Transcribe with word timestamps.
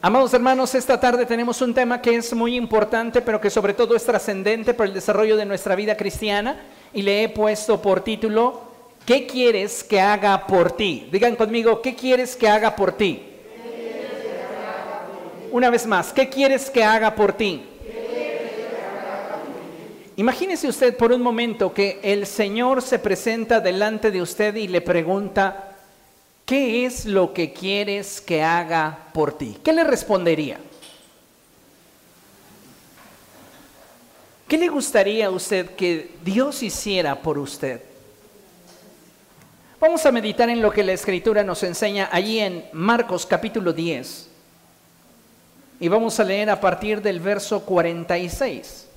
Amados 0.00 0.32
hermanos, 0.32 0.76
esta 0.76 1.00
tarde 1.00 1.26
tenemos 1.26 1.60
un 1.60 1.74
tema 1.74 2.00
que 2.00 2.14
es 2.14 2.32
muy 2.32 2.54
importante, 2.54 3.20
pero 3.20 3.40
que 3.40 3.50
sobre 3.50 3.74
todo 3.74 3.96
es 3.96 4.04
trascendente 4.04 4.72
para 4.72 4.86
el 4.86 4.94
desarrollo 4.94 5.36
de 5.36 5.44
nuestra 5.44 5.74
vida 5.74 5.96
cristiana 5.96 6.56
y 6.94 7.02
le 7.02 7.24
he 7.24 7.28
puesto 7.28 7.82
por 7.82 8.02
título, 8.02 8.62
¿qué 9.04 9.26
quieres 9.26 9.82
que 9.82 10.00
haga 10.00 10.46
por 10.46 10.70
ti? 10.70 11.08
Digan 11.10 11.34
conmigo, 11.34 11.82
¿qué 11.82 11.96
quieres 11.96 12.36
que 12.36 12.48
haga 12.48 12.76
por 12.76 12.92
ti? 12.92 13.24
Una 15.50 15.68
vez 15.68 15.84
más, 15.84 16.12
¿qué 16.12 16.28
quieres 16.28 16.70
que 16.70 16.84
haga 16.84 17.16
por 17.16 17.32
ti? 17.32 17.64
Imagínese 20.14 20.68
usted 20.68 20.96
por 20.96 21.10
un 21.10 21.22
momento 21.22 21.74
que 21.74 21.98
el 22.04 22.24
Señor 22.26 22.82
se 22.82 23.00
presenta 23.00 23.58
delante 23.58 24.12
de 24.12 24.22
usted 24.22 24.54
y 24.54 24.68
le 24.68 24.80
pregunta, 24.80 25.67
¿qué 26.48 26.86
es 26.86 27.04
lo 27.04 27.34
que 27.34 27.52
quieres 27.52 28.22
que 28.22 28.42
haga 28.42 28.98
por 29.12 29.36
ti? 29.36 29.58
¿Qué 29.62 29.70
le 29.70 29.84
respondería? 29.84 30.58
¿Qué 34.48 34.56
le 34.56 34.68
gustaría 34.68 35.26
a 35.26 35.30
usted 35.30 35.76
que 35.76 36.12
Dios 36.24 36.62
hiciera 36.62 37.20
por 37.20 37.36
usted? 37.36 37.82
Vamos 39.78 40.06
a 40.06 40.10
meditar 40.10 40.48
en 40.48 40.62
lo 40.62 40.70
que 40.70 40.82
la 40.82 40.94
escritura 40.94 41.44
nos 41.44 41.62
enseña 41.64 42.08
allí 42.10 42.38
en 42.38 42.64
Marcos 42.72 43.26
capítulo 43.26 43.74
10. 43.74 44.30
Y 45.80 45.88
vamos 45.88 46.18
a 46.18 46.24
leer 46.24 46.48
a 46.48 46.58
partir 46.58 47.02
del 47.02 47.20
verso 47.20 47.60
46. 47.60 48.88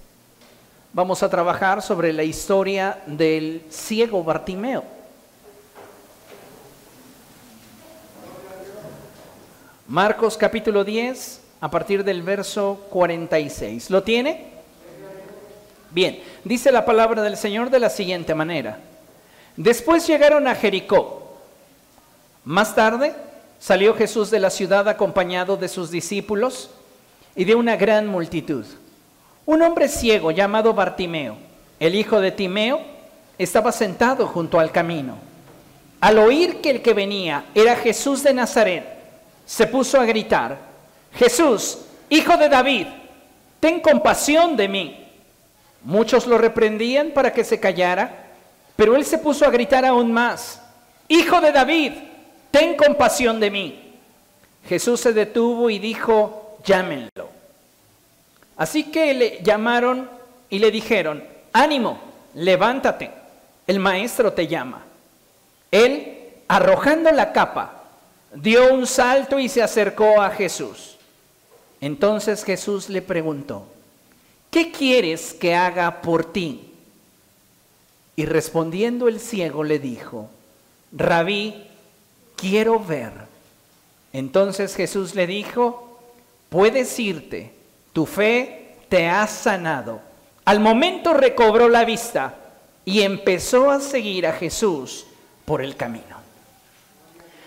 Vamos 0.94 1.22
a 1.22 1.30
trabajar 1.30 1.81
sobre 1.81 2.14
la 2.14 2.23
historia 2.23 3.02
del 3.08 3.62
ciego 3.70 4.23
Bartimeo. 4.23 5.01
Marcos 9.91 10.38
capítulo 10.38 10.86
10, 10.86 11.41
a 11.59 11.70
partir 11.70 12.05
del 12.05 12.22
verso 12.22 12.86
46. 12.91 13.89
¿Lo 13.89 14.03
tiene? 14.03 14.45
Bien, 15.89 16.17
dice 16.45 16.72
la 16.72 16.86
palabra 16.86 17.22
del 17.22 17.36
Señor 17.36 17.70
de 17.70 17.80
la 17.80 17.89
siguiente 17.89 18.34
manera. 18.34 18.80
Después 19.58 20.08
llegaron 20.08 20.47
a 20.47 20.56
Jericó. 20.56 21.36
Más 22.45 22.73
tarde 22.73 23.14
salió 23.59 23.94
Jesús 23.94 24.31
de 24.31 24.39
la 24.39 24.50
ciudad 24.50 24.88
acompañado 24.88 25.58
de 25.58 25.67
sus 25.67 25.92
discípulos 25.92 26.69
y 27.36 27.44
de 27.44 27.56
una 27.56 27.75
gran 27.75 28.08
multitud. 28.08 28.64
Un 29.45 29.62
hombre 29.62 29.89
ciego 29.89 30.31
llamado 30.31 30.73
Bartimeo, 30.73 31.36
el 31.81 31.95
hijo 31.95 32.22
de 32.22 32.31
Timeo, 32.31 32.80
estaba 33.38 33.73
sentado 33.73 34.25
junto 34.25 34.58
al 34.58 34.72
camino. 34.72 35.17
Al 36.00 36.17
oír 36.17 36.62
que 36.62 36.69
el 36.69 36.81
que 36.81 36.94
venía 36.94 37.44
era 37.53 37.75
Jesús 37.75 38.23
de 38.23 38.34
Nazaret, 38.34 39.00
se 39.45 39.67
puso 39.67 40.00
a 40.00 40.06
gritar, 40.06 40.58
Jesús, 41.14 41.80
hijo 42.09 42.38
de 42.38 42.50
David, 42.50 42.88
ten 43.59 43.80
compasión 43.80 44.56
de 44.56 44.67
mí. 44.67 45.08
Muchos 45.84 46.28
lo 46.28 46.38
reprendían 46.38 47.11
para 47.11 47.34
que 47.34 47.44
se 47.44 47.59
callara, 47.59 48.28
pero 48.75 48.95
él 48.95 49.06
se 49.06 49.17
puso 49.17 49.45
a 49.45 49.50
gritar 49.50 49.86
aún 49.86 50.12
más, 50.12 50.62
Hijo 51.12 51.42
de 51.42 51.52
David, 51.52 51.92
ten 52.52 52.78
compasión 52.78 53.42
de 53.42 53.52
mí. 53.52 53.97
Jesús 54.66 55.02
se 55.02 55.12
detuvo 55.12 55.69
y 55.69 55.78
dijo, 55.78 56.58
llámenlo. 56.64 57.30
Así 58.56 58.86
que 58.86 59.14
le 59.14 59.44
llamaron 59.44 60.09
y 60.50 60.59
le 60.59 60.72
dijeron, 60.72 61.22
ánimo, 61.52 62.00
levántate, 62.36 63.12
el 63.67 63.80
maestro 63.80 64.31
te 64.31 64.47
llama. 64.47 64.86
Él, 65.69 66.30
arrojando 66.47 67.12
la 67.12 67.34
capa, 67.34 67.81
dio 68.34 68.74
un 68.74 68.88
salto 68.88 69.40
y 69.40 69.50
se 69.50 69.62
acercó 69.62 70.22
a 70.22 70.30
Jesús. 70.32 70.98
Entonces 71.80 72.44
Jesús 72.44 72.90
le 72.90 73.02
preguntó, 73.02 73.66
¿qué 74.50 74.72
quieres 74.72 75.34
que 75.34 75.56
haga 75.56 76.02
por 76.02 76.32
ti? 76.32 76.72
Y 78.16 78.25
respondiendo 78.25 79.08
el 79.08 79.20
ciego 79.20 79.64
le 79.64 79.80
dijo, 79.80 80.30
Rabí, 80.91 81.68
quiero 82.36 82.80
ver. 82.80 83.14
Entonces 84.14 84.75
Jesús 84.75 85.16
le 85.16 85.25
dijo, 85.25 86.00
puedes 86.50 87.00
irte, 87.00 87.53
tu 87.94 88.06
fe 88.06 88.75
te 88.90 89.08
ha 89.08 89.25
sanado. 89.28 90.02
Al 90.44 90.59
momento 90.59 91.14
recobró 91.14 91.70
la 91.70 91.86
vista 91.86 92.36
y 92.84 93.02
empezó 93.02 93.72
a 93.72 93.80
seguir 93.80 94.28
a 94.28 94.34
Jesús 94.34 95.06
por 95.46 95.62
el 95.62 95.75
camino. 95.75 96.21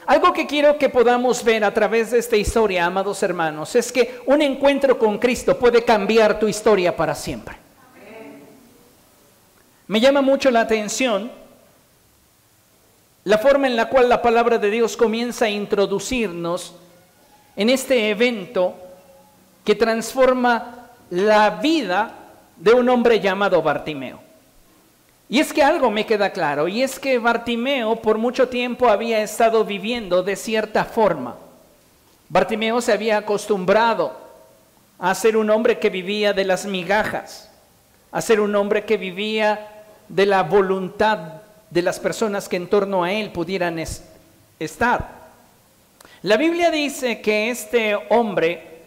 Algo 0.07 0.33
que 0.33 0.47
quiero 0.47 0.77
que 0.79 0.89
podamos 0.89 1.43
ver 1.43 1.65
a 1.65 1.73
través 1.73 2.11
de 2.11 2.19
esta 2.19 2.37
historia, 2.37 2.85
amados 2.85 3.23
hermanos, 3.23 3.75
es 3.75 3.91
que 3.91 4.21
un 4.27 4.43
encuentro 4.43 4.99
con 4.99 5.19
Cristo 5.19 5.59
puede 5.59 5.83
cambiar 5.83 6.39
tu 6.39 6.47
historia 6.47 6.95
para 6.95 7.15
siempre. 7.15 7.57
Me 9.87 10.01
llama 10.01 10.23
mucho 10.23 10.51
la 10.51 10.61
atención 10.61 11.31
la 13.25 13.39
forma 13.39 13.67
en 13.67 13.77
la 13.77 13.89
cual 13.89 14.11
la 14.11 14.21
palabra 14.21 14.59
de 14.59 14.71
Dios 14.71 14.97
comienza 14.99 15.47
a 15.47 15.51
introducirnos 15.51 16.75
en 17.57 17.71
este 17.71 18.11
evento 18.11 18.75
que 19.65 19.75
transforma 19.75 20.91
la 21.09 21.49
vida 21.51 22.13
de 22.57 22.73
un 22.75 22.89
hombre 22.91 23.21
llamado 23.21 23.63
Bartimeo. 23.63 24.24
Y 25.29 25.41
es 25.41 25.53
que 25.53 25.63
algo 25.63 25.91
me 25.91 26.07
queda 26.07 26.31
claro, 26.31 26.69
y 26.69 26.83
es 26.83 26.99
que 26.99 27.19
Bartimeo 27.19 27.97
por 27.97 28.19
mucho 28.19 28.49
tiempo 28.49 28.89
había 28.89 29.23
estado 29.23 29.65
viviendo 29.65 30.23
de 30.23 30.37
cierta 30.37 30.85
forma. 30.85 31.37
Bartimeo 32.29 32.81
se 32.81 32.93
había 32.93 33.19
acostumbrado 33.19 34.13
a 34.99 35.15
ser 35.15 35.37
un 35.37 35.51
hombre 35.51 35.79
que 35.79 35.91
vivía 35.91 36.33
de 36.33 36.45
las 36.45 36.67
migajas, 36.67 37.51
a 38.13 38.21
ser 38.21 38.41
un 38.41 38.55
hombre 38.55 38.85
que 38.85 38.97
vivía 38.97 39.85
de 40.09 40.27
la 40.27 40.43
voluntad 40.43 41.19
de 41.71 41.83
las 41.83 41.99
personas 41.99 42.49
que 42.49 42.57
en 42.57 42.69
torno 42.69 43.03
a 43.03 43.13
él 43.13 43.31
pudieran 43.31 43.83
estar. 44.59 45.25
La 46.23 46.37
Biblia 46.37 46.71
dice 46.71 47.21
que 47.21 47.51
este 47.51 47.97
hombre, 48.11 48.83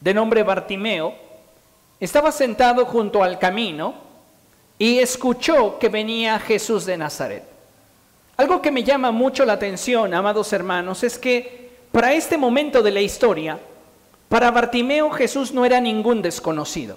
de 0.00 0.14
nombre 0.14 0.42
Bartimeo, 0.42 1.14
estaba 2.00 2.32
sentado 2.32 2.84
junto 2.84 3.22
al 3.22 3.38
camino, 3.38 3.94
y 4.78 4.98
escuchó 4.98 5.78
que 5.78 5.88
venía 5.88 6.38
Jesús 6.38 6.84
de 6.86 6.96
Nazaret. 6.96 7.44
Algo 8.36 8.60
que 8.60 8.72
me 8.72 8.82
llama 8.82 9.12
mucho 9.12 9.44
la 9.44 9.52
atención, 9.52 10.12
amados 10.14 10.52
hermanos, 10.52 11.02
es 11.02 11.18
que 11.18 11.70
para 11.92 12.14
este 12.14 12.38
momento 12.38 12.82
de 12.82 12.90
la 12.90 13.00
historia, 13.00 13.58
para 14.28 14.50
Bartimeo 14.50 15.10
Jesús 15.10 15.52
no 15.52 15.64
era 15.64 15.80
ningún 15.80 16.22
desconocido. 16.22 16.96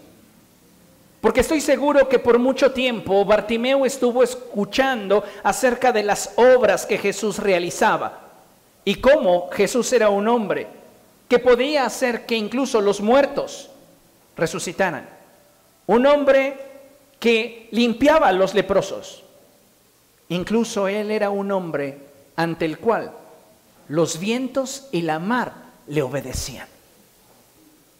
Porque 1.20 1.42
estoy 1.42 1.60
seguro 1.60 2.08
que 2.08 2.20
por 2.20 2.40
mucho 2.40 2.72
tiempo 2.72 3.26
Bartimeo 3.26 3.86
estuvo 3.86 4.24
escuchando 4.24 5.24
acerca 5.44 5.92
de 5.92 6.04
las 6.04 6.34
obras 6.38 6.86
que 6.86 6.98
Jesús 6.98 7.40
realizaba 7.40 8.20
y 8.86 8.96
cómo 8.96 9.50
Jesús 9.52 9.92
era 9.92 10.10
un 10.10 10.28
hombre 10.28 10.68
que 11.28 11.40
podía 11.40 11.86
hacer 11.86 12.26
que 12.26 12.36
incluso 12.38 12.80
los 12.80 13.02
muertos 13.02 13.72
resucitaran. 14.38 15.10
Un 15.88 16.06
hombre 16.06 16.58
que 17.26 17.70
limpiaba 17.72 18.28
a 18.28 18.32
los 18.32 18.54
leprosos. 18.54 19.24
Incluso 20.30 20.88
él 20.88 21.10
era 21.10 21.32
un 21.32 21.52
hombre 21.52 21.98
ante 22.36 22.66
el 22.66 22.78
cual 22.78 23.14
los 23.88 24.20
vientos 24.20 24.90
y 24.92 25.02
la 25.02 25.18
mar 25.18 25.56
le 25.88 26.04
obedecían. 26.04 26.68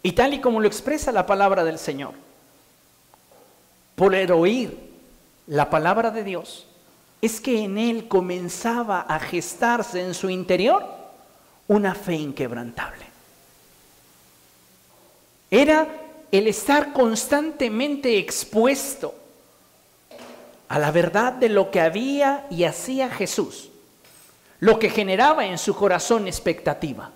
Y 0.04 0.12
tal 0.12 0.34
y 0.34 0.40
como 0.40 0.60
lo 0.60 0.68
expresa 0.68 1.10
la 1.10 1.26
palabra 1.26 1.64
del 1.64 1.80
Señor, 1.80 2.12
por 3.96 4.14
el 4.14 4.30
oír 4.30 4.78
la 5.48 5.70
palabra 5.70 6.12
de 6.12 6.22
Dios, 6.22 6.68
es 7.20 7.40
que 7.40 7.64
en 7.64 7.78
él 7.78 8.06
comenzaba 8.06 9.00
a 9.00 9.18
gestarse 9.18 10.04
en 10.04 10.14
su 10.14 10.30
interior 10.30 10.86
una 11.66 11.96
fe 11.96 12.14
inquebrantable. 12.14 13.06
Era 15.50 16.05
el 16.32 16.46
estar 16.48 16.92
constantemente 16.92 18.18
expuesto 18.18 19.14
a 20.68 20.78
la 20.78 20.90
verdad 20.90 21.32
de 21.32 21.48
lo 21.48 21.70
que 21.70 21.80
había 21.80 22.46
y 22.50 22.64
hacía 22.64 23.08
Jesús, 23.08 23.70
lo 24.60 24.78
que 24.78 24.90
generaba 24.90 25.46
en 25.46 25.58
su 25.58 25.74
corazón 25.74 26.26
expectativa. 26.26 27.10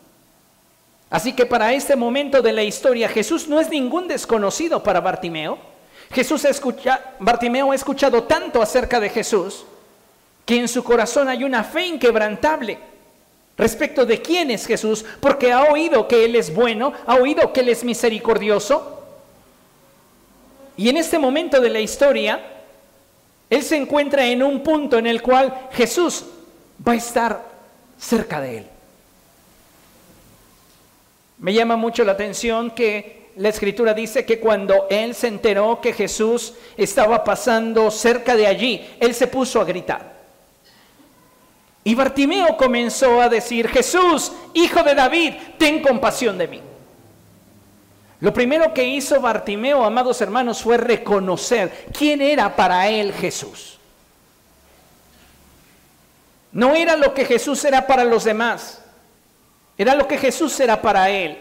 Así 1.11 1.33
que 1.33 1.45
para 1.45 1.73
este 1.73 1.97
momento 1.97 2.41
de 2.41 2.53
la 2.53 2.63
historia 2.63 3.09
Jesús 3.09 3.49
no 3.49 3.61
es 3.61 3.69
ningún 3.69 4.07
desconocido 4.07 4.83
para 4.83 5.01
Bartimeo. 5.01 5.59
Jesús 6.13 6.47
Bartimeo 7.19 7.73
ha 7.73 7.75
escuchado 7.75 8.25
tanto 8.25 8.63
acerca 8.63 9.01
de 9.01 9.09
Jesús 9.09 9.65
que 10.47 10.57
en 10.57 10.69
su 10.69 10.85
corazón 10.85 11.29
hay 11.29 11.43
una 11.45 11.65
fe 11.65 11.87
inquebrantable 11.87 12.79
respecto 13.57 14.07
de 14.07 14.23
quién 14.23 14.51
es 14.51 14.67
Jesús, 14.67 15.05
porque 15.21 15.53
ha 15.53 15.65
oído 15.65 16.09
que 16.09 16.25
Él 16.25 16.35
es 16.35 16.55
bueno, 16.55 16.95
ha 17.07 17.17
oído 17.17 17.53
que 17.53 17.61
Él 17.61 17.69
es 17.69 17.85
misericordioso, 17.85 19.00
y 20.81 20.89
en 20.89 20.97
este 20.97 21.19
momento 21.19 21.61
de 21.61 21.69
la 21.69 21.79
historia, 21.79 22.41
él 23.51 23.63
se 23.63 23.77
encuentra 23.77 24.25
en 24.25 24.43
un 24.43 24.63
punto 24.63 24.97
en 24.97 25.07
el 25.07 25.21
cual 25.21 25.69
Jesús 25.73 26.25
va 26.89 26.93
a 26.93 26.97
estar 26.97 27.45
cerca 27.99 28.41
de 28.41 28.57
él. 28.57 28.67
Me 31.37 31.53
llama 31.53 31.77
mucho 31.77 32.03
la 32.03 32.13
atención 32.13 32.71
que 32.71 33.29
la 33.37 33.51
escritura 33.51 33.93
dice 33.93 34.25
que 34.25 34.41
cuando 34.41 34.87
él 34.89 35.15
se 35.15 35.29
enteró 35.29 35.83
que 35.83 35.93
Jesús 35.93 36.55
estaba 36.79 37.25
pasando 37.25 37.91
cerca 37.91 38.35
de 38.35 38.47
allí, 38.47 38.89
él 39.01 39.15
se 39.15 39.27
puso 39.27 39.61
a 39.61 39.67
gritar. 39.67 40.15
Y 41.85 41.95
Bartimeo 41.95 42.57
comenzó 42.57 43.21
a 43.21 43.29
decir, 43.29 43.69
Jesús, 43.69 44.33
hijo 44.55 44.83
de 44.83 44.95
David, 44.95 45.35
ten 45.59 45.83
compasión 45.83 46.39
de 46.39 46.49
mí. 46.49 46.70
Lo 48.21 48.35
primero 48.35 48.75
que 48.75 48.85
hizo 48.85 49.19
Bartimeo, 49.21 49.83
amados 49.83 50.21
hermanos, 50.21 50.63
fue 50.63 50.77
reconocer 50.77 51.89
quién 51.97 52.21
era 52.21 52.55
para 52.55 52.89
él 52.89 53.15
Jesús. 53.15 53.79
No 56.53 56.75
era 56.75 56.97
lo 56.97 57.15
que 57.15 57.25
Jesús 57.25 57.65
era 57.65 57.87
para 57.87 58.05
los 58.05 58.25
demás, 58.25 58.83
era 59.79 59.95
lo 59.95 60.07
que 60.07 60.19
Jesús 60.19 60.59
era 60.61 60.83
para 60.83 61.09
él. 61.09 61.39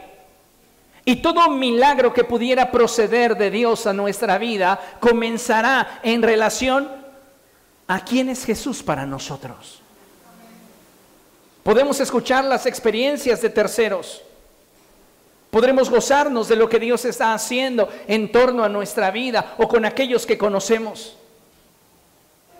Y 1.03 1.17
todo 1.17 1.49
milagro 1.49 2.13
que 2.13 2.23
pudiera 2.23 2.71
proceder 2.71 3.35
de 3.35 3.49
Dios 3.49 3.87
a 3.87 3.93
nuestra 3.93 4.37
vida 4.37 4.79
comenzará 4.99 5.99
en 6.03 6.21
relación 6.21 6.89
a 7.87 8.05
quién 8.05 8.29
es 8.29 8.45
Jesús 8.45 8.83
para 8.83 9.05
nosotros. 9.05 9.81
Podemos 11.63 11.99
escuchar 11.99 12.45
las 12.45 12.65
experiencias 12.65 13.41
de 13.41 13.49
terceros. 13.49 14.21
Podremos 15.49 15.89
gozarnos 15.89 16.47
de 16.47 16.55
lo 16.55 16.69
que 16.69 16.79
Dios 16.79 17.05
está 17.05 17.33
haciendo 17.33 17.89
en 18.07 18.31
torno 18.31 18.63
a 18.63 18.69
nuestra 18.69 19.09
vida 19.09 19.55
o 19.57 19.67
con 19.67 19.83
aquellos 19.83 20.25
que 20.25 20.37
conocemos. 20.37 21.17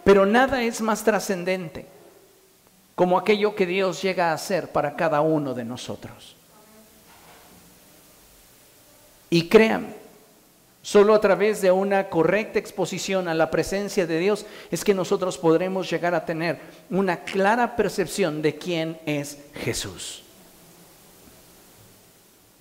Pero 0.04 0.26
nada 0.26 0.64
es 0.64 0.82
más 0.82 1.04
trascendente 1.04 1.86
como 2.96 3.18
aquello 3.18 3.56
que 3.56 3.66
Dios 3.66 4.02
llega 4.02 4.32
a 4.32 4.34
hacer 4.34 4.72
para 4.72 4.96
cada 4.96 5.22
uno 5.22 5.54
de 5.54 5.64
nosotros. 5.64 6.36
Y 9.30 9.48
créanme, 9.48 9.94
solo 10.82 11.14
a 11.14 11.22
través 11.22 11.62
de 11.62 11.72
una 11.72 12.10
correcta 12.10 12.58
exposición 12.58 13.28
a 13.28 13.36
la 13.36 13.52
presencia 13.52 14.08
de 14.08 14.18
Dios 14.18 14.46
es 14.72 14.84
que 14.84 14.96
nosotros 14.96 15.38
podremos 15.38 15.90
llegar 15.90 16.16
a 16.16 16.26
tener 16.26 16.60
una 16.90 17.24
clara 17.24 17.76
percepción 17.76 18.42
de 18.42 18.56
quién 18.56 19.00
es 19.06 19.38
Jesús. 19.54 20.24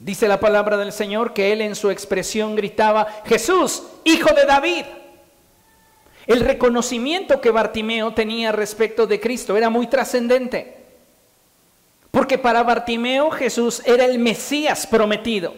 Dice 0.01 0.29
la 0.29 0.39
palabra 0.39 0.77
del 0.77 0.93
Señor 0.93 1.33
que 1.33 1.53
él 1.53 1.61
en 1.61 1.75
su 1.75 1.91
expresión 1.91 2.55
gritaba, 2.55 3.07
Jesús, 3.25 3.83
hijo 4.05 4.33
de 4.33 4.45
David. 4.45 4.85
El 6.27 6.41
reconocimiento 6.41 7.41
que 7.41 7.51
Bartimeo 7.51 8.13
tenía 8.13 8.53
respecto 8.53 9.07
de 9.07 9.19
Cristo 9.19 9.57
era 9.57 9.71
muy 9.71 9.87
trascendente. 9.87 10.77
Porque 12.11 12.39
para 12.39 12.63
Bartimeo 12.63 13.31
Jesús 13.31 13.83
era 13.85 14.05
el 14.05 14.19
Mesías 14.19 14.87
prometido. 14.87 15.55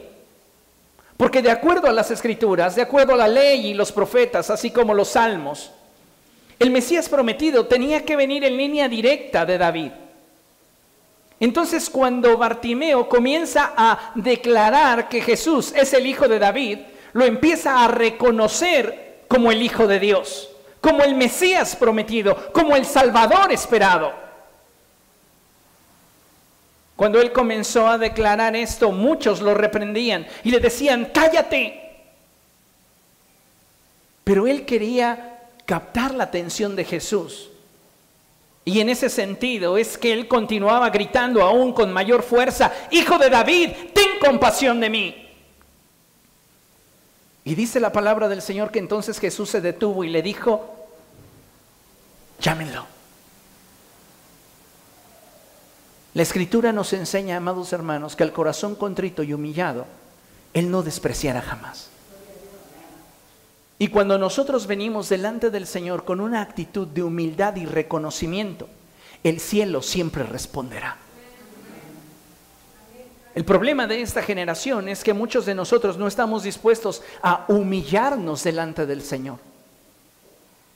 Porque 1.16 1.42
de 1.42 1.50
acuerdo 1.50 1.88
a 1.88 1.92
las 1.92 2.10
escrituras, 2.10 2.74
de 2.74 2.82
acuerdo 2.82 3.12
a 3.12 3.18
la 3.18 3.28
ley 3.28 3.66
y 3.66 3.74
los 3.74 3.92
profetas, 3.92 4.48
así 4.48 4.70
como 4.70 4.94
los 4.94 5.08
salmos, 5.08 5.70
el 6.58 6.70
Mesías 6.70 7.08
prometido 7.08 7.66
tenía 7.66 8.04
que 8.04 8.16
venir 8.16 8.44
en 8.44 8.56
línea 8.56 8.88
directa 8.88 9.44
de 9.44 9.58
David. 9.58 9.90
Entonces 11.40 11.90
cuando 11.90 12.36
Bartimeo 12.36 13.08
comienza 13.08 13.72
a 13.76 14.12
declarar 14.14 15.08
que 15.08 15.22
Jesús 15.22 15.72
es 15.74 15.92
el 15.94 16.06
Hijo 16.06 16.28
de 16.28 16.38
David, 16.38 16.78
lo 17.14 17.24
empieza 17.24 17.82
a 17.82 17.88
reconocer 17.88 19.24
como 19.26 19.50
el 19.50 19.62
Hijo 19.62 19.86
de 19.86 19.98
Dios 19.98 20.50
como 20.80 21.02
el 21.02 21.14
Mesías 21.14 21.76
prometido, 21.76 22.52
como 22.52 22.74
el 22.74 22.86
Salvador 22.86 23.52
esperado. 23.52 24.12
Cuando 26.96 27.20
él 27.20 27.32
comenzó 27.32 27.86
a 27.86 27.98
declarar 27.98 28.56
esto, 28.56 28.92
muchos 28.92 29.40
lo 29.40 29.54
reprendían 29.54 30.26
y 30.44 30.50
le 30.50 30.60
decían, 30.60 31.10
cállate. 31.14 31.80
Pero 34.24 34.46
él 34.46 34.66
quería 34.66 35.38
captar 35.64 36.14
la 36.14 36.24
atención 36.24 36.76
de 36.76 36.84
Jesús. 36.84 37.49
Y 38.64 38.80
en 38.80 38.88
ese 38.88 39.08
sentido 39.08 39.78
es 39.78 39.96
que 39.96 40.12
él 40.12 40.28
continuaba 40.28 40.90
gritando 40.90 41.42
aún 41.42 41.72
con 41.72 41.92
mayor 41.92 42.22
fuerza, 42.22 42.72
Hijo 42.90 43.18
de 43.18 43.30
David, 43.30 43.70
ten 43.94 44.18
compasión 44.20 44.80
de 44.80 44.90
mí. 44.90 45.28
Y 47.44 47.54
dice 47.54 47.80
la 47.80 47.90
palabra 47.90 48.28
del 48.28 48.42
Señor 48.42 48.70
que 48.70 48.78
entonces 48.78 49.18
Jesús 49.18 49.50
se 49.50 49.60
detuvo 49.60 50.04
y 50.04 50.08
le 50.08 50.22
dijo, 50.22 50.88
llámenlo. 52.38 52.86
La 56.12 56.22
escritura 56.22 56.72
nos 56.72 56.92
enseña, 56.92 57.36
amados 57.36 57.72
hermanos, 57.72 58.16
que 58.16 58.24
al 58.24 58.32
corazón 58.32 58.74
contrito 58.74 59.22
y 59.22 59.32
humillado, 59.32 59.86
Él 60.52 60.70
no 60.70 60.82
despreciará 60.82 61.40
jamás. 61.40 61.89
Y 63.80 63.88
cuando 63.88 64.18
nosotros 64.18 64.66
venimos 64.66 65.08
delante 65.08 65.48
del 65.48 65.66
Señor 65.66 66.04
con 66.04 66.20
una 66.20 66.42
actitud 66.42 66.86
de 66.86 67.02
humildad 67.02 67.56
y 67.56 67.64
reconocimiento, 67.64 68.68
el 69.24 69.40
cielo 69.40 69.80
siempre 69.80 70.22
responderá. 70.22 70.98
El 73.34 73.46
problema 73.46 73.86
de 73.86 74.02
esta 74.02 74.20
generación 74.20 74.90
es 74.90 75.02
que 75.02 75.14
muchos 75.14 75.46
de 75.46 75.54
nosotros 75.54 75.96
no 75.96 76.06
estamos 76.06 76.42
dispuestos 76.42 77.02
a 77.22 77.46
humillarnos 77.48 78.44
delante 78.44 78.84
del 78.84 79.00
Señor. 79.00 79.38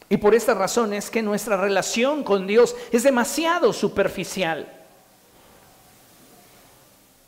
Y 0.09 0.17
por 0.17 0.35
esta 0.35 0.55
razón 0.55 0.95
es 0.95 1.11
que 1.11 1.21
nuestra 1.21 1.59
relación 1.59 2.25
con 2.25 2.47
Dios 2.47 2.75
es 2.91 3.03
demasiado 3.03 3.75
superficial. 3.75 4.67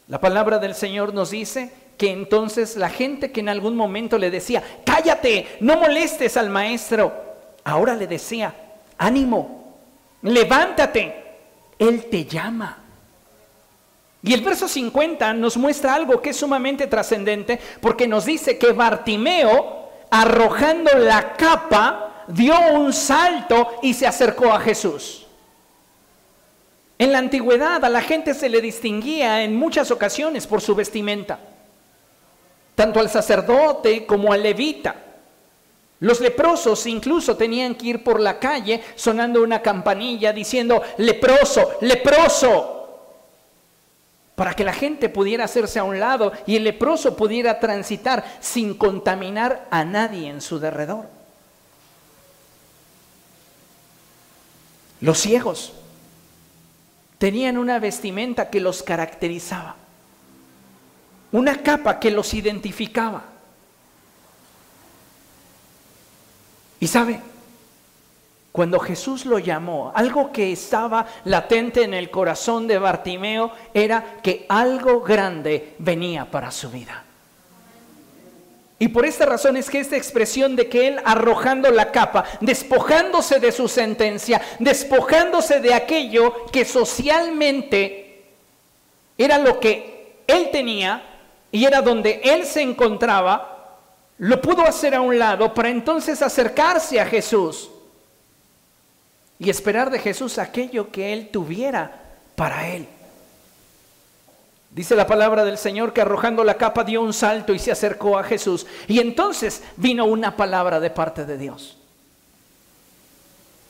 La 0.08 0.22
palabra 0.22 0.58
del 0.58 0.74
Señor 0.74 1.12
nos 1.12 1.32
dice 1.32 1.70
que 1.96 2.10
entonces 2.10 2.76
la 2.76 2.90
gente 2.90 3.32
que 3.32 3.40
en 3.40 3.48
algún 3.48 3.76
momento 3.76 4.18
le 4.18 4.30
decía, 4.30 4.62
cállate, 4.84 5.56
no 5.60 5.76
molestes 5.76 6.36
al 6.36 6.50
maestro, 6.50 7.12
ahora 7.64 7.94
le 7.94 8.06
decía, 8.06 8.54
ánimo, 8.98 9.78
levántate, 10.22 11.24
Él 11.78 12.06
te 12.10 12.24
llama. 12.24 12.82
Y 14.22 14.34
el 14.34 14.42
verso 14.42 14.66
50 14.66 15.34
nos 15.34 15.56
muestra 15.56 15.94
algo 15.94 16.20
que 16.20 16.30
es 16.30 16.36
sumamente 16.36 16.86
trascendente 16.86 17.60
porque 17.80 18.08
nos 18.08 18.24
dice 18.24 18.58
que 18.58 18.72
Bartimeo, 18.72 19.88
arrojando 20.10 20.90
la 20.98 21.34
capa, 21.34 22.24
dio 22.26 22.54
un 22.72 22.92
salto 22.92 23.78
y 23.82 23.94
se 23.94 24.06
acercó 24.06 24.52
a 24.52 24.60
Jesús. 24.60 25.26
En 26.98 27.12
la 27.12 27.18
antigüedad 27.18 27.84
a 27.84 27.88
la 27.88 28.00
gente 28.00 28.34
se 28.34 28.48
le 28.48 28.60
distinguía 28.60 29.44
en 29.44 29.54
muchas 29.54 29.90
ocasiones 29.90 30.46
por 30.46 30.60
su 30.60 30.74
vestimenta, 30.74 31.38
tanto 32.76 33.00
al 33.00 33.10
sacerdote 33.10 34.06
como 34.06 34.32
al 34.32 34.44
levita. 34.44 34.94
Los 35.98 36.20
leprosos 36.20 36.86
incluso 36.86 37.36
tenían 37.36 37.74
que 37.74 37.86
ir 37.86 38.04
por 38.04 38.20
la 38.20 38.38
calle 38.38 38.82
sonando 38.94 39.42
una 39.42 39.62
campanilla 39.62 40.32
diciendo, 40.32 40.82
leproso, 40.98 41.78
leproso 41.80 42.74
para 44.36 44.52
que 44.52 44.64
la 44.64 44.74
gente 44.74 45.08
pudiera 45.08 45.44
hacerse 45.44 45.78
a 45.78 45.84
un 45.84 45.98
lado 45.98 46.30
y 46.46 46.56
el 46.56 46.64
leproso 46.64 47.16
pudiera 47.16 47.58
transitar 47.58 48.24
sin 48.40 48.74
contaminar 48.74 49.66
a 49.70 49.84
nadie 49.84 50.28
en 50.28 50.42
su 50.42 50.58
derredor. 50.58 51.06
Los 55.00 55.18
ciegos 55.18 55.72
tenían 57.16 57.56
una 57.56 57.78
vestimenta 57.78 58.50
que 58.50 58.60
los 58.60 58.82
caracterizaba, 58.82 59.76
una 61.36 61.62
capa 61.62 62.00
que 62.00 62.10
los 62.10 62.32
identificaba. 62.32 63.22
Y 66.80 66.86
sabe, 66.86 67.20
cuando 68.52 68.80
Jesús 68.80 69.26
lo 69.26 69.38
llamó, 69.38 69.92
algo 69.94 70.32
que 70.32 70.50
estaba 70.50 71.06
latente 71.24 71.82
en 71.82 71.92
el 71.92 72.10
corazón 72.10 72.66
de 72.66 72.78
Bartimeo 72.78 73.52
era 73.74 74.16
que 74.22 74.46
algo 74.48 75.02
grande 75.02 75.74
venía 75.78 76.24
para 76.30 76.50
su 76.50 76.70
vida. 76.70 77.04
Y 78.78 78.88
por 78.88 79.04
esta 79.04 79.26
razón 79.26 79.58
es 79.58 79.68
que 79.68 79.80
esta 79.80 79.96
expresión 79.96 80.56
de 80.56 80.70
que 80.70 80.88
él 80.88 81.00
arrojando 81.04 81.70
la 81.70 81.92
capa, 81.92 82.24
despojándose 82.40 83.40
de 83.40 83.52
su 83.52 83.68
sentencia, 83.68 84.40
despojándose 84.58 85.60
de 85.60 85.74
aquello 85.74 86.46
que 86.46 86.64
socialmente 86.64 88.24
era 89.18 89.36
lo 89.36 89.60
que 89.60 90.22
él 90.26 90.48
tenía 90.50 91.12
y 91.52 91.64
era 91.64 91.82
donde 91.82 92.20
él 92.24 92.44
se 92.44 92.62
encontraba, 92.62 93.78
lo 94.18 94.40
pudo 94.40 94.62
hacer 94.62 94.94
a 94.94 95.00
un 95.00 95.18
lado 95.18 95.52
para 95.52 95.68
entonces 95.68 96.22
acercarse 96.22 97.00
a 97.00 97.06
Jesús 97.06 97.70
y 99.38 99.50
esperar 99.50 99.90
de 99.90 99.98
Jesús 99.98 100.38
aquello 100.38 100.90
que 100.90 101.12
él 101.12 101.28
tuviera 101.30 102.04
para 102.34 102.68
él. 102.68 102.88
Dice 104.70 104.94
la 104.94 105.06
palabra 105.06 105.44
del 105.44 105.56
Señor 105.56 105.92
que 105.92 106.02
arrojando 106.02 106.44
la 106.44 106.58
capa 106.58 106.84
dio 106.84 107.00
un 107.00 107.14
salto 107.14 107.54
y 107.54 107.58
se 107.58 107.72
acercó 107.72 108.18
a 108.18 108.24
Jesús. 108.24 108.66
Y 108.88 109.00
entonces 109.00 109.62
vino 109.76 110.04
una 110.04 110.36
palabra 110.36 110.80
de 110.80 110.90
parte 110.90 111.24
de 111.24 111.38
Dios. 111.38 111.78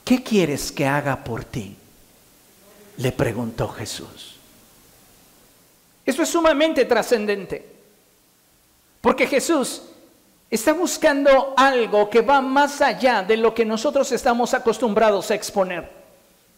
¿Qué 0.04 0.22
quieres 0.22 0.72
que 0.72 0.86
haga 0.86 1.22
por 1.22 1.44
ti? 1.44 1.76
Le 2.96 3.12
preguntó 3.12 3.68
Jesús. 3.68 4.35
Eso 6.06 6.22
es 6.22 6.28
sumamente 6.28 6.84
trascendente. 6.84 7.66
Porque 9.00 9.26
Jesús 9.26 9.82
está 10.48 10.72
buscando 10.72 11.52
algo 11.56 12.08
que 12.08 12.20
va 12.20 12.40
más 12.40 12.80
allá 12.80 13.22
de 13.22 13.36
lo 13.36 13.52
que 13.52 13.64
nosotros 13.64 14.12
estamos 14.12 14.54
acostumbrados 14.54 15.30
a 15.30 15.34
exponer. 15.34 15.90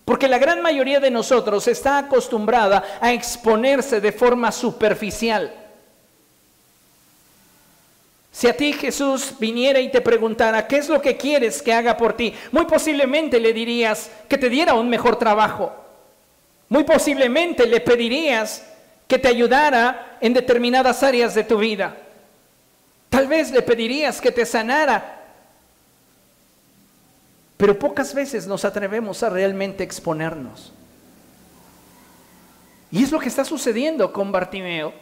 Porque 0.05 0.28
la 0.28 0.38
gran 0.38 0.62
mayoría 0.62 1.00
de 1.00 1.11
nosotros 1.11 1.67
está 1.67 1.99
acostumbrada 1.99 2.83
a 3.00 3.12
exponerse 3.12 4.00
de 4.00 4.12
forma 4.12 4.52
superficial. 4.52 5.52
Si 8.31 8.47
a 8.47 8.57
ti 8.57 8.73
Jesús 8.73 9.35
viniera 9.38 9.81
y 9.81 9.90
te 9.90 10.00
preguntara, 10.00 10.67
¿qué 10.67 10.76
es 10.76 10.88
lo 10.88 11.02
que 11.02 11.17
quieres 11.17 11.61
que 11.61 11.73
haga 11.73 11.97
por 11.97 12.12
ti? 12.12 12.33
Muy 12.52 12.67
posiblemente 12.67 13.40
le 13.40 13.52
dirías 13.52 14.11
que 14.28 14.38
te 14.38 14.49
diera 14.49 14.75
un 14.75 14.88
mejor 14.88 15.19
trabajo. 15.19 15.73
Muy 16.69 16.85
posiblemente 16.85 17.67
le 17.67 17.81
pedirías 17.81 18.64
que 19.09 19.19
te 19.19 19.27
ayudara 19.27 20.19
en 20.21 20.35
determinadas 20.35 21.03
áreas 21.03 21.35
de 21.35 21.43
tu 21.43 21.59
vida. 21.59 21.97
Tal 23.09 23.27
vez 23.27 23.50
le 23.50 23.62
pedirías 23.62 24.21
que 24.21 24.31
te 24.31 24.45
sanara. 24.45 25.25
Pero 27.57 27.79
pocas 27.79 28.15
veces 28.15 28.47
nos 28.47 28.65
atrevemos 28.65 29.23
a 29.23 29.31
realmente 29.31 29.83
exponernos. 29.83 30.73
Y 32.91 33.03
es 33.03 33.11
lo 33.11 33.19
que 33.19 33.29
está 33.29 33.45
sucediendo 33.45 34.12
con 34.12 34.31
Bartimeo. 34.31 34.93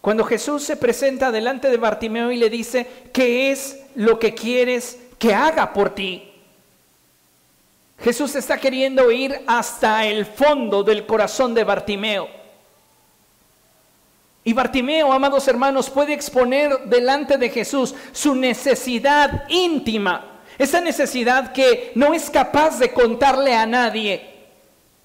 Cuando 0.00 0.24
Jesús 0.24 0.62
se 0.62 0.76
presenta 0.76 1.30
delante 1.30 1.68
de 1.68 1.76
Bartimeo 1.78 2.30
y 2.30 2.36
le 2.36 2.48
dice, 2.48 2.86
¿qué 3.12 3.50
es 3.50 3.80
lo 3.94 4.18
que 4.18 4.34
quieres 4.34 4.98
que 5.18 5.34
haga 5.34 5.72
por 5.72 5.94
ti? 5.94 6.30
Jesús 7.98 8.34
está 8.34 8.58
queriendo 8.58 9.10
ir 9.10 9.42
hasta 9.46 10.06
el 10.06 10.24
fondo 10.24 10.82
del 10.82 11.06
corazón 11.06 11.52
de 11.52 11.64
Bartimeo. 11.64 12.39
Y 14.42 14.52
Bartimeo, 14.52 15.12
amados 15.12 15.46
hermanos, 15.48 15.90
puede 15.90 16.14
exponer 16.14 16.84
delante 16.86 17.36
de 17.36 17.50
Jesús 17.50 17.94
su 18.12 18.34
necesidad 18.34 19.44
íntima, 19.48 20.40
esa 20.58 20.80
necesidad 20.80 21.52
que 21.52 21.92
no 21.94 22.14
es 22.14 22.30
capaz 22.30 22.78
de 22.78 22.92
contarle 22.92 23.54
a 23.54 23.66
nadie 23.66 24.30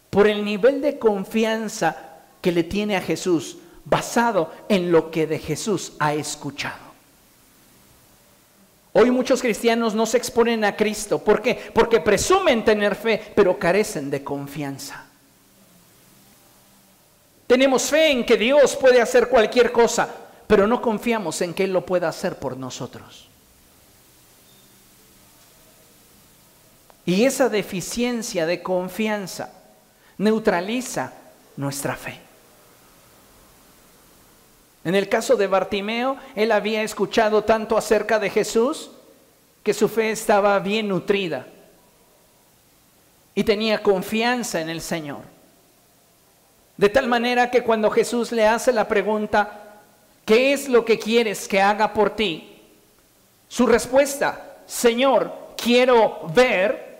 por 0.09 0.27
el 0.27 0.45
nivel 0.45 0.81
de 0.81 0.97
confianza 0.97 1.97
que 2.41 2.51
le 2.51 2.63
tiene 2.63 2.95
a 2.95 3.01
Jesús, 3.01 3.57
basado 3.83 4.51
en 4.69 4.91
lo 4.91 5.11
que 5.11 5.27
de 5.27 5.39
Jesús 5.39 5.93
ha 5.99 6.13
escuchado. 6.13 6.85
Hoy 8.93 9.11
muchos 9.11 9.41
cristianos 9.41 9.93
no 9.93 10.05
se 10.05 10.17
exponen 10.17 10.63
a 10.63 10.77
Cristo. 10.77 11.19
¿Por 11.19 11.41
qué? 11.41 11.59
Porque 11.73 11.99
presumen 11.99 12.63
tener 12.63 12.95
fe, 12.95 13.33
pero 13.35 13.59
carecen 13.59 14.09
de 14.09 14.23
confianza. 14.23 15.04
Tenemos 17.47 17.83
fe 17.83 18.11
en 18.11 18.25
que 18.25 18.37
Dios 18.37 18.75
puede 18.75 19.01
hacer 19.01 19.29
cualquier 19.29 19.71
cosa, 19.71 20.09
pero 20.47 20.65
no 20.67 20.81
confiamos 20.81 21.41
en 21.41 21.53
que 21.53 21.65
Él 21.65 21.73
lo 21.73 21.85
pueda 21.85 22.09
hacer 22.09 22.37
por 22.37 22.57
nosotros. 22.57 23.27
Y 27.05 27.25
esa 27.25 27.49
deficiencia 27.49 28.45
de 28.47 28.63
confianza 28.63 29.53
neutraliza 30.17 31.13
nuestra 31.55 31.95
fe. 31.95 32.19
En 34.83 34.95
el 34.95 35.07
caso 35.09 35.35
de 35.35 35.47
Bartimeo, 35.47 36.17
él 36.35 36.51
había 36.51 36.83
escuchado 36.83 37.43
tanto 37.43 37.77
acerca 37.77 38.19
de 38.19 38.29
Jesús 38.29 38.91
que 39.63 39.73
su 39.73 39.87
fe 39.87 40.11
estaba 40.11 40.57
bien 40.59 40.87
nutrida 40.87 41.47
y 43.33 43.43
tenía 43.43 43.81
confianza 43.81 44.61
en 44.61 44.69
el 44.69 44.81
Señor. 44.81 45.34
De 46.77 46.89
tal 46.89 47.07
manera 47.07 47.49
que 47.49 47.63
cuando 47.63 47.89
Jesús 47.89 48.31
le 48.31 48.45
hace 48.47 48.73
la 48.73 48.87
pregunta, 48.87 49.79
¿qué 50.25 50.53
es 50.53 50.67
lo 50.67 50.83
que 50.83 50.99
quieres 50.99 51.47
que 51.47 51.61
haga 51.61 51.93
por 51.93 52.15
ti? 52.15 52.61
Su 53.47 53.65
respuesta, 53.65 54.57
Señor, 54.65 55.31
quiero 55.55 56.27
ver, 56.33 56.99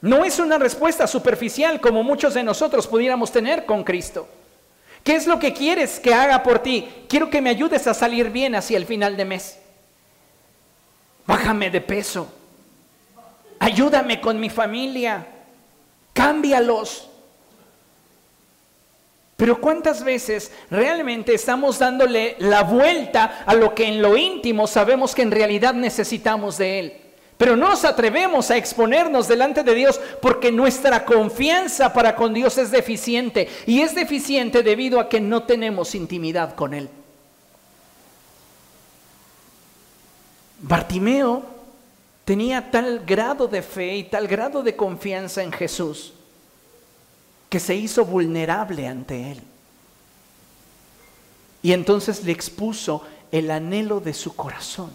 no 0.00 0.24
es 0.24 0.38
una 0.38 0.58
respuesta 0.58 1.06
superficial 1.06 1.80
como 1.80 2.02
muchos 2.02 2.32
de 2.34 2.42
nosotros 2.42 2.86
pudiéramos 2.86 3.30
tener 3.30 3.66
con 3.66 3.84
Cristo. 3.84 4.26
¿Qué 5.04 5.16
es 5.16 5.26
lo 5.26 5.38
que 5.38 5.52
quieres 5.52 6.00
que 6.00 6.14
haga 6.14 6.42
por 6.42 6.60
ti? 6.60 6.88
Quiero 7.08 7.28
que 7.28 7.40
me 7.40 7.50
ayudes 7.50 7.86
a 7.86 7.94
salir 7.94 8.30
bien 8.30 8.54
hacia 8.54 8.76
el 8.76 8.86
final 8.86 9.16
de 9.16 9.24
mes. 9.24 9.58
Bájame 11.26 11.70
de 11.70 11.80
peso. 11.80 12.28
Ayúdame 13.58 14.20
con 14.20 14.40
mi 14.40 14.48
familia. 14.48 15.26
Cámbialos. 16.12 17.09
Pero 19.40 19.58
¿cuántas 19.58 20.04
veces 20.04 20.52
realmente 20.70 21.32
estamos 21.32 21.78
dándole 21.78 22.36
la 22.40 22.62
vuelta 22.62 23.42
a 23.46 23.54
lo 23.54 23.74
que 23.74 23.86
en 23.86 24.02
lo 24.02 24.14
íntimo 24.14 24.66
sabemos 24.66 25.14
que 25.14 25.22
en 25.22 25.30
realidad 25.30 25.72
necesitamos 25.72 26.58
de 26.58 26.78
Él? 26.78 26.92
Pero 27.38 27.56
no 27.56 27.70
nos 27.70 27.86
atrevemos 27.86 28.50
a 28.50 28.58
exponernos 28.58 29.28
delante 29.28 29.62
de 29.62 29.74
Dios 29.74 29.98
porque 30.20 30.52
nuestra 30.52 31.06
confianza 31.06 31.90
para 31.94 32.14
con 32.16 32.34
Dios 32.34 32.58
es 32.58 32.70
deficiente. 32.70 33.48
Y 33.64 33.80
es 33.80 33.94
deficiente 33.94 34.62
debido 34.62 35.00
a 35.00 35.08
que 35.08 35.22
no 35.22 35.44
tenemos 35.44 35.94
intimidad 35.94 36.54
con 36.54 36.74
Él. 36.74 36.90
Bartimeo 40.58 41.44
tenía 42.26 42.70
tal 42.70 43.06
grado 43.06 43.48
de 43.48 43.62
fe 43.62 43.96
y 43.96 44.04
tal 44.04 44.28
grado 44.28 44.62
de 44.62 44.76
confianza 44.76 45.42
en 45.42 45.50
Jesús 45.50 46.12
que 47.50 47.60
se 47.60 47.74
hizo 47.74 48.06
vulnerable 48.06 48.86
ante 48.86 49.32
él. 49.32 49.42
Y 51.62 51.72
entonces 51.72 52.24
le 52.24 52.32
expuso 52.32 53.02
el 53.30 53.50
anhelo 53.50 54.00
de 54.00 54.14
su 54.14 54.34
corazón. 54.34 54.90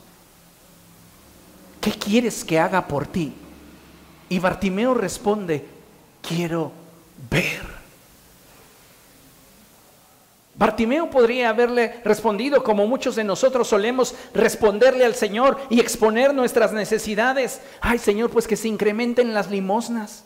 ¿Qué 1.82 1.92
quieres 1.92 2.44
que 2.44 2.60
haga 2.60 2.88
por 2.88 3.06
ti? 3.06 3.34
Y 4.30 4.40
Bartimeo 4.40 4.96
responde, 4.96 5.66
quiero 6.28 6.72
ver. 7.30 7.76
Bartimeo 10.56 11.10
podría 11.10 11.50
haberle 11.50 12.00
respondido 12.06 12.64
como 12.64 12.88
muchos 12.88 13.18
de 13.18 13.26
nosotros 13.26 13.68
solemos 13.68 14.16
responderle 14.34 15.04
al 15.04 15.14
Señor 15.14 15.60
y 15.70 15.82
exponer 15.82 16.34
nuestras 16.34 16.72
necesidades. 16.72 17.62
Ay 17.82 18.00
Señor, 18.00 18.30
pues 18.30 18.48
que 18.48 18.56
se 18.56 18.70
incrementen 18.70 19.34
las 19.34 19.52
limosnas. 19.52 20.24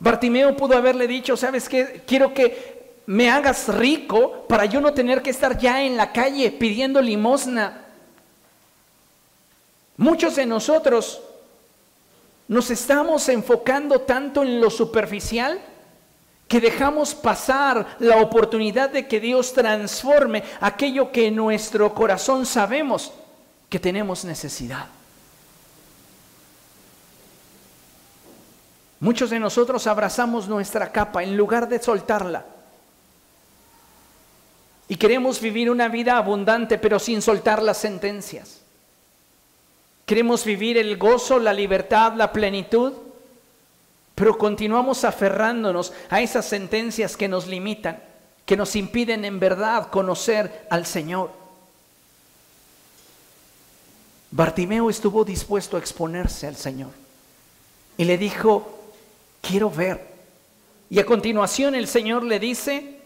Bartimeo 0.00 0.56
pudo 0.56 0.76
haberle 0.76 1.06
dicho, 1.06 1.36
¿sabes 1.36 1.68
qué? 1.68 2.02
Quiero 2.06 2.32
que 2.32 2.78
me 3.06 3.30
hagas 3.30 3.68
rico 3.68 4.44
para 4.48 4.66
yo 4.66 4.80
no 4.80 4.92
tener 4.92 5.22
que 5.22 5.30
estar 5.30 5.58
ya 5.58 5.82
en 5.82 5.96
la 5.96 6.12
calle 6.12 6.50
pidiendo 6.50 7.00
limosna. 7.00 7.86
Muchos 9.96 10.36
de 10.36 10.46
nosotros 10.46 11.20
nos 12.46 12.70
estamos 12.70 13.28
enfocando 13.28 14.02
tanto 14.02 14.42
en 14.42 14.60
lo 14.60 14.70
superficial 14.70 15.60
que 16.46 16.60
dejamos 16.60 17.14
pasar 17.14 17.96
la 17.98 18.18
oportunidad 18.18 18.90
de 18.90 19.08
que 19.08 19.20
Dios 19.20 19.52
transforme 19.52 20.42
aquello 20.60 21.10
que 21.10 21.26
en 21.26 21.36
nuestro 21.36 21.94
corazón 21.94 22.46
sabemos 22.46 23.12
que 23.68 23.78
tenemos 23.78 24.24
necesidad. 24.24 24.86
Muchos 29.00 29.30
de 29.30 29.38
nosotros 29.38 29.86
abrazamos 29.86 30.48
nuestra 30.48 30.90
capa 30.90 31.22
en 31.22 31.36
lugar 31.36 31.68
de 31.68 31.80
soltarla. 31.80 32.44
Y 34.88 34.96
queremos 34.96 35.40
vivir 35.40 35.70
una 35.70 35.88
vida 35.88 36.16
abundante 36.16 36.78
pero 36.78 36.98
sin 36.98 37.22
soltar 37.22 37.62
las 37.62 37.78
sentencias. 37.78 38.60
Queremos 40.06 40.44
vivir 40.44 40.78
el 40.78 40.96
gozo, 40.96 41.38
la 41.38 41.52
libertad, 41.52 42.14
la 42.14 42.32
plenitud, 42.32 42.94
pero 44.14 44.38
continuamos 44.38 45.04
aferrándonos 45.04 45.92
a 46.08 46.20
esas 46.22 46.46
sentencias 46.46 47.16
que 47.16 47.28
nos 47.28 47.46
limitan, 47.46 48.02
que 48.46 48.56
nos 48.56 48.74
impiden 48.74 49.24
en 49.26 49.38
verdad 49.38 49.90
conocer 49.90 50.66
al 50.70 50.86
Señor. 50.86 51.30
Bartimeo 54.30 54.90
estuvo 54.90 55.24
dispuesto 55.24 55.76
a 55.76 55.80
exponerse 55.80 56.46
al 56.46 56.56
Señor 56.56 56.90
y 57.98 58.04
le 58.04 58.16
dijo, 58.16 58.77
quiero 59.40 59.70
ver. 59.70 60.06
Y 60.90 60.98
a 60.98 61.06
continuación 61.06 61.74
el 61.74 61.86
Señor 61.86 62.24
le 62.24 62.38
dice, 62.38 62.98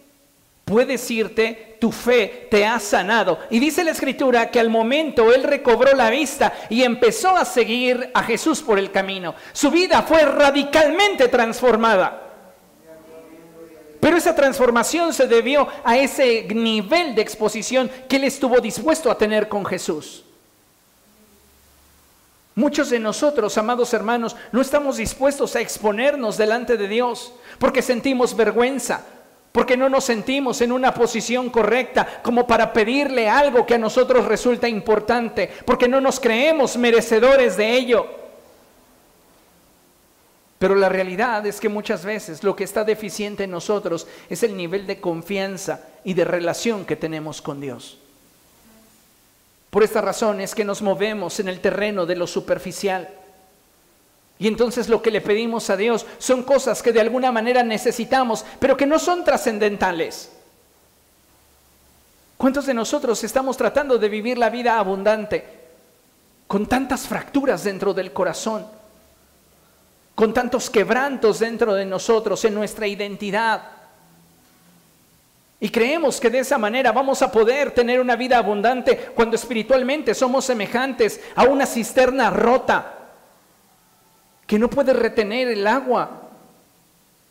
puedes 0.64 1.10
irte, 1.10 1.76
tu 1.80 1.90
fe 1.90 2.48
te 2.50 2.64
ha 2.64 2.78
sanado. 2.78 3.40
Y 3.50 3.58
dice 3.58 3.84
la 3.84 3.90
escritura 3.90 4.50
que 4.50 4.60
al 4.60 4.70
momento 4.70 5.32
él 5.34 5.42
recobró 5.42 5.94
la 5.94 6.10
vista 6.10 6.52
y 6.70 6.82
empezó 6.82 7.36
a 7.36 7.44
seguir 7.44 8.10
a 8.14 8.22
Jesús 8.22 8.62
por 8.62 8.78
el 8.78 8.90
camino. 8.90 9.34
Su 9.52 9.70
vida 9.70 10.02
fue 10.02 10.22
radicalmente 10.22 11.28
transformada. 11.28 12.20
Pero 14.00 14.16
esa 14.16 14.34
transformación 14.34 15.12
se 15.12 15.28
debió 15.28 15.68
a 15.84 15.96
ese 15.96 16.44
nivel 16.52 17.14
de 17.14 17.22
exposición 17.22 17.90
que 18.08 18.16
él 18.16 18.24
estuvo 18.24 18.60
dispuesto 18.60 19.10
a 19.10 19.18
tener 19.18 19.48
con 19.48 19.64
Jesús. 19.64 20.24
Muchos 22.54 22.90
de 22.90 22.98
nosotros, 22.98 23.56
amados 23.56 23.94
hermanos, 23.94 24.36
no 24.52 24.60
estamos 24.60 24.98
dispuestos 24.98 25.56
a 25.56 25.60
exponernos 25.60 26.36
delante 26.36 26.76
de 26.76 26.86
Dios 26.86 27.32
porque 27.58 27.80
sentimos 27.80 28.36
vergüenza, 28.36 29.06
porque 29.52 29.76
no 29.76 29.88
nos 29.88 30.04
sentimos 30.04 30.60
en 30.60 30.70
una 30.70 30.92
posición 30.92 31.48
correcta 31.48 32.20
como 32.22 32.46
para 32.46 32.72
pedirle 32.72 33.28
algo 33.28 33.64
que 33.64 33.74
a 33.74 33.78
nosotros 33.78 34.26
resulta 34.26 34.68
importante, 34.68 35.50
porque 35.64 35.88
no 35.88 36.00
nos 36.00 36.20
creemos 36.20 36.76
merecedores 36.76 37.56
de 37.56 37.72
ello. 37.72 38.06
Pero 40.58 40.74
la 40.74 40.90
realidad 40.90 41.44
es 41.46 41.58
que 41.58 41.70
muchas 41.70 42.04
veces 42.04 42.44
lo 42.44 42.54
que 42.54 42.64
está 42.64 42.84
deficiente 42.84 43.44
en 43.44 43.50
nosotros 43.50 44.06
es 44.28 44.42
el 44.42 44.56
nivel 44.56 44.86
de 44.86 45.00
confianza 45.00 45.80
y 46.04 46.12
de 46.12 46.24
relación 46.24 46.84
que 46.84 46.96
tenemos 46.96 47.40
con 47.40 47.60
Dios. 47.60 48.01
Por 49.72 49.82
esta 49.82 50.02
razón 50.02 50.42
es 50.42 50.54
que 50.54 50.66
nos 50.66 50.82
movemos 50.82 51.40
en 51.40 51.48
el 51.48 51.60
terreno 51.60 52.04
de 52.04 52.14
lo 52.14 52.26
superficial. 52.26 53.08
Y 54.38 54.46
entonces 54.46 54.90
lo 54.90 55.00
que 55.00 55.10
le 55.10 55.22
pedimos 55.22 55.70
a 55.70 55.78
Dios 55.78 56.04
son 56.18 56.42
cosas 56.42 56.82
que 56.82 56.92
de 56.92 57.00
alguna 57.00 57.32
manera 57.32 57.62
necesitamos, 57.62 58.44
pero 58.58 58.76
que 58.76 58.84
no 58.84 58.98
son 58.98 59.24
trascendentales. 59.24 60.30
¿Cuántos 62.36 62.66
de 62.66 62.74
nosotros 62.74 63.24
estamos 63.24 63.56
tratando 63.56 63.96
de 63.96 64.10
vivir 64.10 64.36
la 64.36 64.50
vida 64.50 64.78
abundante 64.78 65.62
con 66.46 66.66
tantas 66.66 67.08
fracturas 67.08 67.64
dentro 67.64 67.94
del 67.94 68.12
corazón? 68.12 68.66
con 70.14 70.34
tantos 70.34 70.70
quebrantos 70.70 71.38
dentro 71.38 71.74
de 71.74 71.86
nosotros, 71.86 72.44
en 72.44 72.54
nuestra 72.54 72.86
identidad. 72.86 73.62
Y 75.62 75.70
creemos 75.70 76.18
que 76.18 76.28
de 76.28 76.40
esa 76.40 76.58
manera 76.58 76.90
vamos 76.90 77.22
a 77.22 77.30
poder 77.30 77.70
tener 77.70 78.00
una 78.00 78.16
vida 78.16 78.36
abundante 78.36 78.96
cuando 79.14 79.36
espiritualmente 79.36 80.12
somos 80.12 80.44
semejantes 80.44 81.20
a 81.36 81.44
una 81.44 81.66
cisterna 81.66 82.30
rota 82.30 82.98
que 84.44 84.58
no 84.58 84.68
puede 84.68 84.92
retener 84.92 85.46
el 85.46 85.64
agua 85.68 86.30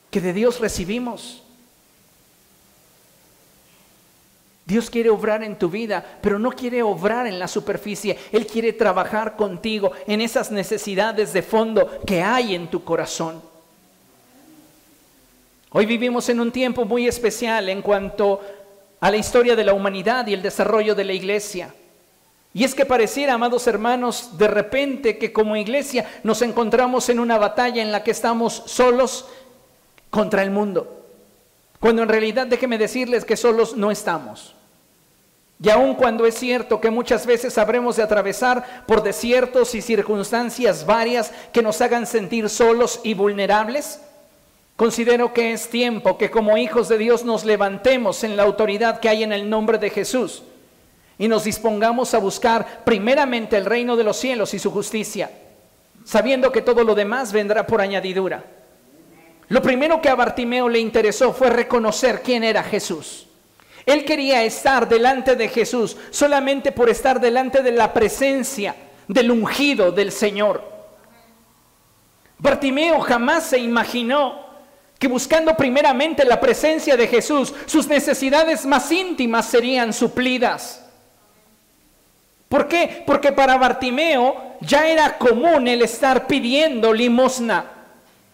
que 0.10 0.22
de 0.22 0.32
Dios 0.32 0.62
recibimos. 0.62 1.44
Dios 4.66 4.90
quiere 4.90 5.10
obrar 5.10 5.44
en 5.44 5.60
tu 5.60 5.70
vida, 5.70 6.02
pero 6.22 6.40
no 6.40 6.54
quiere 6.54 6.82
obrar 6.84 7.28
en 7.28 7.38
la 7.38 7.50
superficie. 7.50 8.18
Él 8.32 8.48
quiere 8.48 8.72
trabajar 8.72 9.36
contigo 9.36 9.92
en 10.08 10.22
esas 10.22 10.52
necesidades 10.52 11.34
de 11.34 11.42
fondo 11.42 12.00
que 12.08 12.22
hay 12.24 12.56
en 12.56 12.70
tu 12.70 12.82
corazón. 12.86 13.50
Hoy 15.74 15.86
vivimos 15.86 16.28
en 16.28 16.42
un 16.42 16.51
tiempo 16.51 16.84
muy 16.84 17.08
especial 17.08 17.70
en 17.70 17.82
cuanto 17.82 18.42
a 19.00 19.10
la 19.10 19.16
historia 19.16 19.56
de 19.56 19.63
la 19.63 19.74
humanidad 19.74 20.28
y 20.28 20.34
el 20.34 20.42
desarrollo 20.42 20.96
de 20.96 21.06
la 21.06 21.13
iglesia. 21.13 21.74
Y 22.54 22.66
es 22.66 22.75
que 22.75 22.86
pareciera, 22.86 23.36
amados 23.36 23.66
hermanos, 23.68 24.38
de 24.38 24.50
repente 24.50 25.18
que 25.18 25.32
como 25.32 25.56
iglesia 25.56 26.06
nos 26.24 26.42
encontramos 26.42 27.08
en 27.08 27.22
una 27.22 27.38
batalla 27.38 27.82
en 27.82 27.94
la 27.94 28.04
que 28.04 28.12
estamos 28.12 28.63
solos 28.66 29.28
contra 30.10 30.44
el 30.44 30.51
mundo. 30.51 31.06
Cuando 31.80 32.04
en 32.04 32.10
realidad 32.10 32.48
déjeme 32.48 32.78
decirles 32.78 33.24
que 33.24 33.38
solos 33.38 33.78
no 33.78 33.92
estamos. 33.92 34.54
Y 35.63 35.70
aun 35.70 35.96
cuando 35.96 36.25
es 36.25 36.36
cierto 36.36 36.82
que 36.82 36.92
muchas 36.92 37.25
veces 37.25 37.58
habremos 37.58 37.96
de 37.96 38.04
atravesar 38.04 38.84
por 38.86 39.04
desiertos 39.04 39.74
y 39.74 39.82
circunstancias 39.82 40.86
varias 40.86 41.32
que 41.54 41.62
nos 41.62 41.80
hagan 41.80 42.06
sentir 42.06 42.50
solos 42.50 43.00
y 43.06 43.13
vulnerables, 43.13 44.01
considero 44.75 45.34
que 45.34 45.54
es 45.54 45.70
tiempo 45.70 46.18
que 46.18 46.32
como 46.32 46.58
hijos 46.58 46.90
de 46.90 46.98
Dios 46.98 47.24
nos 47.24 47.46
levantemos 47.46 48.24
en 48.24 48.36
la 48.36 48.44
autoridad 48.44 49.00
que 49.00 49.10
hay 49.10 49.24
en 49.24 49.32
el 49.32 49.50
nombre 49.50 49.78
de 49.78 49.90
Jesús 49.90 50.44
y 51.18 51.28
nos 51.28 51.44
dispongamos 51.44 52.13
a 52.13 52.18
buscar 52.18 52.84
primeramente 52.84 53.56
el 53.56 53.66
reino 53.66 53.96
de 53.96 54.04
los 54.04 54.18
cielos 54.18 54.54
y 54.54 54.60
su 54.60 54.72
justicia, 54.72 55.30
sabiendo 56.04 56.51
que 56.51 56.63
todo 56.63 56.84
lo 56.84 56.96
demás 56.96 57.32
vendrá 57.32 57.68
por 57.68 57.80
añadidura. 57.80 58.44
Lo 59.48 59.62
primero 59.62 60.01
que 60.01 60.10
a 60.10 60.16
Bartimeo 60.16 60.68
le 60.68 60.80
interesó 60.80 61.34
fue 61.34 61.50
reconocer 61.50 62.22
quién 62.24 62.44
era 62.44 62.63
Jesús. 62.63 63.28
Él 63.86 64.06
quería 64.06 64.44
estar 64.44 64.88
delante 64.88 65.36
de 65.36 65.48
Jesús 65.48 65.98
solamente 66.10 66.72
por 66.72 66.89
estar 66.89 67.19
delante 67.19 67.62
de 67.62 67.72
la 67.72 67.93
presencia 67.93 68.76
del 69.08 69.30
ungido 69.30 69.91
del 69.91 70.12
Señor. 70.12 70.63
Bartimeo 72.38 73.00
jamás 73.02 73.43
se 73.43 73.60
imaginó 73.60 74.51
que 75.02 75.08
buscando 75.08 75.58
primeramente 75.58 76.24
la 76.24 76.40
presencia 76.40 76.96
de 76.96 77.08
Jesús, 77.08 77.52
sus 77.66 77.88
necesidades 77.88 78.68
más 78.68 78.92
íntimas 78.92 79.48
serían 79.48 79.94
suplidas. 79.94 80.86
¿Por 82.48 82.68
qué? 82.68 83.04
Porque 83.08 83.32
para 83.32 83.58
Bartimeo 83.58 84.58
ya 84.62 84.88
era 84.88 85.18
común 85.18 85.68
el 85.68 85.82
estar 85.82 86.28
pidiendo 86.28 86.94
limosna. 86.94 87.66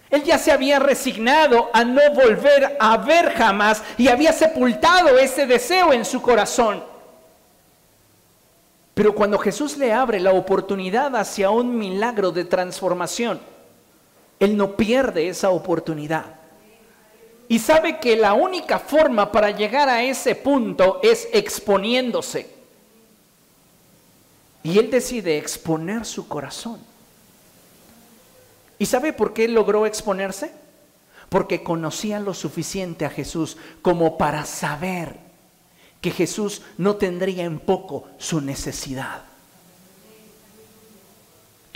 Él 0.09 0.23
ya 0.23 0.37
se 0.37 0.51
había 0.51 0.77
resignado 0.77 1.69
a 1.71 1.85
no 1.85 2.01
volver 2.13 2.75
a 2.81 2.97
ver 2.97 3.31
jamás 3.31 3.81
y 3.97 4.09
había 4.09 4.33
sepultado 4.33 5.17
ese 5.17 5.47
deseo 5.47 5.93
en 5.93 6.03
su 6.03 6.21
corazón. 6.21 6.83
Pero 8.93 9.15
cuando 9.15 9.37
Jesús 9.37 9.77
le 9.77 9.93
abre 9.93 10.19
la 10.19 10.33
oportunidad 10.33 11.15
hacia 11.15 11.49
un 11.49 11.77
milagro 11.77 12.33
de 12.33 12.43
transformación, 12.43 13.39
Él 14.37 14.57
no 14.57 14.75
pierde 14.75 15.29
esa 15.29 15.51
oportunidad. 15.51 16.36
Y 17.49 17.59
sabe 17.59 17.99
que 17.99 18.15
la 18.15 18.33
única 18.33 18.79
forma 18.79 19.31
para 19.31 19.51
llegar 19.51 19.87
a 19.87 20.03
ese 20.03 20.35
punto 20.35 20.99
es 21.01 21.29
exponiéndose. 21.31 22.49
Y 24.63 24.77
Él 24.79 24.91
decide 24.91 25.37
exponer 25.37 26.05
su 26.05 26.27
corazón. 26.27 26.79
¿Y 28.79 28.85
sabe 28.85 29.13
por 29.13 29.33
qué 29.33 29.47
logró 29.47 29.85
exponerse? 29.85 30.51
Porque 31.29 31.63
conocía 31.63 32.19
lo 32.19 32.33
suficiente 32.33 33.05
a 33.05 33.09
Jesús 33.09 33.57
como 33.81 34.17
para 34.17 34.45
saber 34.45 35.15
que 36.01 36.11
Jesús 36.11 36.61
no 36.77 36.97
tendría 36.97 37.45
en 37.45 37.59
poco 37.59 38.07
su 38.17 38.41
necesidad. 38.41 39.23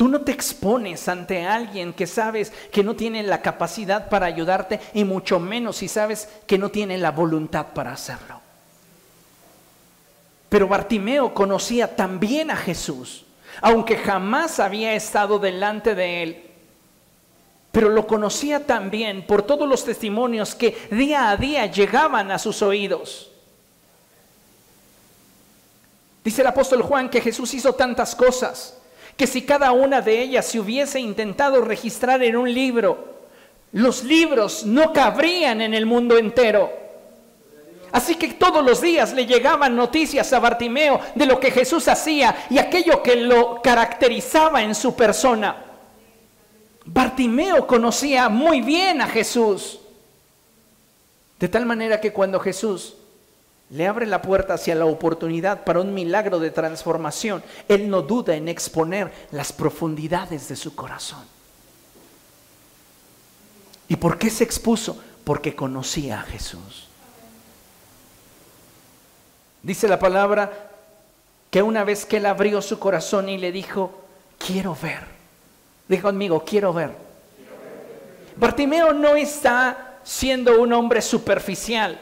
Tú 0.01 0.07
no 0.07 0.21
te 0.21 0.31
expones 0.31 1.07
ante 1.07 1.45
alguien 1.45 1.93
que 1.93 2.07
sabes 2.07 2.51
que 2.71 2.83
no 2.83 2.95
tiene 2.95 3.21
la 3.21 3.43
capacidad 3.43 4.09
para 4.09 4.25
ayudarte 4.25 4.79
y 4.95 5.03
mucho 5.03 5.39
menos 5.39 5.77
si 5.77 5.87
sabes 5.87 6.27
que 6.47 6.57
no 6.57 6.69
tiene 6.69 6.97
la 6.97 7.11
voluntad 7.11 7.67
para 7.75 7.93
hacerlo. 7.93 8.41
Pero 10.49 10.67
Bartimeo 10.67 11.35
conocía 11.35 11.95
también 11.95 12.49
a 12.49 12.55
Jesús, 12.55 13.25
aunque 13.61 13.95
jamás 13.95 14.59
había 14.59 14.95
estado 14.95 15.37
delante 15.37 15.93
de 15.93 16.23
él 16.23 16.47
pero 17.71 17.87
lo 17.87 18.07
conocía 18.07 18.65
también 18.65 19.27
por 19.27 19.43
todos 19.43 19.69
los 19.69 19.85
testimonios 19.85 20.55
que 20.55 20.75
día 20.89 21.29
a 21.29 21.37
día 21.37 21.67
llegaban 21.67 22.31
a 22.31 22.39
sus 22.39 22.63
oídos. 22.63 23.29
Dice 26.23 26.41
el 26.41 26.47
apóstol 26.47 26.81
Juan 26.81 27.07
que 27.07 27.21
Jesús 27.21 27.53
hizo 27.53 27.73
tantas 27.73 28.15
cosas, 28.15 28.80
que 29.17 29.27
si 29.27 29.43
cada 29.43 29.71
una 29.71 30.01
de 30.01 30.21
ellas 30.21 30.45
se 30.45 30.59
hubiese 30.59 30.99
intentado 30.99 31.61
registrar 31.61 32.23
en 32.23 32.35
un 32.35 32.51
libro, 32.51 33.11
los 33.73 34.03
libros 34.03 34.65
no 34.65 34.91
cabrían 34.93 35.61
en 35.61 35.73
el 35.73 35.85
mundo 35.85 36.17
entero. 36.17 36.71
Así 37.91 38.15
que 38.15 38.29
todos 38.29 38.63
los 38.63 38.81
días 38.81 39.13
le 39.13 39.25
llegaban 39.25 39.75
noticias 39.75 40.31
a 40.31 40.39
Bartimeo 40.39 40.99
de 41.13 41.25
lo 41.25 41.39
que 41.39 41.51
Jesús 41.51 41.87
hacía 41.87 42.45
y 42.49 42.57
aquello 42.57 43.03
que 43.03 43.17
lo 43.17 43.61
caracterizaba 43.61 44.61
en 44.61 44.73
su 44.73 44.95
persona. 44.95 45.65
Bartimeo 46.85 47.67
conocía 47.67 48.29
muy 48.29 48.61
bien 48.61 49.01
a 49.01 49.07
Jesús. 49.07 49.79
De 51.39 51.49
tal 51.49 51.65
manera 51.65 51.99
que 51.99 52.13
cuando 52.13 52.39
Jesús 52.39 52.95
le 53.71 53.87
abre 53.87 54.05
la 54.05 54.21
puerta 54.21 54.53
hacia 54.53 54.75
la 54.75 54.85
oportunidad 54.85 55.63
para 55.63 55.81
un 55.81 55.93
milagro 55.93 56.39
de 56.39 56.51
transformación, 56.51 57.43
él 57.67 57.89
no 57.89 58.01
duda 58.01 58.35
en 58.35 58.47
exponer 58.47 59.11
las 59.31 59.51
profundidades 59.51 60.47
de 60.47 60.55
su 60.55 60.75
corazón. 60.75 61.23
¿Y 63.87 63.95
por 63.95 64.17
qué 64.17 64.29
se 64.29 64.43
expuso? 64.43 65.01
Porque 65.23 65.55
conocía 65.55 66.21
a 66.21 66.23
Jesús. 66.23 66.87
Dice 69.63 69.87
la 69.87 69.99
palabra 69.99 70.69
que 71.49 71.61
una 71.61 71.83
vez 71.83 72.05
que 72.05 72.17
él 72.17 72.25
abrió 72.25 72.61
su 72.61 72.79
corazón 72.79 73.29
y 73.29 73.37
le 73.37 73.51
dijo, 73.51 73.91
quiero 74.37 74.77
ver 74.81 75.21
Dijo 75.91 76.03
conmigo, 76.03 76.41
quiero 76.45 76.71
ver. 76.71 76.91
Bartimeo 78.37 78.93
no 78.93 79.17
está 79.17 79.99
siendo 80.03 80.61
un 80.61 80.71
hombre 80.71 81.01
superficial. 81.01 81.99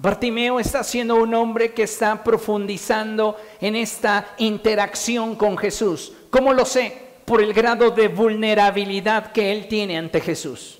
Bartimeo 0.00 0.60
está 0.60 0.84
siendo 0.84 1.16
un 1.16 1.34
hombre 1.34 1.74
que 1.74 1.82
está 1.82 2.22
profundizando 2.22 3.36
en 3.60 3.74
esta 3.74 4.28
interacción 4.38 5.34
con 5.34 5.58
Jesús. 5.58 6.12
¿Cómo 6.30 6.52
lo 6.52 6.64
sé? 6.64 6.96
Por 7.24 7.42
el 7.42 7.52
grado 7.52 7.90
de 7.90 8.06
vulnerabilidad 8.06 9.32
que 9.32 9.50
él 9.50 9.66
tiene 9.66 9.98
ante 9.98 10.20
Jesús. 10.20 10.78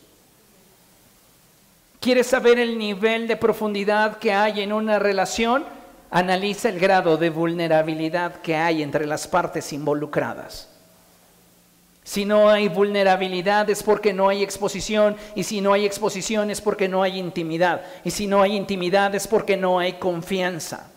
¿Quieres 1.99 2.29
saber 2.29 2.61
el 2.61 2.79
nivel 2.79 3.27
de 3.27 3.37
profundidad 3.37 4.19
que 4.19 4.33
hay 4.33 4.61
en 4.61 4.73
una 4.73 5.01
relación? 5.01 5.65
Analiza 6.13 6.69
el 6.69 6.79
grado 6.79 7.17
de 7.17 7.31
vulnerabilidad 7.31 8.37
que 8.41 8.55
hay 8.55 8.85
entre 8.85 9.05
las 9.05 9.27
partes 9.27 9.73
involucradas. 9.73 10.78
Si 12.09 12.25
no 12.25 12.49
hay 12.49 12.69
vulnerabilidad 12.69 13.69
es 13.69 13.83
porque 13.83 14.15
no 14.15 14.31
hay 14.31 14.43
exposición 14.43 15.15
y 15.35 15.45
si 15.45 15.61
no 15.61 15.75
hay 15.75 15.85
exposición 15.85 16.51
es 16.51 16.63
porque 16.63 16.89
no 16.89 17.03
hay 17.03 17.19
intimidad 17.19 17.83
y 18.03 18.11
si 18.11 18.27
no 18.27 18.41
hay 18.41 18.57
intimidad 18.57 19.15
es 19.15 19.29
porque 19.29 19.59
no 19.59 19.79
hay 19.79 19.93
confianza. 19.99 20.91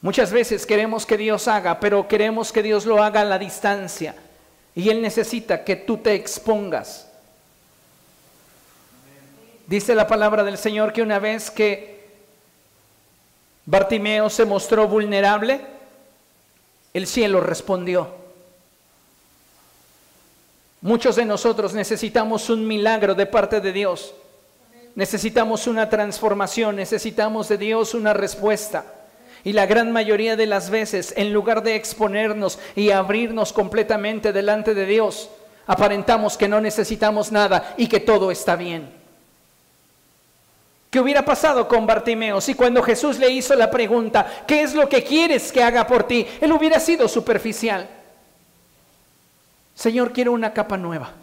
Muchas 0.00 0.30
veces 0.30 0.64
queremos 0.64 1.04
que 1.04 1.16
Dios 1.16 1.48
haga, 1.48 1.80
pero 1.80 2.06
queremos 2.06 2.52
que 2.52 2.62
Dios 2.62 2.86
lo 2.86 3.02
haga 3.02 3.22
a 3.22 3.24
la 3.24 3.40
distancia 3.40 4.14
y 4.72 4.88
Él 4.88 5.02
necesita 5.02 5.64
que 5.64 5.74
tú 5.74 5.96
te 5.96 6.14
expongas. 6.14 7.10
Dice 9.66 9.96
la 9.96 10.06
palabra 10.06 10.44
del 10.44 10.56
Señor 10.56 10.92
que 10.92 11.02
una 11.02 11.18
vez 11.18 11.50
que 11.50 12.06
Bartimeo 13.66 14.30
se 14.30 14.44
mostró 14.44 14.86
vulnerable, 14.86 15.71
el 16.94 17.06
cielo 17.06 17.40
respondió. 17.40 18.08
Muchos 20.82 21.16
de 21.16 21.24
nosotros 21.24 21.74
necesitamos 21.74 22.50
un 22.50 22.66
milagro 22.66 23.14
de 23.14 23.26
parte 23.26 23.60
de 23.60 23.72
Dios. 23.72 24.14
Necesitamos 24.94 25.66
una 25.66 25.88
transformación, 25.88 26.76
necesitamos 26.76 27.48
de 27.48 27.56
Dios 27.56 27.94
una 27.94 28.12
respuesta. 28.12 28.84
Y 29.44 29.52
la 29.52 29.66
gran 29.66 29.90
mayoría 29.90 30.36
de 30.36 30.46
las 30.46 30.70
veces, 30.70 31.14
en 31.16 31.32
lugar 31.32 31.62
de 31.62 31.76
exponernos 31.76 32.58
y 32.76 32.90
abrirnos 32.90 33.52
completamente 33.52 34.32
delante 34.32 34.74
de 34.74 34.86
Dios, 34.86 35.30
aparentamos 35.66 36.36
que 36.36 36.48
no 36.48 36.60
necesitamos 36.60 37.32
nada 37.32 37.74
y 37.76 37.88
que 37.88 38.00
todo 38.00 38.30
está 38.30 38.56
bien. 38.56 39.01
¿Qué 40.92 41.00
hubiera 41.00 41.24
pasado 41.24 41.66
con 41.66 41.86
Bartimeo 41.86 42.38
si 42.38 42.52
cuando 42.52 42.82
Jesús 42.82 43.18
le 43.18 43.30
hizo 43.30 43.54
la 43.54 43.70
pregunta, 43.70 44.44
¿qué 44.46 44.60
es 44.60 44.74
lo 44.74 44.90
que 44.90 45.02
quieres 45.02 45.50
que 45.50 45.62
haga 45.62 45.86
por 45.86 46.06
ti? 46.06 46.26
Él 46.38 46.52
hubiera 46.52 46.78
sido 46.78 47.08
superficial. 47.08 47.88
Señor, 49.74 50.12
quiero 50.12 50.32
una 50.32 50.52
capa 50.52 50.76
nueva. 50.76 51.14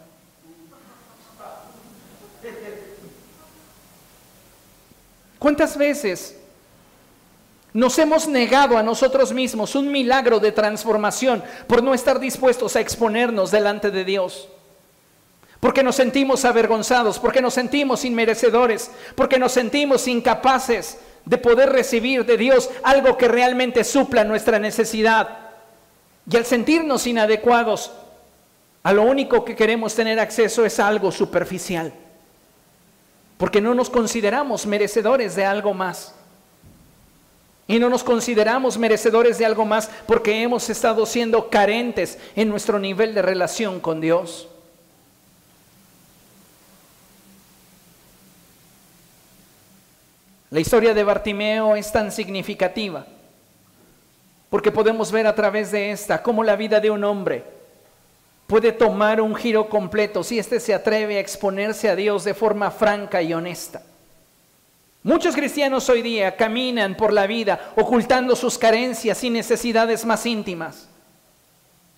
¿Cuántas 5.38 5.76
veces 5.76 6.36
nos 7.72 7.96
hemos 8.00 8.26
negado 8.26 8.76
a 8.76 8.82
nosotros 8.82 9.32
mismos 9.32 9.76
un 9.76 9.92
milagro 9.92 10.40
de 10.40 10.50
transformación 10.50 11.44
por 11.68 11.80
no 11.80 11.94
estar 11.94 12.18
dispuestos 12.18 12.74
a 12.74 12.80
exponernos 12.80 13.52
delante 13.52 13.92
de 13.92 14.04
Dios? 14.04 14.48
Porque 15.60 15.82
nos 15.82 15.96
sentimos 15.96 16.46
avergonzados, 16.46 17.18
porque 17.18 17.42
nos 17.42 17.52
sentimos 17.52 18.06
inmerecedores, 18.06 18.90
porque 19.14 19.38
nos 19.38 19.52
sentimos 19.52 20.08
incapaces 20.08 20.98
de 21.26 21.36
poder 21.36 21.70
recibir 21.70 22.24
de 22.24 22.38
Dios 22.38 22.70
algo 22.82 23.18
que 23.18 23.28
realmente 23.28 23.84
supla 23.84 24.24
nuestra 24.24 24.58
necesidad. 24.58 25.38
Y 26.30 26.36
al 26.36 26.46
sentirnos 26.46 27.06
inadecuados, 27.06 27.92
a 28.82 28.92
lo 28.94 29.02
único 29.02 29.44
que 29.44 29.54
queremos 29.54 29.94
tener 29.94 30.18
acceso 30.18 30.64
es 30.64 30.80
algo 30.80 31.12
superficial, 31.12 31.92
porque 33.36 33.60
no 33.60 33.74
nos 33.74 33.90
consideramos 33.90 34.64
merecedores 34.64 35.36
de 35.36 35.44
algo 35.44 35.74
más. 35.74 36.14
Y 37.68 37.78
no 37.78 37.88
nos 37.88 38.02
consideramos 38.02 38.78
merecedores 38.78 39.38
de 39.38 39.46
algo 39.46 39.64
más 39.64 39.90
porque 40.06 40.42
hemos 40.42 40.68
estado 40.70 41.06
siendo 41.06 41.50
carentes 41.50 42.18
en 42.34 42.48
nuestro 42.48 42.80
nivel 42.80 43.14
de 43.14 43.22
relación 43.22 43.78
con 43.78 44.00
Dios. 44.00 44.48
La 50.50 50.58
historia 50.58 50.92
de 50.94 51.04
Bartimeo 51.04 51.76
es 51.76 51.92
tan 51.92 52.10
significativa 52.10 53.06
porque 54.50 54.72
podemos 54.72 55.12
ver 55.12 55.28
a 55.28 55.34
través 55.34 55.70
de 55.70 55.92
esta 55.92 56.20
cómo 56.24 56.42
la 56.42 56.56
vida 56.56 56.80
de 56.80 56.90
un 56.90 57.04
hombre 57.04 57.44
puede 58.48 58.72
tomar 58.72 59.20
un 59.20 59.36
giro 59.36 59.68
completo 59.68 60.24
si 60.24 60.40
éste 60.40 60.58
se 60.58 60.74
atreve 60.74 61.16
a 61.16 61.20
exponerse 61.20 61.88
a 61.88 61.94
Dios 61.94 62.24
de 62.24 62.34
forma 62.34 62.72
franca 62.72 63.22
y 63.22 63.32
honesta. 63.32 63.82
Muchos 65.04 65.36
cristianos 65.36 65.88
hoy 65.88 66.02
día 66.02 66.36
caminan 66.36 66.96
por 66.96 67.12
la 67.12 67.28
vida 67.28 67.72
ocultando 67.76 68.34
sus 68.34 68.58
carencias 68.58 69.22
y 69.22 69.30
necesidades 69.30 70.04
más 70.04 70.26
íntimas. 70.26 70.88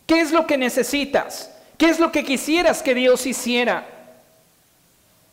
¿Qué 0.06 0.20
es 0.20 0.30
lo 0.30 0.46
que 0.46 0.58
necesitas? 0.58 1.50
¿Qué 1.78 1.88
es 1.88 1.98
lo 1.98 2.12
que 2.12 2.22
quisieras 2.22 2.82
que 2.82 2.94
Dios 2.94 3.26
hiciera? 3.26 4.01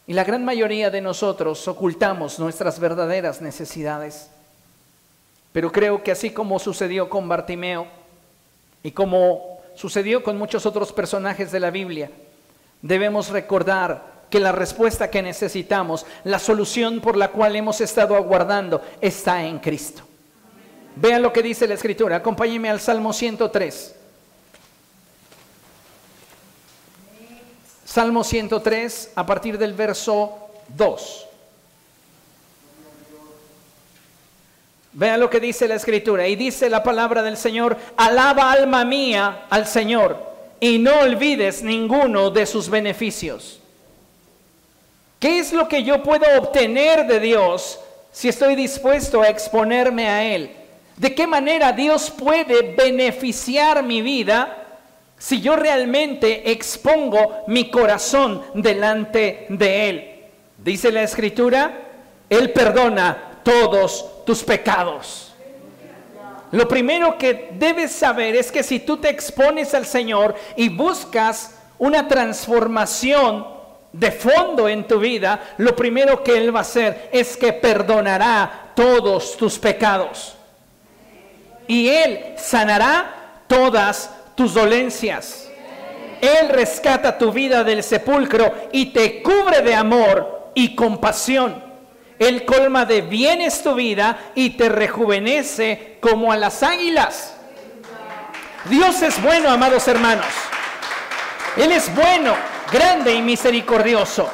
Y 0.09 0.13
la 0.13 0.23
gran 0.23 0.43
mayoría 0.43 0.89
de 0.89 1.01
nosotros 1.01 1.67
ocultamos 1.67 2.39
nuestras 2.39 2.79
verdaderas 2.79 3.43
necesidades. 3.43 4.31
Pero 5.51 5.71
creo 5.71 6.01
que 6.01 6.11
así 6.11 6.31
como 6.31 6.57
sucedió 6.57 7.07
con 7.07 7.29
Bartimeo 7.29 7.85
y 8.81 8.89
como 8.89 9.61
sucedió 9.75 10.23
con 10.23 10.35
muchos 10.35 10.65
otros 10.65 10.91
personajes 10.91 11.51
de 11.51 11.59
la 11.59 11.69
Biblia, 11.69 12.09
debemos 12.81 13.29
recordar 13.29 14.25
que 14.31 14.39
la 14.39 14.51
respuesta 14.51 15.11
que 15.11 15.21
necesitamos, 15.21 16.07
la 16.23 16.39
solución 16.39 17.01
por 17.01 17.15
la 17.15 17.27
cual 17.27 17.55
hemos 17.55 17.79
estado 17.79 18.15
aguardando, 18.15 18.81
está 19.01 19.45
en 19.45 19.59
Cristo. 19.59 20.01
Vean 20.95 21.21
lo 21.21 21.31
que 21.31 21.43
dice 21.43 21.67
la 21.67 21.75
Escritura. 21.75 22.15
Acompáñenme 22.15 22.71
al 22.71 22.79
Salmo 22.79 23.13
103. 23.13 23.98
Salmo 27.89 28.23
103, 28.23 29.13
a 29.15 29.25
partir 29.25 29.57
del 29.57 29.73
verso 29.73 30.51
2. 30.77 31.27
Vean 34.93 35.19
lo 35.19 35.27
que 35.27 35.39
dice 35.39 35.67
la 35.67 35.73
escritura. 35.73 36.27
Y 36.27 36.35
dice 36.35 36.69
la 36.69 36.83
palabra 36.83 37.23
del 37.23 37.35
Señor, 37.35 37.75
alaba 37.97 38.51
alma 38.51 38.85
mía 38.85 39.45
al 39.49 39.65
Señor 39.65 40.23
y 40.59 40.77
no 40.77 40.99
olvides 40.99 41.63
ninguno 41.63 42.29
de 42.29 42.45
sus 42.45 42.69
beneficios. 42.69 43.59
¿Qué 45.19 45.39
es 45.39 45.51
lo 45.51 45.67
que 45.67 45.83
yo 45.83 46.03
puedo 46.03 46.25
obtener 46.37 47.07
de 47.07 47.19
Dios 47.19 47.79
si 48.11 48.29
estoy 48.29 48.55
dispuesto 48.55 49.23
a 49.23 49.29
exponerme 49.29 50.07
a 50.07 50.23
Él? 50.25 50.51
¿De 50.95 51.15
qué 51.15 51.25
manera 51.25 51.71
Dios 51.71 52.11
puede 52.11 52.75
beneficiar 52.75 53.81
mi 53.81 54.03
vida 54.03 54.58
si 55.19 55.41
yo 55.41 55.57
realmente 55.57 56.49
expongo 56.49 57.43
mi 57.47 57.69
corazón 57.69 58.41
delante 58.55 59.45
de 59.49 59.89
Él. 59.89 60.11
Dice 60.57 60.91
la 60.91 61.03
escritura, 61.03 61.73
Él 62.29 62.51
perdona 62.51 63.41
todos 63.43 64.25
tus 64.25 64.43
pecados. 64.43 65.35
Lo 66.51 66.67
primero 66.67 67.17
que 67.17 67.49
debes 67.53 67.91
saber 67.91 68.35
es 68.35 68.51
que 68.51 68.63
si 68.63 68.79
tú 68.79 68.97
te 68.97 69.09
expones 69.09 69.73
al 69.75 69.85
Señor 69.85 70.35
y 70.55 70.69
buscas 70.69 71.55
una 71.77 72.07
transformación 72.07 73.45
de 73.91 74.11
fondo 74.11 74.69
en 74.69 74.87
tu 74.87 74.99
vida, 74.99 75.53
lo 75.57 75.75
primero 75.75 76.23
que 76.23 76.37
Él 76.37 76.53
va 76.55 76.59
a 76.59 76.61
hacer 76.61 77.09
es 77.11 77.35
que 77.35 77.53
perdonará 77.53 78.71
todos 78.73 79.35
tus 79.35 79.59
pecados. 79.59 80.35
Y 81.67 81.89
Él 81.89 82.33
sanará 82.37 83.43
todas 83.47 84.11
tus 84.39 84.53
dolencias. 84.53 85.49
Él 86.21 86.47
rescata 86.47 87.17
tu 87.17 87.29
vida 87.29 87.65
del 87.65 87.83
sepulcro 87.83 88.69
y 88.71 88.85
te 88.93 89.21
cubre 89.21 89.61
de 89.61 89.75
amor 89.75 90.51
y 90.55 90.75
compasión. 90.75 91.61
Él 92.17 92.45
colma 92.45 92.85
de 92.85 93.01
bienes 93.01 93.61
tu 93.61 93.75
vida 93.75 94.31
y 94.35 94.51
te 94.51 94.69
rejuvenece 94.69 95.97
como 95.99 96.31
a 96.31 96.37
las 96.37 96.63
águilas. 96.63 97.33
Dios 98.69 99.01
es 99.01 99.21
bueno, 99.21 99.49
amados 99.49 99.85
hermanos. 99.89 100.31
Él 101.57 101.73
es 101.73 101.93
bueno, 101.93 102.33
grande 102.71 103.13
y 103.13 103.21
misericordioso. 103.21 104.29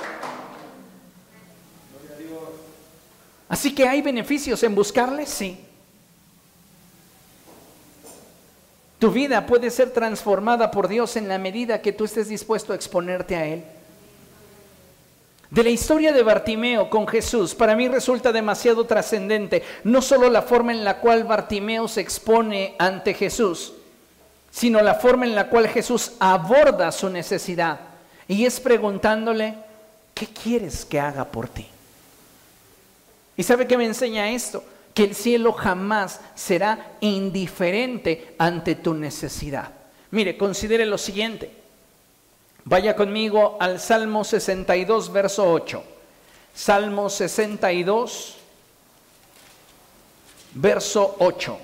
Así 3.50 3.74
que 3.74 3.88
hay 3.88 4.04
beneficios 4.04 4.62
en 4.62 4.76
buscarle, 4.76 5.26
sí. 5.26 5.65
Tu 9.06 9.12
vida 9.12 9.46
puede 9.46 9.70
ser 9.70 9.91
transformada 9.91 10.72
por 10.72 10.88
Dios 10.88 11.15
en 11.15 11.28
la 11.28 11.38
medida 11.38 11.80
que 11.80 11.91
tú 11.94 12.06
estés 12.06 12.28
dispuesto 12.28 12.74
a 12.74 12.76
exponerte 12.76 13.36
a 13.36 13.46
Él. 13.46 13.63
De 15.52 15.63
la 15.63 15.70
historia 15.70 16.12
de 16.12 16.24
Bartimeo 16.24 16.89
con 16.89 17.08
Jesús, 17.08 17.54
para 17.54 17.76
mí 17.76 17.88
resulta 17.88 18.32
demasiado 18.32 18.88
trascendente, 18.88 19.62
no 19.84 20.02
solo 20.02 20.28
la 20.28 20.41
forma 20.41 20.72
en 20.72 20.84
la 20.84 21.02
cual 21.02 21.24
Bartimeo 21.24 21.88
se 21.88 22.02
expone 22.02 22.74
ante 22.80 23.13
Jesús, 23.13 23.74
sino 24.50 24.82
la 24.82 24.96
forma 24.96 25.28
en 25.28 25.36
la 25.36 25.50
cual 25.50 25.68
Jesús 25.68 26.13
aborda 26.20 26.91
su 26.91 27.08
necesidad. 27.08 27.80
Y 28.28 28.44
es 28.44 28.60
preguntándole, 28.60 29.54
¿qué 30.15 30.26
quieres 30.26 30.84
que 30.84 31.00
haga 31.00 31.26
por 31.26 31.48
ti? 31.48 31.68
¿Y 33.38 33.44
sabe 33.44 33.68
qué 33.68 33.78
me 33.78 33.86
enseña 33.86 34.32
esto? 34.32 34.63
Que 34.96 35.04
el 35.04 35.14
cielo 35.14 35.52
jamás 35.52 36.22
será 36.36 36.94
indiferente 37.02 38.34
ante 38.40 38.76
tu 38.76 38.94
necesidad. 38.94 39.72
Mire, 40.12 40.38
considere 40.38 40.86
lo 40.86 40.98
siguiente. 40.98 41.52
Vaya 42.64 42.96
conmigo 42.96 43.58
al 43.60 43.82
Salmo 43.82 44.24
62, 44.24 45.12
verso 45.12 45.52
8. 45.52 45.84
Salmo 46.54 47.10
62, 47.10 48.38
verso 50.54 51.18
8. 51.20 51.58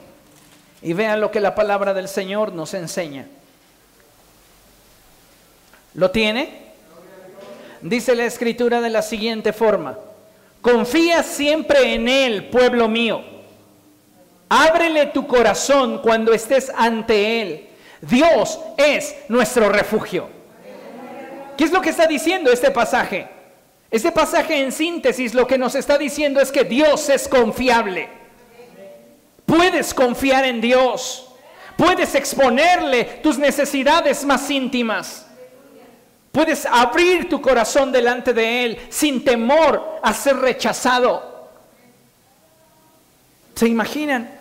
Y 0.81 0.91
vean 0.91 1.21
lo 1.21 1.31
que 1.31 1.39
la 1.39 1.55
palabra 1.55 1.93
del 1.93 2.09
Señor 2.09 2.51
nos 2.51 2.73
enseña. 2.73 3.27
¿Lo 5.93 6.11
tiene? 6.11 6.73
Dice 7.81 8.13
la 8.13 8.25
escritura 8.25 8.81
de 8.81 8.89
la 8.89 9.01
siguiente 9.01 9.53
forma. 9.53 9.97
Confía 10.61 11.23
siempre 11.23 11.95
en 11.95 12.07
Él, 12.07 12.49
pueblo 12.49 12.87
mío. 12.87 13.23
Ábrele 14.47 15.07
tu 15.07 15.25
corazón 15.25 15.99
cuando 16.03 16.33
estés 16.33 16.71
ante 16.75 17.41
Él. 17.41 17.69
Dios 18.01 18.59
es 18.77 19.15
nuestro 19.27 19.69
refugio. 19.69 20.29
¿Qué 21.57 21.63
es 21.63 21.71
lo 21.71 21.81
que 21.81 21.89
está 21.89 22.05
diciendo 22.05 22.51
este 22.51 22.71
pasaje? 22.71 23.27
Este 23.89 24.11
pasaje 24.11 24.61
en 24.61 24.71
síntesis 24.71 25.33
lo 25.33 25.47
que 25.47 25.57
nos 25.57 25.75
está 25.75 25.97
diciendo 25.97 26.39
es 26.39 26.51
que 26.51 26.63
Dios 26.63 27.09
es 27.09 27.27
confiable. 27.27 28.09
Puedes 29.45 29.93
confiar 29.93 30.45
en 30.45 30.61
Dios. 30.61 31.27
Puedes 31.77 32.15
exponerle 32.15 33.03
tus 33.23 33.37
necesidades 33.37 34.23
más 34.23 34.49
íntimas. 34.49 35.25
Puedes 36.31 36.65
abrir 36.65 37.27
tu 37.27 37.41
corazón 37.41 37.91
delante 37.91 38.33
de 38.33 38.65
Él 38.65 38.79
sin 38.89 39.23
temor 39.23 39.99
a 40.01 40.13
ser 40.13 40.37
rechazado. 40.37 41.49
¿Se 43.55 43.67
imaginan 43.67 44.39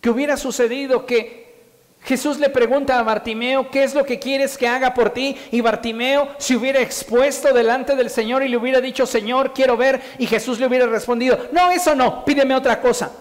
que 0.00 0.10
hubiera 0.10 0.36
sucedido 0.36 1.04
que 1.06 1.40
Jesús 2.02 2.38
le 2.38 2.48
pregunta 2.48 2.98
a 2.98 3.02
Bartimeo, 3.02 3.70
¿qué 3.70 3.84
es 3.84 3.94
lo 3.94 4.04
que 4.04 4.18
quieres 4.18 4.56
que 4.56 4.66
haga 4.66 4.94
por 4.94 5.10
ti? 5.10 5.36
Y 5.50 5.60
Bartimeo 5.60 6.28
se 6.38 6.56
hubiera 6.56 6.80
expuesto 6.80 7.52
delante 7.52 7.94
del 7.94 8.08
Señor 8.08 8.42
y 8.42 8.48
le 8.48 8.56
hubiera 8.56 8.80
dicho, 8.80 9.04
Señor, 9.06 9.52
quiero 9.52 9.76
ver. 9.76 10.00
Y 10.18 10.26
Jesús 10.26 10.58
le 10.58 10.66
hubiera 10.66 10.86
respondido, 10.86 11.48
no, 11.52 11.70
eso 11.70 11.94
no, 11.94 12.24
pídeme 12.24 12.54
otra 12.54 12.80
cosa. 12.80 13.12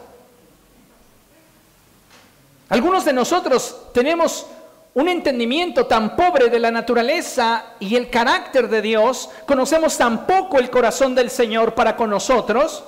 Algunos 2.70 3.04
de 3.04 3.14
nosotros 3.14 3.88
tenemos 3.94 4.46
un 4.93 5.08
entendimiento 5.08 5.86
tan 5.86 6.15
pobre 6.15 6.49
de 6.49 6.60
la 6.60 6.71
naturaleza 6.71 7.73
y 7.80 7.95
el 7.95 8.10
carácter 8.10 8.67
de 8.69 8.82
Dios, 8.82 9.30
conocemos 9.45 9.97
tan 9.97 10.25
poco 10.25 10.60
el 10.60 10.69
corazón 10.69 11.15
del 11.15 11.30
Señor 11.30 11.75
para 11.75 11.95
con 11.95 12.10
nosotros, 12.10 12.84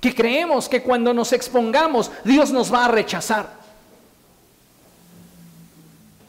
que 0.00 0.14
creemos 0.14 0.68
que 0.68 0.82
cuando 0.82 1.12
nos 1.12 1.32
expongamos 1.32 2.10
Dios 2.24 2.52
nos 2.52 2.72
va 2.72 2.84
a 2.84 2.88
rechazar. 2.88 3.58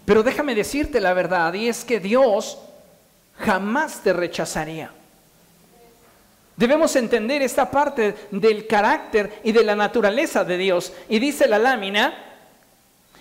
Pero 0.05 0.23
déjame 0.23 0.55
decirte 0.55 0.99
la 0.99 1.13
verdad, 1.13 1.53
y 1.53 1.67
es 1.67 1.85
que 1.85 1.99
Dios 1.99 2.57
jamás 3.37 4.01
te 4.01 4.11
rechazaría. 4.13 4.91
Debemos 6.55 6.95
entender 6.95 7.41
esta 7.41 7.69
parte 7.69 8.15
del 8.31 8.67
carácter 8.67 9.39
y 9.43 9.51
de 9.51 9.63
la 9.63 9.75
naturaleza 9.75 10.43
de 10.43 10.57
Dios. 10.57 10.91
Y 11.07 11.19
dice 11.19 11.47
la 11.47 11.57
lámina, 11.57 12.28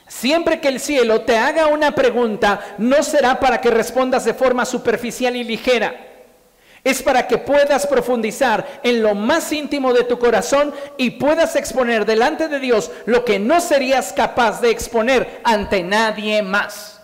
siempre 0.08 0.60
que 0.60 0.68
el 0.68 0.80
cielo 0.80 1.20
te 1.20 1.38
haga 1.38 1.68
una 1.68 1.94
pregunta, 1.94 2.74
no 2.78 3.02
será 3.02 3.38
para 3.38 3.60
que 3.60 3.70
respondas 3.70 4.24
de 4.24 4.34
forma 4.34 4.64
superficial 4.64 5.36
y 5.36 5.44
ligera 5.44 6.08
es 6.84 7.02
para 7.02 7.26
que 7.26 7.38
puedas 7.38 7.86
profundizar 7.86 8.80
en 8.82 9.02
lo 9.02 9.14
más 9.14 9.52
íntimo 9.52 9.92
de 9.92 10.04
tu 10.04 10.18
corazón 10.18 10.72
y 10.96 11.10
puedas 11.10 11.56
exponer 11.56 12.06
delante 12.06 12.48
de 12.48 12.60
Dios 12.60 12.90
lo 13.06 13.24
que 13.24 13.38
no 13.38 13.60
serías 13.60 14.12
capaz 14.12 14.60
de 14.60 14.70
exponer 14.70 15.40
ante 15.44 15.82
nadie 15.82 16.42
más. 16.42 17.00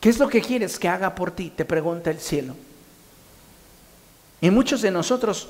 ¿Qué 0.00 0.08
es 0.08 0.18
lo 0.18 0.28
que 0.28 0.42
quieres 0.42 0.78
que 0.78 0.88
haga 0.88 1.14
por 1.14 1.30
ti? 1.30 1.50
Te 1.50 1.64
pregunta 1.64 2.10
el 2.10 2.18
cielo. 2.18 2.54
Y 4.40 4.50
muchos 4.50 4.82
de 4.82 4.90
nosotros 4.90 5.48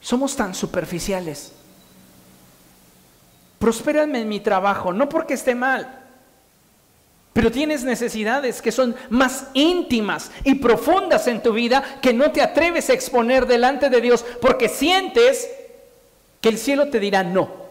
somos 0.00 0.34
tan 0.34 0.54
superficiales. 0.54 1.52
Prospérame 3.58 4.20
en 4.20 4.28
mi 4.28 4.40
trabajo, 4.40 4.92
no 4.92 5.08
porque 5.08 5.34
esté 5.34 5.54
mal, 5.54 6.02
pero 7.32 7.50
tienes 7.50 7.84
necesidades 7.84 8.62
que 8.62 8.72
son 8.72 8.96
más 9.10 9.48
íntimas 9.54 10.30
y 10.42 10.54
profundas 10.54 11.26
en 11.26 11.42
tu 11.42 11.52
vida 11.52 11.98
que 12.00 12.14
no 12.14 12.30
te 12.32 12.40
atreves 12.40 12.88
a 12.88 12.94
exponer 12.94 13.46
delante 13.46 13.90
de 13.90 14.00
Dios 14.00 14.24
porque 14.40 14.68
sientes 14.68 15.48
que 16.40 16.48
el 16.48 16.58
cielo 16.58 16.88
te 16.88 16.98
dirá 16.98 17.22
no. 17.22 17.66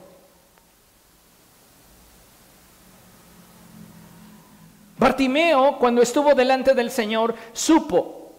Bartimeo, 4.97 5.77
cuando 5.77 6.01
estuvo 6.01 6.35
delante 6.35 6.73
del 6.73 6.91
Señor, 6.91 7.35
supo 7.53 8.33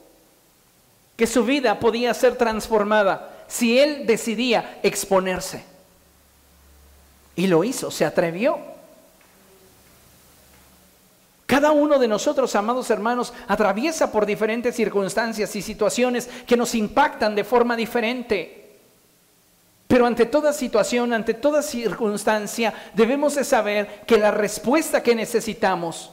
que 1.17 1.27
su 1.27 1.45
vida 1.45 1.81
podía 1.81 2.15
ser 2.15 2.37
transformada 2.37 3.45
si 3.49 3.79
él 3.79 4.07
decidía 4.07 4.79
exponerse. 4.83 5.76
Y 7.37 7.47
lo 7.47 7.63
hizo, 7.63 7.91
se 7.91 8.05
atrevió. 8.05 8.59
Cada 11.47 11.71
uno 11.71 11.99
de 11.99 12.09
nosotros, 12.09 12.57
amados 12.57 12.91
hermanos, 12.91 13.33
atraviesa 13.47 14.11
por 14.11 14.27
diferentes 14.27 14.75
circunstancias 14.75 15.55
y 15.55 15.63
situaciones 15.63 16.29
que 16.45 16.57
nos 16.57 16.75
impactan 16.75 17.37
de 17.37 17.45
forma 17.45 17.77
diferente. 17.77 18.79
Pero 19.87 20.07
ante 20.07 20.27
toda 20.27 20.53
situación, 20.53 21.13
ante 21.13 21.35
toda 21.35 21.63
circunstancia, 21.63 22.75
debemos 22.95 23.37
de 23.37 23.45
saber 23.45 24.03
que 24.07 24.19
la 24.19 24.33
respuesta 24.33 25.03
que 25.03 25.15
necesitamos 25.15 26.11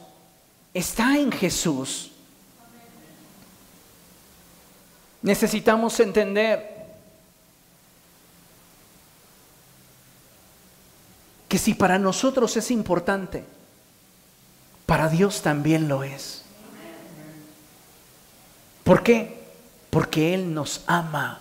está 0.72 1.16
en 1.16 1.32
Jesús. 1.32 2.12
Necesitamos 5.22 5.98
entender 5.98 6.73
que 11.54 11.58
si 11.58 11.72
para 11.72 12.00
nosotros 12.00 12.56
es 12.56 12.72
importante, 12.72 13.44
para 14.86 15.08
Dios 15.08 15.40
también 15.40 15.86
lo 15.86 16.02
es. 16.02 16.42
¿Por 18.82 19.04
qué? 19.04 19.38
Porque 19.88 20.34
Él 20.34 20.52
nos 20.52 20.82
ama. 20.88 21.38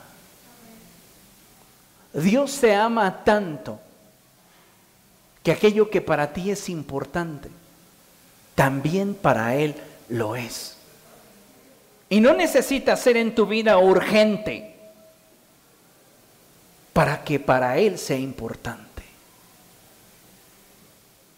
Dios 2.14 2.60
te 2.60 2.76
ama 2.76 3.24
tanto 3.24 3.80
que 5.42 5.52
aquello 5.52 5.90
que 5.90 6.00
para 6.00 6.32
ti 6.32 6.52
es 6.52 6.70
importante, 6.70 7.50
también 8.54 9.16
para 9.16 9.56
Él 9.56 9.74
lo 10.10 10.36
es. 10.36 10.78
Y 12.08 12.22
no 12.22 12.36
necesita 12.36 12.96
ser 12.98 13.18
en 13.18 13.34
tu 13.34 13.48
vida 13.48 13.80
urgente 13.80 14.76
para 16.94 17.24
que 17.24 17.40
para 17.40 17.80
Él 17.80 17.98
sea 17.98 18.20
importante. 18.20 18.93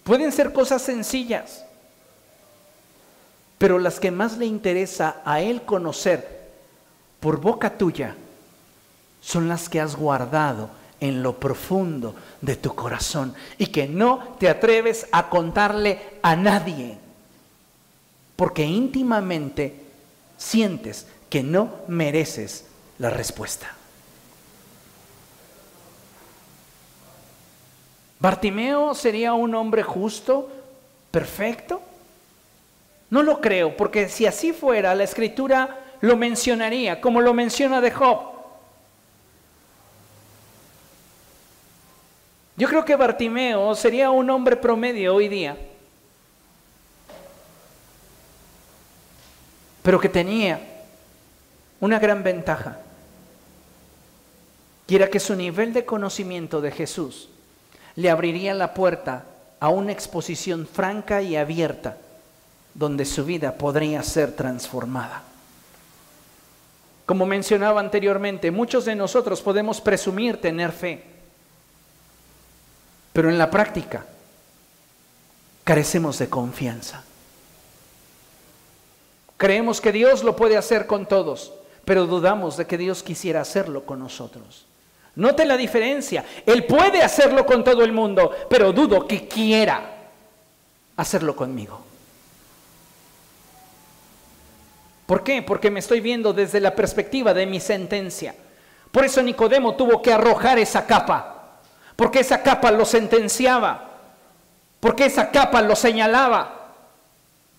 Pueden 0.06 0.32
ser 0.32 0.54
cosas 0.54 0.82
sencillas 0.82 1.65
pero 3.58 3.80
las 3.80 4.00
que 4.00 4.12
más 4.12 4.38
le 4.38 4.46
interesa 4.46 5.22
a 5.26 5.41
Él 5.41 5.63
conocer 5.63 6.46
por 7.20 7.39
boca 7.39 7.78
tuya 7.78 8.15
son 9.22 9.48
las 9.48 9.70
que 9.70 9.80
has 9.80 9.96
guardado 9.96 10.70
en 11.00 11.24
lo 11.24 11.39
profundo 11.39 12.15
de 12.41 12.56
tu 12.56 12.76
corazón 12.76 13.34
y 13.58 13.68
que 13.68 13.88
no 13.88 14.36
te 14.39 14.50
atreves 14.50 15.08
a 15.12 15.30
contarle 15.30 16.00
a 16.22 16.36
nadie, 16.36 16.98
porque 18.36 18.63
íntimamente 18.63 19.82
sientes 20.38 21.08
que 21.30 21.41
no 21.41 21.70
mereces 21.88 22.65
la 23.00 23.10
respuesta. 23.10 23.75
¿Bartimeo 28.19 28.95
sería 28.95 29.34
un 29.34 29.54
hombre 29.56 29.84
justo, 29.84 30.49
perfecto? 31.12 31.82
No 33.10 33.23
lo 33.23 33.41
creo, 33.41 33.75
porque 33.75 34.10
si 34.10 34.25
así 34.25 34.54
fuera, 34.54 34.95
la 34.95 35.04
escritura 35.04 35.80
lo 36.01 36.15
mencionaría, 36.15 37.01
como 37.01 37.21
lo 37.21 37.34
menciona 37.34 37.82
de 37.82 37.91
Job. 37.91 38.34
Yo 42.58 42.69
creo 42.69 42.86
que 42.86 42.95
Bartimeo 42.95 43.75
sería 43.75 44.10
un 44.10 44.30
hombre 44.30 44.56
promedio 44.56 45.13
hoy 45.13 45.28
día, 45.28 45.58
pero 49.84 49.99
que 49.99 50.08
tenía 50.08 50.60
una 51.82 51.99
gran 51.99 52.23
ventaja, 52.23 52.80
y 54.88 54.95
era 54.95 55.10
que 55.10 55.19
su 55.19 55.36
nivel 55.36 55.73
de 55.73 55.84
conocimiento 55.86 56.62
de 56.62 56.71
Jesús 56.71 57.30
le 57.96 58.10
abriría 58.10 58.54
la 58.54 58.74
puerta 58.74 59.26
a 59.60 59.70
una 59.70 59.92
exposición 59.92 60.68
franca 60.68 61.22
y 61.22 61.36
abierta 61.36 61.98
donde 62.74 63.06
su 63.06 63.24
vida 63.24 63.54
podría 63.54 64.04
ser 64.04 64.36
transformada. 64.36 65.24
Como 67.06 67.26
mencionaba 67.26 67.80
anteriormente, 67.80 68.52
muchos 68.52 68.86
de 68.86 68.96
nosotros 68.96 69.42
podemos 69.42 69.80
presumir 69.80 70.42
tener 70.42 70.72
fe, 70.72 71.04
pero 73.14 73.30
en 73.30 73.38
la 73.38 73.50
práctica 73.50 74.06
carecemos 75.64 76.20
de 76.20 76.30
confianza. 76.30 77.04
Creemos 79.38 79.82
que 79.82 79.92
Dios 79.92 80.24
lo 80.24 80.36
puede 80.36 80.58
hacer 80.58 80.88
con 80.88 81.06
todos, 81.06 81.54
pero 81.86 82.08
dudamos 82.08 82.58
de 82.58 82.66
que 82.66 82.78
Dios 82.78 83.04
quisiera 83.04 83.42
hacerlo 83.42 83.86
con 83.86 84.00
nosotros. 84.00 84.66
Note 85.15 85.45
la 85.45 85.56
diferencia. 85.56 86.25
Él 86.45 86.65
puede 86.65 87.01
hacerlo 87.01 87.45
con 87.45 87.63
todo 87.63 87.84
el 87.84 87.93
mundo, 87.93 88.32
pero 88.49 88.73
dudo 88.73 89.08
que 89.08 89.28
quiera 89.28 89.82
hacerlo 90.97 91.36
conmigo. 91.36 91.82
¿Por 95.06 95.23
qué? 95.23 95.41
Porque 95.41 95.69
me 95.69 95.80
estoy 95.80 95.99
viendo 96.01 96.34
desde 96.34 96.60
la 96.60 96.75
perspectiva 96.75 97.34
de 97.34 97.45
mi 97.45 97.60
sentencia. 97.60 98.36
Por 98.91 99.06
eso 99.06 99.21
Nicodemo 99.21 99.75
tuvo 99.75 100.01
que 100.01 100.12
arrojar 100.12 100.58
esa 100.58 100.86
capa, 100.86 101.60
porque 101.95 102.21
esa 102.21 102.41
capa 102.41 102.71
lo 102.71 102.86
sentenciaba, 102.86 103.91
porque 104.80 105.06
esa 105.06 105.32
capa 105.32 105.62
lo 105.62 105.75
señalaba, 105.75 106.71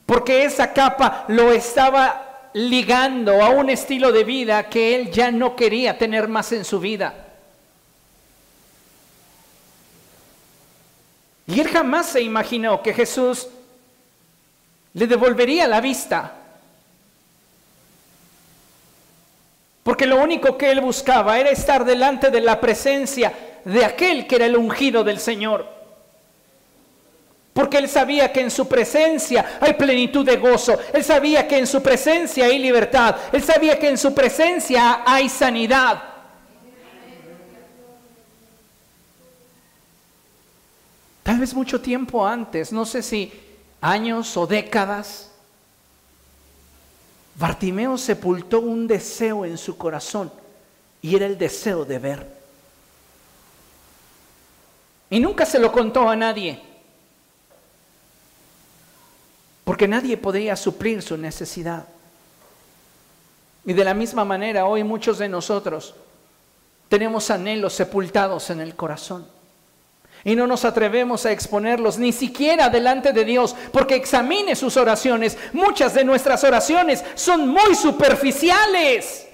porque 0.06 0.44
esa 0.44 0.72
capa 0.72 1.24
lo 1.28 1.52
estaba 1.52 2.50
ligando 2.54 3.42
a 3.42 3.50
un 3.50 3.70
estilo 3.70 4.12
de 4.12 4.24
vida 4.24 4.68
que 4.68 4.96
él 4.96 5.10
ya 5.10 5.30
no 5.30 5.54
quería 5.54 5.98
tener 5.98 6.26
más 6.26 6.52
en 6.52 6.64
su 6.64 6.80
vida. 6.80 7.25
Y 11.46 11.60
él 11.60 11.68
jamás 11.68 12.06
se 12.06 12.20
imaginó 12.20 12.82
que 12.82 12.92
Jesús 12.92 13.48
le 14.94 15.06
devolvería 15.06 15.68
la 15.68 15.80
vista. 15.80 16.32
Porque 19.82 20.06
lo 20.06 20.20
único 20.20 20.58
que 20.58 20.72
él 20.72 20.80
buscaba 20.80 21.38
era 21.38 21.50
estar 21.50 21.84
delante 21.84 22.30
de 22.30 22.40
la 22.40 22.60
presencia 22.60 23.32
de 23.64 23.84
aquel 23.84 24.26
que 24.26 24.36
era 24.36 24.46
el 24.46 24.56
ungido 24.56 25.04
del 25.04 25.20
Señor. 25.20 25.66
Porque 27.52 27.78
él 27.78 27.88
sabía 27.88 28.32
que 28.32 28.40
en 28.40 28.50
su 28.50 28.66
presencia 28.66 29.58
hay 29.60 29.74
plenitud 29.74 30.26
de 30.26 30.36
gozo. 30.36 30.76
Él 30.92 31.04
sabía 31.04 31.46
que 31.46 31.58
en 31.58 31.66
su 31.66 31.82
presencia 31.82 32.46
hay 32.46 32.58
libertad. 32.58 33.16
Él 33.32 33.42
sabía 33.42 33.78
que 33.78 33.88
en 33.88 33.96
su 33.96 34.12
presencia 34.12 35.02
hay 35.06 35.28
sanidad. 35.28 36.15
Tal 41.26 41.40
vez 41.40 41.54
mucho 41.54 41.80
tiempo 41.80 42.24
antes, 42.24 42.70
no 42.70 42.86
sé 42.86 43.02
si 43.02 43.32
años 43.80 44.36
o 44.36 44.46
décadas, 44.46 45.32
Bartimeo 47.34 47.98
sepultó 47.98 48.60
un 48.60 48.86
deseo 48.86 49.44
en 49.44 49.58
su 49.58 49.76
corazón 49.76 50.30
y 51.02 51.16
era 51.16 51.26
el 51.26 51.36
deseo 51.36 51.84
de 51.84 51.98
ver. 51.98 52.28
Y 55.10 55.18
nunca 55.18 55.44
se 55.44 55.58
lo 55.58 55.72
contó 55.72 56.08
a 56.08 56.14
nadie, 56.14 56.62
porque 59.64 59.88
nadie 59.88 60.16
podría 60.16 60.54
suplir 60.54 61.02
su 61.02 61.16
necesidad. 61.16 61.88
Y 63.64 63.72
de 63.72 63.84
la 63.84 63.94
misma 63.94 64.24
manera, 64.24 64.66
hoy 64.66 64.84
muchos 64.84 65.18
de 65.18 65.28
nosotros 65.28 65.96
tenemos 66.88 67.32
anhelos 67.32 67.72
sepultados 67.72 68.48
en 68.50 68.60
el 68.60 68.76
corazón 68.76 69.34
y 70.26 70.34
no 70.34 70.48
nos 70.48 70.64
atrevemos 70.64 71.24
a 71.24 71.30
exponerlos 71.30 71.98
ni 71.98 72.12
siquiera 72.12 72.68
delante 72.68 73.12
de 73.12 73.24
Dios, 73.24 73.54
porque 73.70 73.94
examine 73.94 74.56
sus 74.56 74.76
oraciones. 74.76 75.38
Muchas 75.52 75.94
de 75.94 76.02
nuestras 76.02 76.42
oraciones 76.42 77.04
son 77.14 77.48
muy 77.48 77.76
superficiales. 77.76 79.28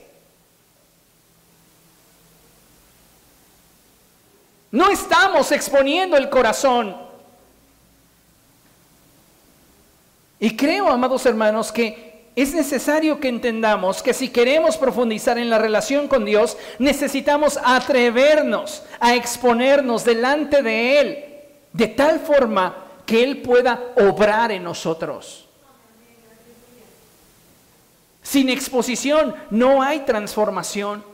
No 4.71 4.91
estamos 4.91 5.51
exponiendo 5.51 6.15
el 6.19 6.29
corazón. 6.29 6.95
Y 10.39 10.55
creo, 10.55 10.91
amados 10.91 11.25
hermanos, 11.25 11.73
que 11.73 12.12
es 12.35 12.55
necesario 12.55 13.21
que 13.21 13.29
entendamos 13.29 14.03
que 14.03 14.15
si 14.15 14.29
queremos 14.29 14.79
profundizar 14.79 15.37
en 15.37 15.51
la 15.51 15.59
relación 15.59 16.09
con 16.09 16.25
Dios, 16.25 16.57
necesitamos 16.79 17.59
atrevernos 17.63 18.83
a 19.01 19.15
exponernos 19.15 20.05
delante 20.05 20.63
de 20.63 21.01
Él, 21.01 21.25
de 21.73 21.89
tal 21.89 22.21
forma 22.21 22.77
que 23.05 23.23
Él 23.23 23.43
pueda 23.43 23.93
obrar 23.97 24.51
en 24.51 24.65
nosotros. 24.65 25.47
Sin 28.23 28.49
exposición 28.49 29.35
no 29.51 29.83
hay 29.83 30.01
transformación. 30.01 31.05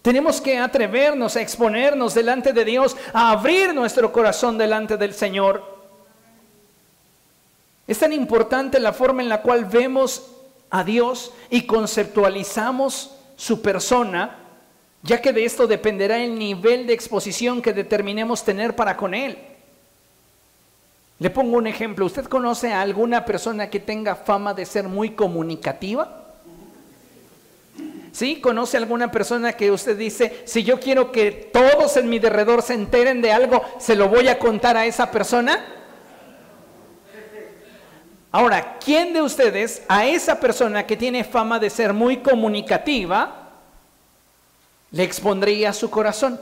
Tenemos 0.00 0.40
que 0.40 0.58
atrevernos 0.58 1.36
a 1.36 1.42
exponernos 1.42 2.14
delante 2.14 2.54
de 2.54 2.64
Dios, 2.64 2.96
a 3.12 3.32
abrir 3.32 3.74
nuestro 3.74 4.10
corazón 4.10 4.56
delante 4.56 4.96
del 4.96 5.12
Señor. 5.12 5.69
Es 7.90 7.98
tan 7.98 8.12
importante 8.12 8.78
la 8.78 8.92
forma 8.92 9.20
en 9.20 9.28
la 9.28 9.42
cual 9.42 9.64
vemos 9.64 10.30
a 10.70 10.84
Dios 10.84 11.32
y 11.50 11.62
conceptualizamos 11.62 13.16
su 13.34 13.60
persona, 13.62 14.38
ya 15.02 15.20
que 15.20 15.32
de 15.32 15.44
esto 15.44 15.66
dependerá 15.66 16.22
el 16.22 16.38
nivel 16.38 16.86
de 16.86 16.92
exposición 16.92 17.60
que 17.60 17.72
determinemos 17.72 18.44
tener 18.44 18.76
para 18.76 18.96
con 18.96 19.12
Él. 19.12 19.36
Le 21.18 21.30
pongo 21.30 21.56
un 21.56 21.66
ejemplo. 21.66 22.06
¿Usted 22.06 22.26
conoce 22.26 22.72
a 22.72 22.80
alguna 22.80 23.24
persona 23.24 23.68
que 23.68 23.80
tenga 23.80 24.14
fama 24.14 24.54
de 24.54 24.66
ser 24.66 24.84
muy 24.84 25.10
comunicativa? 25.10 26.28
¿Sí? 28.12 28.40
¿Conoce 28.40 28.76
a 28.76 28.80
alguna 28.80 29.10
persona 29.10 29.54
que 29.54 29.72
usted 29.72 29.98
dice, 29.98 30.42
si 30.44 30.62
yo 30.62 30.78
quiero 30.78 31.10
que 31.10 31.32
todos 31.52 31.96
en 31.96 32.08
mi 32.08 32.20
derredor 32.20 32.62
se 32.62 32.74
enteren 32.74 33.20
de 33.20 33.32
algo, 33.32 33.64
se 33.80 33.96
lo 33.96 34.08
voy 34.08 34.28
a 34.28 34.38
contar 34.38 34.76
a 34.76 34.86
esa 34.86 35.10
persona? 35.10 35.78
Ahora, 38.32 38.78
¿quién 38.78 39.12
de 39.12 39.22
ustedes 39.22 39.82
a 39.88 40.06
esa 40.06 40.38
persona 40.38 40.86
que 40.86 40.96
tiene 40.96 41.24
fama 41.24 41.58
de 41.58 41.68
ser 41.68 41.92
muy 41.92 42.18
comunicativa 42.18 43.48
le 44.92 45.02
expondría 45.02 45.72
su 45.72 45.90
corazón? 45.90 46.40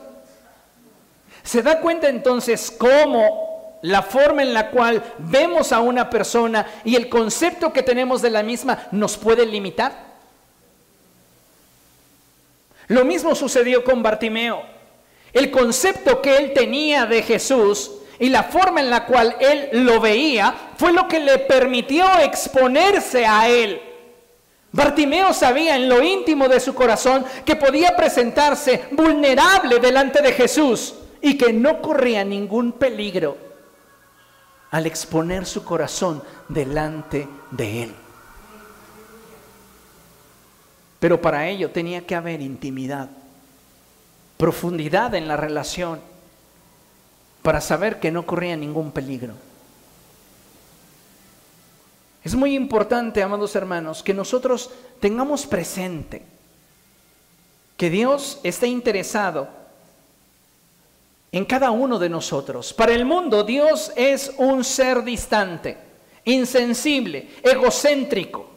¿Se 1.43 1.63
da 1.63 1.81
cuenta 1.81 2.09
entonces 2.09 2.71
cómo 2.71 3.79
la 3.81 4.03
forma 4.03 4.43
en 4.43 4.53
la 4.53 4.71
cual 4.71 5.03
vemos 5.19 5.73
a 5.73 5.81
una 5.81 6.11
persona 6.11 6.67
y 6.85 6.95
el 6.95 7.09
concepto 7.09 7.73
que 7.73 7.83
tenemos 7.83 8.21
de 8.21 8.31
la 8.31 8.43
misma 8.43 8.87
nos 8.91 9.17
puede 9.17 9.47
limitar? 9.47 10.09
Lo 12.89 13.05
mismo 13.07 13.35
sucedió 13.35 13.83
con 13.83 14.03
Bartimeo. 14.03 14.63
El 15.33 15.51
concepto 15.51 16.21
que 16.21 16.37
él 16.37 16.53
tenía 16.53 17.07
de 17.07 17.23
Jesús 17.23 17.93
y 18.19 18.29
la 18.29 18.45
forma 18.45 18.81
en 18.81 18.91
la 18.91 19.07
cual 19.07 19.37
él 19.41 19.85
lo 19.85 20.01
veía 20.01 20.55
fue 20.77 20.93
lo 20.93 21.07
que 21.07 21.21
le 21.21 21.39
permitió 21.39 22.07
exponerse 22.21 23.25
a 23.27 23.49
él. 23.49 23.81
Bartimeo 24.73 25.33
sabía 25.33 25.77
en 25.77 25.89
lo 25.89 26.03
íntimo 26.03 26.49
de 26.49 26.61
su 26.61 26.75
corazón 26.75 27.25
que 27.45 27.57
podía 27.57 27.97
presentarse 27.97 28.89
vulnerable 28.91 29.79
delante 29.79 30.21
de 30.21 30.33
Jesús 30.33 30.95
y 31.23 31.39
que 31.39 31.53
no 31.53 31.81
corría 31.81 32.25
ningún 32.25 32.73
peligro 32.73 33.37
al 34.71 34.87
exponer 34.87 35.47
su 35.47 35.65
corazón 35.65 36.23
delante 36.49 37.27
de 37.51 37.85
él. 37.85 37.95
Pero 41.01 41.21
para 41.21 41.49
ello 41.49 41.71
tenía 41.71 42.07
que 42.07 42.15
haber 42.15 42.43
intimidad, 42.43 43.09
profundidad 44.37 45.15
en 45.15 45.29
la 45.29 45.37
relación 45.37 46.01
para 47.43 47.61
saber 47.61 48.01
que 48.01 48.11
no 48.11 48.27
corría 48.27 48.57
ningún 48.57 48.93
peligro. 48.93 49.35
Es 52.25 52.35
muy 52.35 52.55
importante, 52.55 53.23
amados 53.23 53.55
hermanos, 53.57 54.03
que 54.03 54.13
nosotros 54.13 54.71
tengamos 55.01 55.47
presente 55.47 56.23
que 57.77 57.89
Dios 57.91 58.41
está 58.43 58.67
interesado 58.67 59.49
en 61.31 61.45
cada 61.45 61.71
uno 61.71 61.99
de 61.99 62.09
nosotros. 62.09 62.73
Para 62.73 62.93
el 62.93 63.05
mundo 63.05 63.45
Dios 63.45 63.93
es 63.95 64.33
un 64.37 64.65
ser 64.65 65.05
distante, 65.05 65.79
insensible, 66.25 67.31
egocéntrico, 67.43 68.51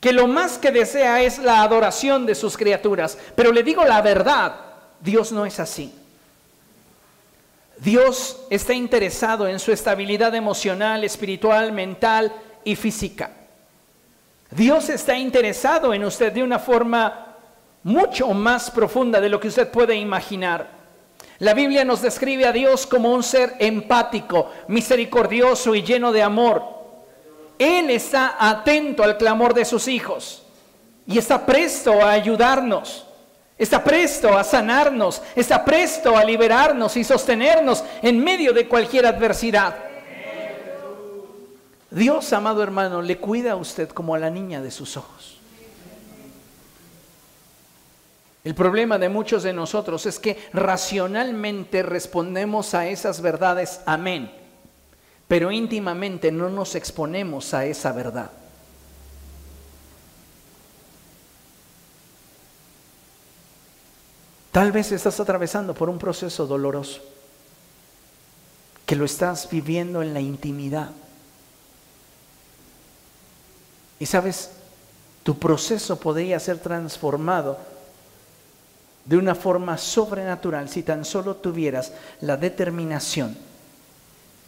que 0.00 0.12
lo 0.12 0.26
más 0.26 0.58
que 0.58 0.72
desea 0.72 1.22
es 1.22 1.38
la 1.38 1.62
adoración 1.62 2.26
de 2.26 2.34
sus 2.34 2.56
criaturas. 2.56 3.16
Pero 3.36 3.52
le 3.52 3.62
digo 3.62 3.84
la 3.84 4.02
verdad, 4.02 4.56
Dios 5.00 5.30
no 5.30 5.46
es 5.46 5.60
así. 5.60 5.94
Dios 7.80 8.44
está 8.50 8.74
interesado 8.74 9.48
en 9.48 9.58
su 9.58 9.72
estabilidad 9.72 10.34
emocional, 10.34 11.02
espiritual, 11.02 11.72
mental 11.72 12.30
y 12.62 12.76
física. 12.76 13.30
Dios 14.50 14.90
está 14.90 15.16
interesado 15.16 15.94
en 15.94 16.04
usted 16.04 16.32
de 16.32 16.42
una 16.42 16.58
forma 16.58 17.36
mucho 17.82 18.28
más 18.34 18.70
profunda 18.70 19.18
de 19.18 19.30
lo 19.30 19.40
que 19.40 19.48
usted 19.48 19.70
puede 19.70 19.94
imaginar. 19.94 20.68
La 21.38 21.54
Biblia 21.54 21.82
nos 21.84 22.02
describe 22.02 22.46
a 22.46 22.52
Dios 22.52 22.86
como 22.86 23.14
un 23.14 23.22
ser 23.22 23.54
empático, 23.58 24.50
misericordioso 24.68 25.74
y 25.74 25.82
lleno 25.82 26.12
de 26.12 26.22
amor. 26.22 26.62
Él 27.58 27.88
está 27.88 28.36
atento 28.38 29.02
al 29.02 29.16
clamor 29.16 29.54
de 29.54 29.64
sus 29.64 29.88
hijos 29.88 30.42
y 31.06 31.16
está 31.16 31.46
presto 31.46 32.02
a 32.02 32.10
ayudarnos. 32.10 33.06
Está 33.60 33.84
presto 33.84 34.38
a 34.38 34.42
sanarnos, 34.42 35.20
está 35.36 35.62
presto 35.62 36.16
a 36.16 36.24
liberarnos 36.24 36.96
y 36.96 37.04
sostenernos 37.04 37.84
en 38.00 38.24
medio 38.24 38.54
de 38.54 38.66
cualquier 38.66 39.04
adversidad. 39.04 39.76
Dios, 41.90 42.32
amado 42.32 42.62
hermano, 42.62 43.02
le 43.02 43.18
cuida 43.18 43.52
a 43.52 43.56
usted 43.56 43.90
como 43.90 44.14
a 44.14 44.18
la 44.18 44.30
niña 44.30 44.62
de 44.62 44.70
sus 44.70 44.96
ojos. 44.96 45.38
El 48.44 48.54
problema 48.54 48.96
de 48.96 49.10
muchos 49.10 49.42
de 49.42 49.52
nosotros 49.52 50.06
es 50.06 50.18
que 50.18 50.38
racionalmente 50.54 51.82
respondemos 51.82 52.72
a 52.72 52.86
esas 52.86 53.20
verdades, 53.20 53.82
amén, 53.84 54.32
pero 55.28 55.52
íntimamente 55.52 56.32
no 56.32 56.48
nos 56.48 56.74
exponemos 56.76 57.52
a 57.52 57.66
esa 57.66 57.92
verdad. 57.92 58.30
Tal 64.52 64.72
vez 64.72 64.90
estás 64.90 65.20
atravesando 65.20 65.74
por 65.74 65.88
un 65.88 65.98
proceso 65.98 66.46
doloroso, 66.46 67.00
que 68.84 68.96
lo 68.96 69.04
estás 69.04 69.48
viviendo 69.48 70.02
en 70.02 70.12
la 70.12 70.20
intimidad. 70.20 70.90
Y 74.00 74.06
sabes, 74.06 74.50
tu 75.22 75.38
proceso 75.38 76.00
podría 76.00 76.40
ser 76.40 76.58
transformado 76.58 77.58
de 79.04 79.16
una 79.16 79.34
forma 79.34 79.78
sobrenatural 79.78 80.68
si 80.68 80.82
tan 80.82 81.04
solo 81.04 81.36
tuvieras 81.36 81.92
la 82.20 82.36
determinación 82.36 83.36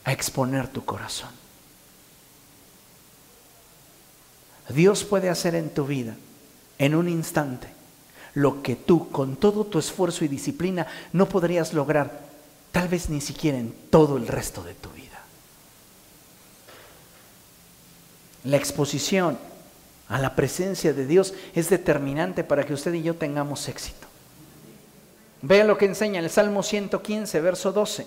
a 0.05 0.13
exponer 0.13 0.69
tu 0.69 0.85
corazón. 0.85 1.31
Dios 4.69 5.05
puede 5.05 5.29
hacer 5.29 5.55
en 5.55 5.71
tu 5.71 5.87
vida, 5.87 6.17
en 6.79 6.95
un 6.95 7.09
instante, 7.09 7.69
lo 8.35 8.62
que 8.62 8.76
tú 8.76 9.11
con 9.11 9.37
todo 9.37 9.64
tu 9.64 9.78
esfuerzo 9.78 10.24
y 10.24 10.28
disciplina 10.28 10.87
no 11.12 11.28
podrías 11.28 11.74
lograr, 11.74 12.20
tal 12.70 12.89
vez 12.89 13.09
ni 13.09 13.20
siquiera 13.20 13.59
en 13.59 13.74
todo 13.91 14.16
el 14.16 14.26
resto 14.26 14.62
de 14.62 14.74
tu 14.74 14.91
vida. 14.91 15.22
La 18.45 18.57
exposición 18.57 19.39
a 20.09 20.18
la 20.18 20.35
presencia 20.35 20.93
de 20.93 21.07
Dios 21.07 21.35
es 21.55 21.70
determinante 21.70 22.45
para 22.45 22.64
que 22.64 22.74
usted 22.74 22.93
y 22.95 23.03
yo 23.03 23.14
tengamos 23.14 23.68
éxito. 23.68 24.07
Vea 25.43 25.64
lo 25.64 25.76
que 25.76 25.87
enseña 25.87 26.20
el 26.20 26.30
Salmo 26.30 26.62
115, 26.62 27.41
verso 27.41 27.72
12. 27.72 28.07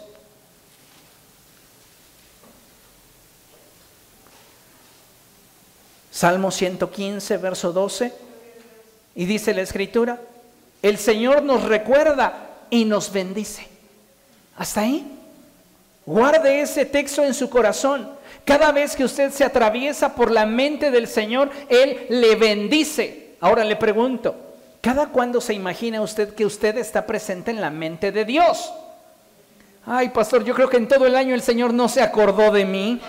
Salmo 6.11 6.49
115, 6.49 7.37
verso 7.37 7.73
12. 7.73 8.13
Y 9.15 9.25
dice 9.25 9.53
la 9.53 9.61
escritura, 9.61 10.19
el 10.81 10.97
Señor 10.97 11.43
nos 11.43 11.63
recuerda 11.63 12.49
y 12.69 12.85
nos 12.85 13.11
bendice. 13.11 13.67
Hasta 14.57 14.81
ahí. 14.81 15.11
Guarde 16.05 16.61
ese 16.61 16.85
texto 16.85 17.23
en 17.23 17.33
su 17.33 17.49
corazón. 17.49 18.09
Cada 18.43 18.71
vez 18.71 18.95
que 18.95 19.03
usted 19.03 19.31
se 19.31 19.43
atraviesa 19.43 20.13
por 20.13 20.29
la 20.29 20.45
mente 20.45 20.91
del 20.91 21.07
Señor, 21.07 21.49
Él 21.69 22.05
le 22.09 22.35
bendice. 22.35 23.35
Ahora 23.39 23.63
le 23.63 23.75
pregunto, 23.75 24.45
¿Cada 24.85 25.07
cuándo 25.07 25.41
se 25.41 25.55
imagina 25.55 25.99
usted 25.99 26.35
que 26.35 26.45
usted 26.45 26.77
está 26.77 27.07
presente 27.07 27.49
en 27.49 27.59
la 27.59 27.71
mente 27.71 28.11
de 28.11 28.23
Dios? 28.23 28.71
Ay, 29.83 30.09
pastor, 30.09 30.43
yo 30.43 30.53
creo 30.53 30.69
que 30.69 30.77
en 30.77 30.87
todo 30.87 31.07
el 31.07 31.15
año 31.15 31.33
el 31.33 31.41
Señor 31.41 31.73
no 31.73 31.89
se 31.89 32.03
acordó 32.03 32.51
de 32.51 32.65
mí. 32.65 33.01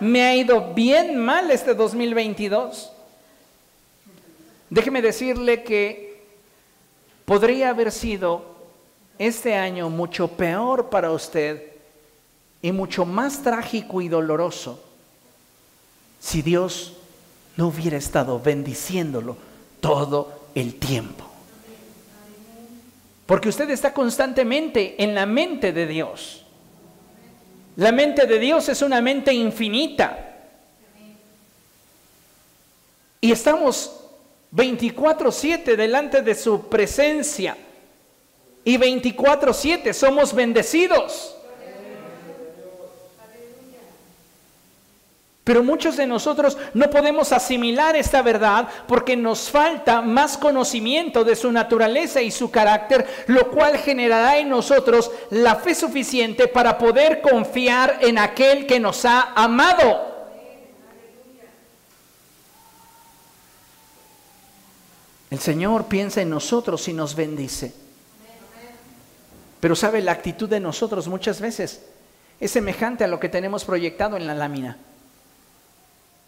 Me 0.00 0.24
ha 0.24 0.34
ido 0.34 0.74
bien 0.74 1.16
mal 1.16 1.48
este 1.52 1.74
2022. 1.74 2.90
Déjeme 4.70 5.00
decirle 5.00 5.62
que 5.62 6.24
podría 7.24 7.70
haber 7.70 7.92
sido 7.92 8.56
este 9.18 9.54
año 9.54 9.88
mucho 9.90 10.28
peor 10.28 10.90
para 10.90 11.12
usted 11.12 11.72
y 12.62 12.72
mucho 12.72 13.04
más 13.04 13.42
trágico 13.42 14.00
y 14.00 14.08
doloroso 14.08 14.82
si 16.20 16.42
Dios 16.42 16.94
no 17.56 17.68
hubiera 17.68 17.96
estado 17.96 18.40
bendiciéndolo 18.40 19.36
todo 19.80 20.48
el 20.54 20.74
tiempo. 20.74 21.24
Porque 23.26 23.48
usted 23.48 23.70
está 23.70 23.92
constantemente 23.92 25.02
en 25.02 25.14
la 25.14 25.26
mente 25.26 25.72
de 25.72 25.86
Dios. 25.86 26.44
La 27.76 27.92
mente 27.92 28.26
de 28.26 28.38
Dios 28.38 28.68
es 28.68 28.82
una 28.82 29.00
mente 29.00 29.32
infinita. 29.32 30.34
Y 33.20 33.32
estamos 33.32 33.95
24/7 34.56 35.76
delante 35.76 36.22
de 36.22 36.34
su 36.34 36.68
presencia. 36.68 37.56
Y 38.64 38.78
24/7 38.78 39.92
somos 39.92 40.34
bendecidos. 40.34 41.34
Pero 45.44 45.62
muchos 45.62 45.96
de 45.96 46.08
nosotros 46.08 46.58
no 46.74 46.90
podemos 46.90 47.30
asimilar 47.30 47.94
esta 47.94 48.20
verdad 48.20 48.66
porque 48.88 49.16
nos 49.16 49.48
falta 49.48 50.02
más 50.02 50.36
conocimiento 50.36 51.22
de 51.22 51.36
su 51.36 51.52
naturaleza 51.52 52.20
y 52.20 52.32
su 52.32 52.50
carácter, 52.50 53.06
lo 53.28 53.52
cual 53.52 53.78
generará 53.78 54.38
en 54.38 54.48
nosotros 54.48 55.12
la 55.30 55.54
fe 55.54 55.76
suficiente 55.76 56.48
para 56.48 56.76
poder 56.76 57.20
confiar 57.20 57.98
en 58.00 58.18
aquel 58.18 58.66
que 58.66 58.80
nos 58.80 59.04
ha 59.04 59.34
amado. 59.36 60.15
El 65.30 65.40
Señor 65.40 65.86
piensa 65.86 66.22
en 66.22 66.30
nosotros 66.30 66.86
y 66.88 66.92
nos 66.92 67.14
bendice. 67.14 67.72
Pero 69.60 69.74
sabe, 69.74 70.00
la 70.02 70.12
actitud 70.12 70.48
de 70.48 70.60
nosotros 70.60 71.08
muchas 71.08 71.40
veces 71.40 71.82
es 72.38 72.50
semejante 72.50 73.04
a 73.04 73.08
lo 73.08 73.18
que 73.18 73.28
tenemos 73.28 73.64
proyectado 73.64 74.16
en 74.16 74.26
la 74.26 74.34
lámina 74.34 74.76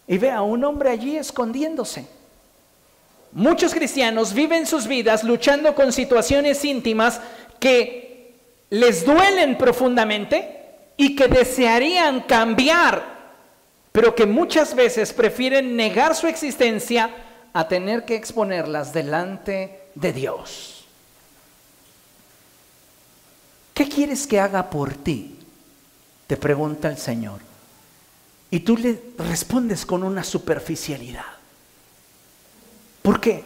y 0.07 0.17
ve 0.17 0.31
a 0.31 0.41
un 0.41 0.63
hombre 0.63 0.89
allí 0.89 1.15
escondiéndose. 1.15 2.07
Muchos 3.31 3.75
cristianos 3.75 4.33
viven 4.33 4.65
sus 4.65 4.87
vidas 4.87 5.23
luchando 5.23 5.75
con 5.75 5.93
situaciones 5.93 6.65
íntimas 6.65 7.21
que 7.59 8.33
les 8.71 9.05
duelen 9.05 9.55
profundamente 9.55 10.65
y 10.97 11.15
que 11.15 11.27
desearían 11.27 12.21
cambiar, 12.21 13.03
pero 13.91 14.15
que 14.15 14.25
muchas 14.25 14.73
veces 14.73 15.13
prefieren 15.13 15.75
negar 15.75 16.15
su 16.15 16.25
existencia 16.25 17.11
a 17.53 17.67
tener 17.67 18.05
que 18.05 18.15
exponerlas 18.15 18.93
delante 18.93 19.81
de 19.95 20.13
Dios. 20.13 20.85
¿Qué 23.73 23.87
quieres 23.87 24.27
que 24.27 24.39
haga 24.39 24.69
por 24.69 24.93
ti? 24.93 25.39
Te 26.27 26.37
pregunta 26.37 26.89
el 26.89 26.97
Señor. 26.97 27.39
Y 28.51 28.59
tú 28.61 28.75
le 28.77 29.01
respondes 29.17 29.85
con 29.85 30.03
una 30.03 30.23
superficialidad. 30.23 31.25
¿Por 33.01 33.21
qué? 33.21 33.43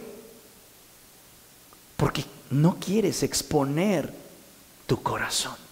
Porque 1.96 2.24
no 2.50 2.78
quieres 2.80 3.22
exponer 3.22 4.12
tu 4.86 5.02
corazón. 5.02 5.63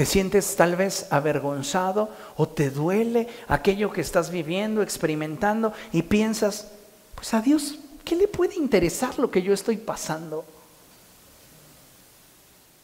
Te 0.00 0.06
sientes 0.06 0.56
tal 0.56 0.76
vez 0.76 1.08
avergonzado 1.10 2.08
o 2.38 2.48
te 2.48 2.70
duele 2.70 3.28
aquello 3.48 3.92
que 3.92 4.00
estás 4.00 4.30
viviendo, 4.30 4.80
experimentando 4.80 5.74
y 5.92 6.00
piensas, 6.00 6.68
pues 7.14 7.34
a 7.34 7.42
Dios, 7.42 7.74
¿qué 8.02 8.16
le 8.16 8.26
puede 8.26 8.54
interesar 8.54 9.18
lo 9.18 9.30
que 9.30 9.42
yo 9.42 9.52
estoy 9.52 9.76
pasando? 9.76 10.46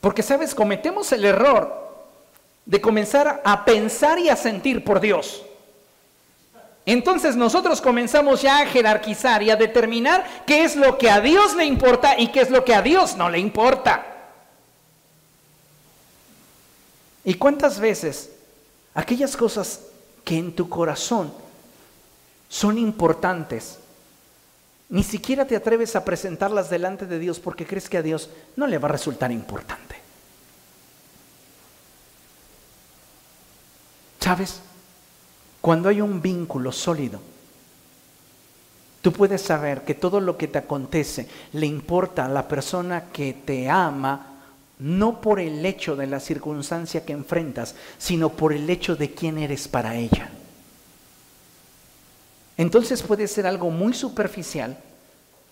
Porque 0.02 0.22
sabes, 0.22 0.54
cometemos 0.54 1.10
el 1.12 1.24
error 1.24 1.96
de 2.66 2.82
comenzar 2.82 3.40
a 3.42 3.64
pensar 3.64 4.18
y 4.18 4.28
a 4.28 4.36
sentir 4.36 4.84
por 4.84 5.00
Dios. 5.00 5.42
Entonces 6.84 7.34
nosotros 7.34 7.80
comenzamos 7.80 8.42
ya 8.42 8.58
a 8.58 8.66
jerarquizar 8.66 9.42
y 9.42 9.48
a 9.48 9.56
determinar 9.56 10.44
qué 10.46 10.64
es 10.64 10.76
lo 10.76 10.98
que 10.98 11.08
a 11.08 11.22
Dios 11.22 11.56
le 11.56 11.64
importa 11.64 12.20
y 12.20 12.28
qué 12.28 12.42
es 12.42 12.50
lo 12.50 12.62
que 12.62 12.74
a 12.74 12.82
Dios 12.82 13.16
no 13.16 13.30
le 13.30 13.38
importa. 13.38 14.15
¿Y 17.26 17.34
cuántas 17.34 17.80
veces 17.80 18.30
aquellas 18.94 19.36
cosas 19.36 19.80
que 20.24 20.38
en 20.38 20.54
tu 20.54 20.68
corazón 20.68 21.34
son 22.48 22.78
importantes, 22.78 23.80
ni 24.88 25.02
siquiera 25.02 25.44
te 25.44 25.56
atreves 25.56 25.96
a 25.96 26.04
presentarlas 26.04 26.70
delante 26.70 27.04
de 27.04 27.18
Dios 27.18 27.40
porque 27.40 27.66
crees 27.66 27.88
que 27.88 27.98
a 27.98 28.02
Dios 28.02 28.30
no 28.54 28.68
le 28.68 28.78
va 28.78 28.88
a 28.88 28.92
resultar 28.92 29.32
importante? 29.32 29.96
¿Sabes? 34.20 34.60
Cuando 35.60 35.88
hay 35.88 36.00
un 36.00 36.22
vínculo 36.22 36.70
sólido, 36.70 37.20
tú 39.02 39.12
puedes 39.12 39.42
saber 39.42 39.84
que 39.84 39.94
todo 39.94 40.20
lo 40.20 40.36
que 40.36 40.46
te 40.46 40.58
acontece 40.58 41.28
le 41.54 41.66
importa 41.66 42.26
a 42.26 42.28
la 42.28 42.46
persona 42.46 43.06
que 43.12 43.34
te 43.34 43.68
ama, 43.68 44.35
no 44.78 45.20
por 45.20 45.40
el 45.40 45.64
hecho 45.64 45.96
de 45.96 46.06
la 46.06 46.20
circunstancia 46.20 47.04
que 47.04 47.12
enfrentas, 47.12 47.74
sino 47.98 48.30
por 48.30 48.52
el 48.52 48.68
hecho 48.68 48.96
de 48.96 49.12
quién 49.12 49.38
eres 49.38 49.68
para 49.68 49.94
ella. 49.94 50.30
Entonces 52.56 53.02
puede 53.02 53.28
ser 53.28 53.46
algo 53.46 53.70
muy 53.70 53.92
superficial, 53.94 54.78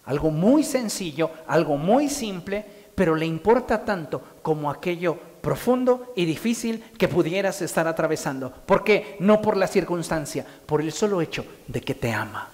algo 0.05 0.31
muy 0.31 0.65
sencillo, 0.65 1.31
algo 1.47 1.77
muy 1.77 2.09
simple, 2.09 2.65
pero 2.95 3.15
le 3.15 3.27
importa 3.27 3.85
tanto 3.85 4.23
como 4.43 4.71
aquello 4.71 5.19
profundo 5.41 6.13
y 6.17 6.25
difícil 6.25 6.83
que 6.97 7.09
pudieras 7.09 7.61
estar 7.61 7.87
atravesando. 7.87 8.51
¿Por 8.51 8.85
qué? 8.85 9.17
No 9.21 9.43
por 9.43 9.57
la 9.57 9.67
circunstancia, 9.67 10.47
por 10.67 10.81
el 10.81 10.93
solo 10.93 11.21
hecho 11.21 11.45
de 11.67 11.81
que 11.81 11.95
te 11.95 12.13
ama. 12.13 12.54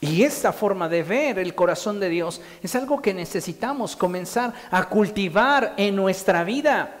Y 0.00 0.22
esta 0.22 0.52
forma 0.52 0.88
de 0.88 1.02
ver 1.02 1.38
el 1.38 1.54
corazón 1.54 2.00
de 2.00 2.08
Dios 2.08 2.40
es 2.62 2.74
algo 2.74 3.02
que 3.02 3.12
necesitamos 3.12 3.96
comenzar 3.96 4.54
a 4.70 4.88
cultivar 4.88 5.74
en 5.76 5.94
nuestra 5.94 6.42
vida. 6.42 6.96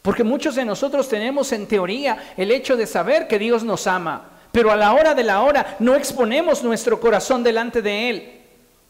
Porque 0.00 0.22
muchos 0.22 0.54
de 0.54 0.64
nosotros 0.64 1.08
tenemos 1.08 1.50
en 1.52 1.66
teoría 1.66 2.34
el 2.36 2.52
hecho 2.52 2.76
de 2.76 2.86
saber 2.86 3.26
que 3.26 3.38
Dios 3.38 3.64
nos 3.64 3.86
ama, 3.86 4.30
pero 4.52 4.70
a 4.70 4.76
la 4.76 4.92
hora 4.92 5.14
de 5.14 5.24
la 5.24 5.40
hora 5.40 5.76
no 5.80 5.96
exponemos 5.96 6.62
nuestro 6.62 7.00
corazón 7.00 7.42
delante 7.42 7.82
de 7.82 8.10
Él. 8.10 8.43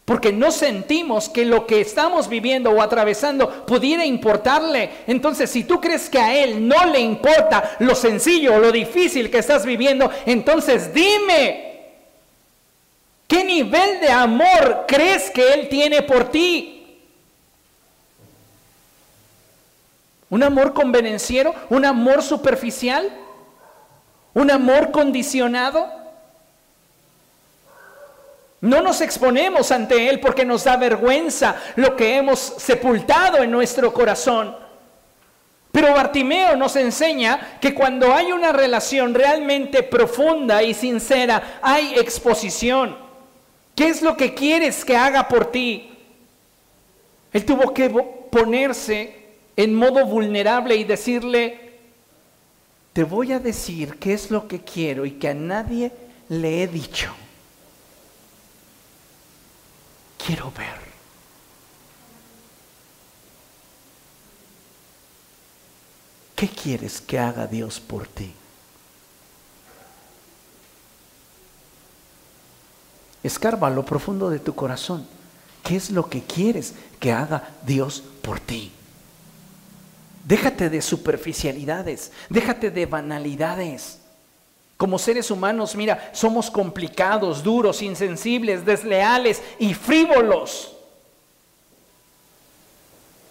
Porque 0.05 0.33
no 0.33 0.51
sentimos 0.51 1.31
que 1.31 1.47
lo 1.47 1.67
que 1.67 1.81
estamos 1.81 2.29
viviendo 2.29 2.71
o 2.71 2.83
atravesando 2.83 3.65
pudiera 3.65 4.05
importarle. 4.05 4.91
Entonces, 5.07 5.51
si 5.51 5.65
tú 5.65 5.81
crees 5.81 6.11
que 6.11 6.19
a 6.19 6.35
Él 6.35 6.69
no 6.69 6.85
le 6.87 7.01
importa 7.01 7.77
lo 7.79 7.95
sencillo 7.95 8.55
o 8.55 8.59
lo 8.59 8.71
difícil 8.71 9.31
que 9.31 9.39
estás 9.39 9.65
viviendo, 9.65 10.11
entonces 10.27 10.93
dime, 10.93 11.95
¿qué 13.27 13.45
nivel 13.45 14.01
de 14.01 14.11
amor 14.11 14.85
crees 14.87 15.31
que 15.31 15.55
Él 15.55 15.69
tiene 15.71 16.03
por 16.03 16.31
ti? 16.31 17.01
¿Un 20.29 20.43
amor 20.43 20.75
convenenciero? 20.75 21.55
¿Un 21.71 21.87
amor 21.87 22.23
superficial? 22.23 23.11
¿Un 24.35 24.51
amor 24.51 24.91
condicionado? 24.91 26.04
No 28.65 28.81
nos 28.81 29.03
exponemos 29.03 29.71
ante 29.73 30.09
Él 30.09 30.21
porque 30.21 30.43
nos 30.43 30.65
da 30.65 30.79
vergüenza 30.79 31.55
lo 31.77 31.95
que 31.95 32.17
hemos 32.17 32.39
sepultado 32.41 33.43
en 33.43 33.51
nuestro 33.51 33.93
corazón. 33.93 34.57
Pero 35.71 35.93
Bartimeo 35.93 36.57
nos 36.57 36.75
enseña 36.77 37.59
que 37.61 37.75
cuando 37.75 38.15
hay 38.15 38.33
una 38.33 38.53
relación 38.53 39.13
realmente 39.13 39.83
profunda 39.83 40.63
y 40.63 40.73
sincera, 40.73 41.59
hay 41.61 41.97
exposición. 41.97 42.97
¿Qué 43.77 43.89
es 43.89 44.01
lo 44.01 44.17
que 44.17 44.33
quieres 44.33 44.83
que 44.83 44.97
haga 44.97 45.29
por 45.29 45.53
ti? 45.53 45.91
Él 47.35 47.45
tuvo 47.45 47.75
que 47.75 47.91
ponerse 48.31 49.27
en 49.57 49.75
modo 49.75 50.07
vulnerable 50.07 50.75
y 50.75 50.85
decirle, 50.85 51.75
te 52.95 53.05
voy 53.05 53.33
a 53.33 53.41
decir 53.41 53.99
qué 53.99 54.15
es 54.15 54.31
lo 54.31 54.49
que 54.49 54.61
quiero 54.61 55.05
y 55.05 55.11
que 55.11 55.29
a 55.29 55.35
nadie 55.35 55.93
le 56.31 56.63
he 56.63 56.67
dicho. 56.67 57.15
Quiero 60.25 60.51
ver. 60.53 60.95
¿Qué 66.35 66.49
quieres 66.49 67.01
que 67.01 67.19
haga 67.19 67.47
Dios 67.47 67.79
por 67.79 68.07
ti? 68.07 68.33
Escarba 73.23 73.69
lo 73.71 73.85
profundo 73.85 74.31
de 74.31 74.39
tu 74.39 74.55
corazón. 74.55 75.07
¿Qué 75.63 75.77
es 75.77 75.91
lo 75.91 76.09
que 76.09 76.23
quieres 76.23 76.75
que 77.01 77.13
haga 77.13 77.51
Dios 77.67 78.03
por 78.23 78.41
ti? 78.41 78.73
Déjate 80.27 80.71
de 80.71 80.81
superficialidades, 80.81 82.13
déjate 82.31 82.71
de 82.71 82.87
banalidades. 82.87 83.99
Como 84.77 84.99
seres 84.99 85.31
humanos, 85.31 85.77
mira, 85.77 86.11
somos 86.13 86.51
complicados, 86.51 87.43
duros, 87.43 87.81
insensibles, 87.81 88.65
desleales 88.65 89.43
y 89.59 89.73
frívolos. 89.73 90.75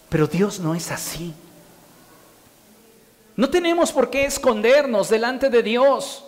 Pero 0.09 0.27
Dios 0.27 0.59
no 0.59 0.73
es 0.73 0.89
así. 0.91 1.33
No 3.35 3.49
tenemos 3.49 3.91
por 3.91 4.09
qué 4.09 4.25
escondernos 4.25 5.09
delante 5.09 5.49
de 5.49 5.63
Dios, 5.63 6.23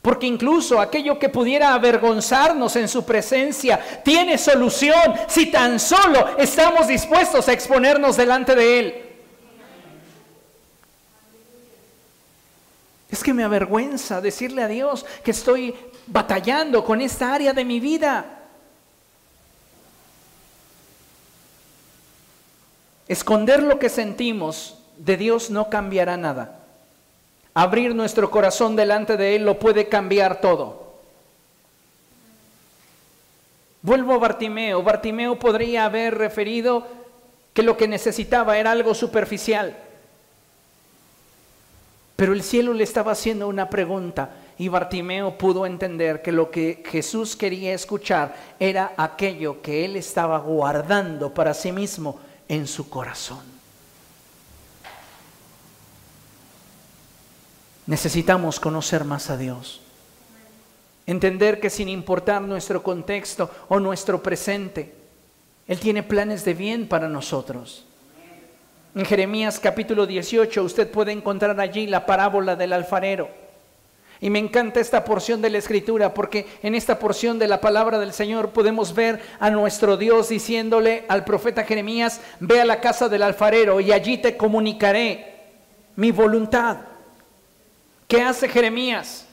porque 0.00 0.26
incluso 0.26 0.80
aquello 0.80 1.18
que 1.18 1.28
pudiera 1.28 1.74
avergonzarnos 1.74 2.76
en 2.76 2.88
su 2.88 3.04
presencia 3.04 4.02
tiene 4.04 4.38
solución 4.38 5.14
si 5.26 5.46
tan 5.46 5.80
solo 5.80 6.38
estamos 6.38 6.86
dispuestos 6.86 7.48
a 7.48 7.52
exponernos 7.52 8.16
delante 8.16 8.54
de 8.54 8.78
Él. 8.78 9.07
Es 13.18 13.24
que 13.24 13.34
me 13.34 13.42
avergüenza 13.42 14.20
decirle 14.20 14.62
a 14.62 14.68
Dios 14.68 15.04
que 15.24 15.32
estoy 15.32 15.74
batallando 16.06 16.84
con 16.84 17.00
esta 17.00 17.34
área 17.34 17.52
de 17.52 17.64
mi 17.64 17.80
vida. 17.80 18.44
Esconder 23.08 23.60
lo 23.64 23.80
que 23.80 23.88
sentimos 23.88 24.78
de 24.98 25.16
Dios 25.16 25.50
no 25.50 25.68
cambiará 25.68 26.16
nada. 26.16 26.60
Abrir 27.54 27.92
nuestro 27.92 28.30
corazón 28.30 28.76
delante 28.76 29.16
de 29.16 29.34
Él 29.34 29.44
lo 29.44 29.58
puede 29.58 29.88
cambiar 29.88 30.40
todo. 30.40 30.92
Vuelvo 33.82 34.14
a 34.14 34.18
Bartimeo. 34.18 34.84
Bartimeo 34.84 35.40
podría 35.40 35.86
haber 35.86 36.16
referido 36.16 36.86
que 37.52 37.64
lo 37.64 37.76
que 37.76 37.88
necesitaba 37.88 38.58
era 38.58 38.70
algo 38.70 38.94
superficial. 38.94 39.87
Pero 42.18 42.32
el 42.32 42.42
cielo 42.42 42.72
le 42.74 42.82
estaba 42.82 43.12
haciendo 43.12 43.46
una 43.46 43.70
pregunta 43.70 44.30
y 44.58 44.66
Bartimeo 44.66 45.38
pudo 45.38 45.64
entender 45.66 46.20
que 46.20 46.32
lo 46.32 46.50
que 46.50 46.82
Jesús 46.84 47.36
quería 47.36 47.72
escuchar 47.72 48.34
era 48.58 48.92
aquello 48.96 49.62
que 49.62 49.84
él 49.84 49.94
estaba 49.94 50.40
guardando 50.40 51.32
para 51.32 51.54
sí 51.54 51.70
mismo 51.70 52.18
en 52.48 52.66
su 52.66 52.90
corazón. 52.90 53.38
Necesitamos 57.86 58.58
conocer 58.58 59.04
más 59.04 59.30
a 59.30 59.36
Dios. 59.36 59.80
Entender 61.06 61.60
que 61.60 61.70
sin 61.70 61.88
importar 61.88 62.42
nuestro 62.42 62.82
contexto 62.82 63.48
o 63.68 63.78
nuestro 63.78 64.24
presente, 64.24 64.92
Él 65.68 65.78
tiene 65.78 66.02
planes 66.02 66.44
de 66.44 66.54
bien 66.54 66.88
para 66.88 67.08
nosotros. 67.08 67.86
En 68.98 69.04
Jeremías 69.04 69.60
capítulo 69.60 70.08
18 70.08 70.60
usted 70.60 70.90
puede 70.90 71.12
encontrar 71.12 71.60
allí 71.60 71.86
la 71.86 72.04
parábola 72.04 72.56
del 72.56 72.72
alfarero. 72.72 73.30
Y 74.20 74.28
me 74.28 74.40
encanta 74.40 74.80
esta 74.80 75.04
porción 75.04 75.40
de 75.40 75.50
la 75.50 75.58
escritura 75.58 76.12
porque 76.12 76.48
en 76.64 76.74
esta 76.74 76.98
porción 76.98 77.38
de 77.38 77.46
la 77.46 77.60
palabra 77.60 78.00
del 78.00 78.12
Señor 78.12 78.50
podemos 78.50 78.92
ver 78.96 79.20
a 79.38 79.50
nuestro 79.50 79.96
Dios 79.96 80.30
diciéndole 80.30 81.04
al 81.08 81.24
profeta 81.24 81.62
Jeremías, 81.62 82.20
ve 82.40 82.60
a 82.60 82.64
la 82.64 82.80
casa 82.80 83.08
del 83.08 83.22
alfarero 83.22 83.78
y 83.78 83.92
allí 83.92 84.18
te 84.18 84.36
comunicaré 84.36 85.44
mi 85.94 86.10
voluntad. 86.10 86.78
¿Qué 88.08 88.20
hace 88.20 88.48
Jeremías? 88.48 89.27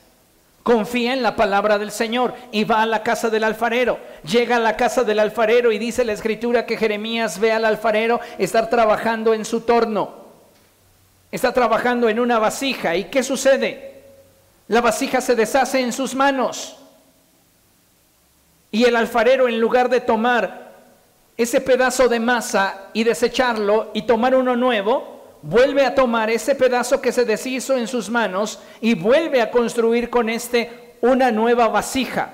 Confía 0.65 1.13
en 1.13 1.21
la 1.21 1.35
palabra 1.35 1.77
del 1.77 1.91
Señor 1.91 2.33
y 2.51 2.63
va 2.63 2.81
a 2.81 2.87
la 2.87 3.03
casa 3.03 3.29
del 3.29 3.43
alfarero. 3.43 3.99
Llega 4.23 4.55
a 4.55 4.59
la 4.59 4.75
casa 4.75 5.03
del 5.03 5.19
alfarero 5.19 5.71
y 5.71 5.77
dice 5.77 6.03
la 6.03 6.13
escritura 6.13 6.65
que 6.65 6.75
Jeremías 6.75 7.39
ve 7.39 7.51
al 7.51 7.65
alfarero 7.65 8.19
estar 8.39 8.67
trabajando 8.67 9.35
en 9.35 9.45
su 9.45 9.61
torno. 9.61 10.25
Está 11.31 11.53
trabajando 11.53 12.09
en 12.09 12.19
una 12.19 12.39
vasija. 12.39 12.95
¿Y 12.95 13.03
qué 13.11 13.21
sucede? 13.21 14.01
La 14.67 14.81
vasija 14.81 15.21
se 15.21 15.35
deshace 15.35 15.81
en 15.81 15.93
sus 15.93 16.15
manos. 16.15 16.77
Y 18.71 18.85
el 18.85 18.95
alfarero 18.95 19.47
en 19.47 19.59
lugar 19.59 19.87
de 19.87 20.01
tomar 20.01 20.71
ese 21.37 21.61
pedazo 21.61 22.07
de 22.07 22.19
masa 22.19 22.85
y 22.91 23.03
desecharlo 23.03 23.91
y 23.93 24.01
tomar 24.01 24.33
uno 24.33 24.55
nuevo, 24.55 25.14
vuelve 25.45 25.85
a 25.85 25.93
tomar 25.93 26.31
ese 26.31 26.55
pedazo 26.55 26.99
que 26.99 27.11
se 27.11 27.23
deshizo 27.23 27.77
en 27.77 27.87
sus 27.87 28.09
manos 28.09 28.59
y 28.81 28.95
vuelve 28.95 29.41
a 29.41 29.51
construir 29.51 30.09
con 30.09 30.27
este 30.27 30.95
una 31.01 31.31
nueva 31.31 31.67
vasija. 31.67 32.33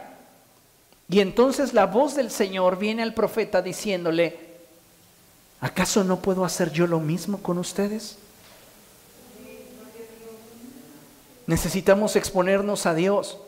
Y 1.09 1.19
entonces 1.19 1.73
la 1.73 1.87
voz 1.87 2.15
del 2.15 2.31
Señor 2.31 2.79
viene 2.79 3.03
al 3.03 3.13
profeta 3.13 3.61
diciéndole, 3.61 4.39
¿acaso 5.59 6.05
no 6.05 6.21
puedo 6.21 6.45
hacer 6.45 6.71
yo 6.71 6.87
lo 6.87 7.01
mismo 7.01 7.41
con 7.43 7.57
ustedes? 7.57 8.17
Necesitamos 11.47 12.15
exponernos 12.15 12.85
a 12.85 12.93
Dios 12.93 13.39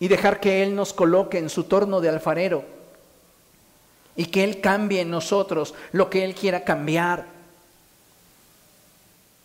y 0.00 0.08
dejar 0.08 0.40
que 0.40 0.64
Él 0.64 0.74
nos 0.74 0.92
coloque 0.92 1.38
en 1.38 1.50
su 1.50 1.64
torno 1.64 2.00
de 2.00 2.08
alfarero 2.08 2.64
y 4.16 4.24
que 4.24 4.42
Él 4.42 4.60
cambie 4.60 5.02
en 5.02 5.10
nosotros 5.10 5.72
lo 5.92 6.10
que 6.10 6.24
Él 6.24 6.34
quiera 6.34 6.64
cambiar 6.64 7.39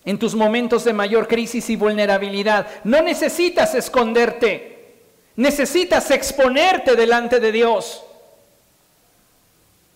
en 0.06 0.20
tus 0.20 0.36
momentos 0.36 0.84
de 0.84 0.94
mayor 0.94 1.28
crisis 1.28 1.70
y 1.70 1.76
vulnerabilidad. 1.76 2.68
No 2.84 3.02
necesitas 3.02 3.74
esconderte, 3.76 5.02
necesitas 5.36 6.12
exponerte 6.12 6.96
delante 6.96 7.40
de 7.40 7.52
Dios. 7.52 8.04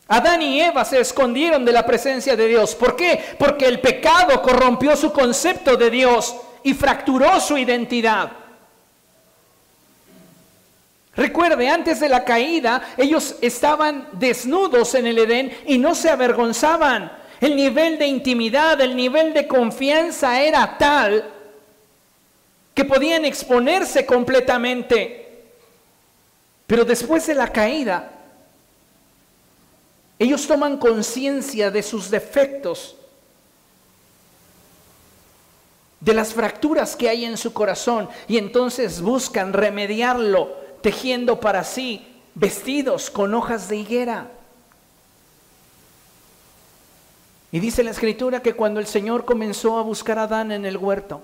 Adán 0.07 0.41
y 0.41 0.59
Eva 0.59 0.83
se 0.83 0.99
escondieron 0.99 1.63
de 1.63 1.71
la 1.71 1.85
presencia 1.85 2.35
de 2.35 2.47
Dios. 2.47 2.73
¿Por 2.73 2.95
qué? 2.95 3.23
Porque 3.37 3.67
el 3.67 3.79
pecado 3.79 4.41
corrompió 4.41 4.95
su 4.95 5.13
concepto 5.13 5.77
de 5.77 5.91
Dios 5.91 6.35
y 6.63 6.73
fracturó 6.73 7.39
su 7.39 7.59
identidad. 7.59 8.31
Recuerde, 11.15 11.69
antes 11.69 11.99
de 11.99 12.09
la 12.09 12.23
caída, 12.23 12.93
ellos 12.97 13.35
estaban 13.41 14.07
desnudos 14.13 14.95
en 14.95 15.05
el 15.05 15.19
Edén 15.19 15.55
y 15.67 15.77
no 15.77 15.93
se 15.93 16.09
avergonzaban. 16.09 17.11
El 17.39 17.55
nivel 17.55 17.97
de 17.97 18.07
intimidad, 18.07 18.79
el 18.81 18.95
nivel 18.95 19.33
de 19.33 19.47
confianza 19.47 20.41
era 20.41 20.77
tal 20.77 21.23
que 22.73 22.83
podían 22.85 23.25
exponerse 23.25 24.05
completamente. 24.05 25.43
Pero 26.67 26.85
después 26.85 27.25
de 27.27 27.35
la 27.35 27.51
caída, 27.51 28.11
ellos 30.19 30.45
toman 30.45 30.77
conciencia 30.77 31.71
de 31.71 31.81
sus 31.81 32.09
defectos, 32.09 32.95
de 35.99 36.13
las 36.13 36.33
fracturas 36.33 36.95
que 36.95 37.09
hay 37.09 37.25
en 37.25 37.37
su 37.37 37.53
corazón 37.53 38.09
y 38.27 38.37
entonces 38.37 39.01
buscan 39.01 39.53
remediarlo 39.53 40.55
tejiendo 40.81 41.39
para 41.39 41.63
sí 41.63 42.05
vestidos 42.35 43.09
con 43.09 43.33
hojas 43.33 43.67
de 43.67 43.77
higuera. 43.77 44.31
Y 47.51 47.59
dice 47.59 47.83
la 47.83 47.91
escritura 47.91 48.41
que 48.41 48.53
cuando 48.53 48.79
el 48.79 48.85
Señor 48.85 49.25
comenzó 49.25 49.79
a 49.79 49.81
buscar 49.81 50.19
a 50.19 50.23
Adán 50.23 50.51
en 50.51 50.65
el 50.65 50.77
huerto, 50.77 51.21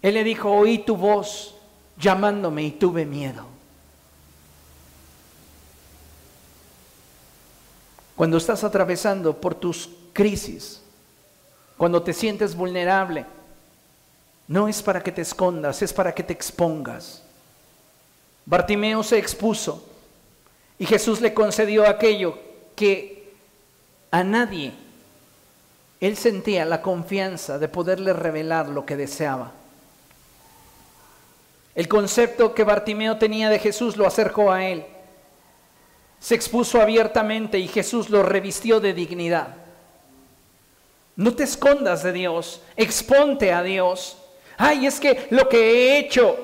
Él 0.00 0.14
le 0.14 0.24
dijo, 0.24 0.50
oí 0.50 0.78
tu 0.78 0.96
voz 0.96 1.54
llamándome 1.98 2.62
y 2.62 2.70
tuve 2.72 3.04
miedo. 3.04 3.44
Cuando 8.14 8.38
estás 8.38 8.64
atravesando 8.64 9.38
por 9.38 9.54
tus 9.54 9.90
crisis, 10.14 10.80
cuando 11.76 12.02
te 12.02 12.14
sientes 12.14 12.54
vulnerable, 12.54 13.26
no 14.48 14.68
es 14.68 14.82
para 14.82 15.02
que 15.02 15.12
te 15.12 15.20
escondas, 15.20 15.82
es 15.82 15.92
para 15.92 16.14
que 16.14 16.22
te 16.22 16.32
expongas. 16.32 17.22
Bartimeo 18.46 19.02
se 19.02 19.18
expuso 19.18 19.84
y 20.78 20.86
Jesús 20.86 21.20
le 21.20 21.34
concedió 21.34 21.86
aquello 21.86 22.38
que 22.74 23.34
a 24.10 24.24
nadie 24.24 24.72
él 26.00 26.16
sentía 26.16 26.64
la 26.64 26.82
confianza 26.82 27.58
de 27.58 27.68
poderle 27.68 28.12
revelar 28.12 28.68
lo 28.68 28.84
que 28.84 28.96
deseaba. 28.96 29.52
El 31.74 31.88
concepto 31.88 32.54
que 32.54 32.64
Bartimeo 32.64 33.18
tenía 33.18 33.50
de 33.50 33.58
Jesús 33.58 33.96
lo 33.96 34.06
acercó 34.06 34.50
a 34.50 34.64
él. 34.64 34.84
Se 36.20 36.34
expuso 36.34 36.80
abiertamente 36.80 37.58
y 37.58 37.68
Jesús 37.68 38.08
lo 38.10 38.22
revistió 38.22 38.80
de 38.80 38.94
dignidad. 38.94 39.54
No 41.16 41.34
te 41.34 41.44
escondas 41.44 42.02
de 42.02 42.12
Dios, 42.12 42.60
exponte 42.76 43.52
a 43.52 43.62
Dios. 43.62 44.18
Ay, 44.58 44.86
es 44.86 45.00
que 45.00 45.26
lo 45.30 45.48
que 45.48 45.58
he 45.58 45.98
hecho 45.98 46.36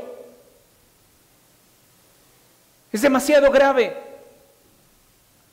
es 2.92 3.00
demasiado 3.00 3.50
grave. 3.50 3.96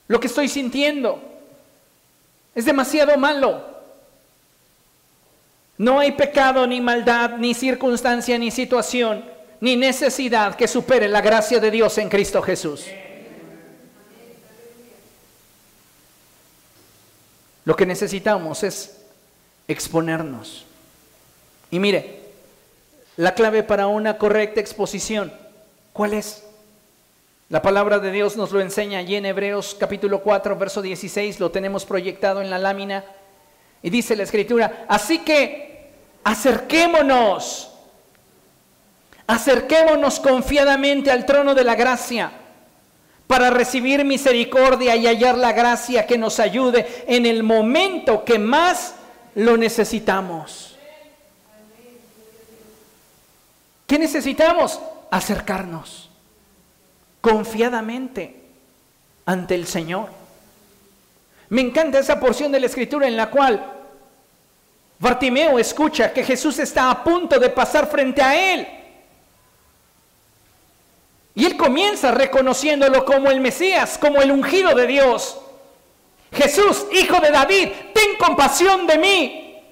Lo 0.07 0.19
que 0.19 0.27
estoy 0.27 0.47
sintiendo 0.49 1.21
es 2.55 2.65
demasiado 2.65 3.17
malo. 3.17 3.68
No 5.79 5.97
hay 5.97 6.11
pecado, 6.11 6.67
ni 6.67 6.81
maldad, 6.81 7.37
ni 7.37 7.53
circunstancia, 7.53 8.37
ni 8.37 8.51
situación, 8.51 9.23
ni 9.61 9.77
necesidad 9.77 10.55
que 10.55 10.67
supere 10.67 11.07
la 11.07 11.21
gracia 11.21 11.57
de 11.61 11.71
Dios 11.71 11.97
en 11.97 12.09
Cristo 12.09 12.41
Jesús. 12.41 12.85
Lo 17.63 17.77
que 17.77 17.85
necesitamos 17.85 18.61
es 18.63 19.05
exponernos. 19.69 20.65
Y 21.71 21.79
mire, 21.79 22.23
la 23.15 23.33
clave 23.33 23.63
para 23.63 23.87
una 23.87 24.17
correcta 24.17 24.59
exposición, 24.59 25.31
¿cuál 25.93 26.13
es? 26.13 26.43
La 27.47 27.61
palabra 27.61 27.99
de 27.99 28.11
Dios 28.11 28.35
nos 28.35 28.51
lo 28.51 28.59
enseña 28.59 28.99
allí 28.99 29.15
en 29.15 29.25
Hebreos 29.25 29.77
capítulo 29.79 30.23
4, 30.23 30.57
verso 30.57 30.81
16, 30.81 31.39
lo 31.39 31.51
tenemos 31.51 31.85
proyectado 31.85 32.41
en 32.41 32.49
la 32.49 32.59
lámina. 32.59 33.05
Y 33.81 33.89
dice 33.89 34.15
la 34.17 34.23
escritura, 34.23 34.85
así 34.89 35.19
que 35.19 35.68
acerquémonos, 36.23 37.71
acerquémonos 39.27 40.19
confiadamente 40.19 41.11
al 41.11 41.25
trono 41.25 41.55
de 41.55 41.63
la 41.63 41.75
gracia 41.75 42.31
para 43.27 43.51
recibir 43.51 44.03
misericordia 44.05 44.95
y 44.95 45.05
hallar 45.05 45.37
la 45.37 45.53
gracia 45.53 46.07
que 46.07 46.17
nos 46.17 46.39
ayude 46.39 47.03
en 47.07 47.25
el 47.25 47.43
momento 47.43 48.25
que 48.25 48.39
más 48.39 48.95
lo 49.35 49.55
necesitamos. 49.55 50.77
¿Qué 53.85 53.99
necesitamos? 53.99 54.79
Acercarnos 55.11 56.09
confiadamente 57.21 58.43
ante 59.25 59.55
el 59.55 59.67
Señor. 59.67 60.09
Me 61.49 61.61
encanta 61.61 61.99
esa 61.99 62.19
porción 62.19 62.51
de 62.51 62.59
la 62.59 62.67
escritura 62.67 63.07
en 63.07 63.17
la 63.17 63.29
cual 63.29 63.78
Bartimeo 64.99 65.57
escucha 65.57 66.11
que 66.11 66.23
Jesús 66.23 66.59
está 66.59 66.91
a 66.91 67.03
punto 67.03 67.39
de 67.39 67.49
pasar 67.49 67.89
frente 67.89 68.21
a 68.21 68.53
él. 68.53 68.67
Y 71.35 71.45
él 71.45 71.55
comienza 71.55 72.11
reconociéndolo 72.11 73.05
como 73.05 73.31
el 73.31 73.39
Mesías, 73.39 73.97
como 73.97 74.21
el 74.21 74.29
ungido 74.29 74.75
de 74.75 74.87
Dios. 74.87 75.39
Jesús, 76.33 76.85
hijo 76.91 77.19
de 77.21 77.31
David, 77.31 77.69
ten 77.93 78.17
compasión 78.17 78.85
de 78.85 78.97
mí. 78.97 79.63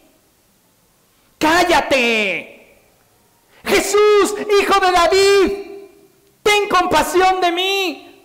Cállate. 1.37 2.77
Jesús, 3.65 4.33
hijo 4.61 4.79
de 4.79 4.91
David, 4.91 5.51
ten 6.41 6.69
compasión 6.69 7.41
de 7.41 7.51
mí. 7.51 8.21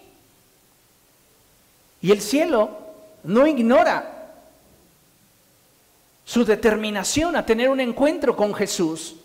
Y 2.00 2.12
el 2.12 2.20
cielo 2.20 2.70
no 3.24 3.44
ignora 3.46 4.21
su 6.24 6.44
determinación 6.44 7.36
a 7.36 7.44
tener 7.44 7.68
un 7.68 7.80
encuentro 7.80 8.36
con 8.36 8.54
Jesús. 8.54 9.16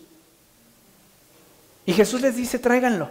Y 1.86 1.92
Jesús 1.92 2.20
les 2.20 2.36
dice, 2.36 2.58
tráiganlo. 2.58 3.08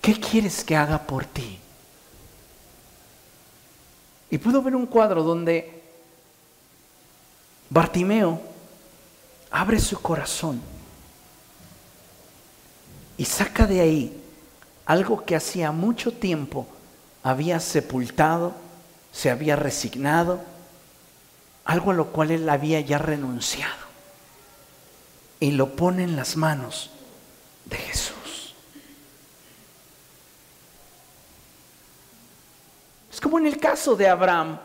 ¿Qué 0.00 0.18
quieres 0.18 0.64
que 0.64 0.76
haga 0.76 0.98
por 0.98 1.24
ti? 1.24 1.58
Y 4.30 4.38
pudo 4.38 4.62
ver 4.62 4.74
un 4.74 4.86
cuadro 4.86 5.22
donde 5.22 5.82
Bartimeo 7.70 8.40
abre 9.50 9.78
su 9.78 10.00
corazón 10.00 10.60
y 13.16 13.24
saca 13.24 13.66
de 13.66 13.80
ahí 13.80 14.22
algo 14.86 15.24
que 15.24 15.36
hacía 15.36 15.70
mucho 15.70 16.12
tiempo 16.12 16.66
había 17.22 17.60
sepultado, 17.60 18.52
se 19.12 19.30
había 19.30 19.54
resignado, 19.54 20.40
algo 21.64 21.90
a 21.90 21.94
lo 21.94 22.06
cual 22.08 22.30
él 22.30 22.48
había 22.48 22.80
ya 22.80 22.98
renunciado. 22.98 23.82
Y 25.40 25.52
lo 25.52 25.74
pone 25.74 26.04
en 26.04 26.16
las 26.16 26.36
manos 26.36 26.90
de 27.64 27.76
Jesús. 27.76 28.12
como 33.22 33.38
en 33.38 33.46
el 33.46 33.58
caso 33.58 33.94
de 33.94 34.08
Abraham. 34.08 34.58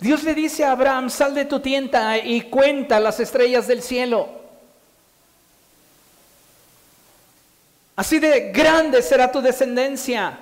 Dios 0.00 0.24
le 0.24 0.34
dice 0.34 0.64
a 0.64 0.72
Abraham, 0.72 1.10
sal 1.10 1.34
de 1.34 1.44
tu 1.44 1.60
tienda 1.60 2.18
y 2.18 2.42
cuenta 2.42 2.98
las 2.98 3.20
estrellas 3.20 3.66
del 3.66 3.82
cielo. 3.82 4.28
Así 7.94 8.18
de 8.18 8.52
grande 8.52 9.02
será 9.02 9.30
tu 9.30 9.40
descendencia. 9.40 10.38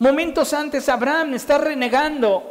Momentos 0.00 0.54
antes 0.54 0.88
Abraham 0.88 1.34
está 1.34 1.58
renegando 1.58 2.42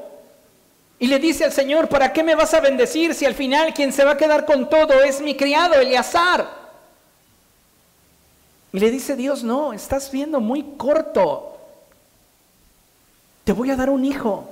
y 1.00 1.08
le 1.08 1.18
dice 1.18 1.46
al 1.46 1.52
Señor, 1.52 1.90
¿para 1.90 2.14
qué 2.14 2.22
me 2.22 2.36
vas 2.36 2.54
a 2.54 2.60
bendecir 2.60 3.16
si 3.16 3.26
al 3.26 3.34
final 3.34 3.74
quien 3.74 3.92
se 3.92 4.06
va 4.06 4.12
a 4.12 4.18
quedar 4.18 4.46
con 4.46 4.70
todo 4.70 5.02
es 5.02 5.20
mi 5.20 5.36
criado 5.36 5.74
Eleazar? 5.74 6.48
Y 8.72 8.80
le 8.80 8.92
dice 8.92 9.16
Dios, 9.16 9.44
no, 9.44 9.74
estás 9.74 10.12
viendo 10.12 10.40
muy 10.40 10.62
corto. 10.78 11.58
Te 13.46 13.52
voy 13.52 13.72
a 13.72 13.76
dar 13.76 13.90
un 13.90 14.06
hijo. 14.06 14.48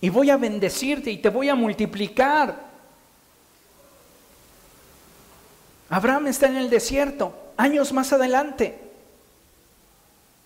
Y 0.00 0.08
voy 0.08 0.30
a 0.30 0.38
bendecirte 0.38 1.10
y 1.10 1.18
te 1.18 1.28
voy 1.28 1.50
a 1.50 1.54
multiplicar. 1.54 2.56
Abraham 5.90 6.28
está 6.28 6.46
en 6.46 6.56
el 6.56 6.70
desierto, 6.70 7.34
años 7.58 7.92
más 7.92 8.14
adelante. 8.14 8.83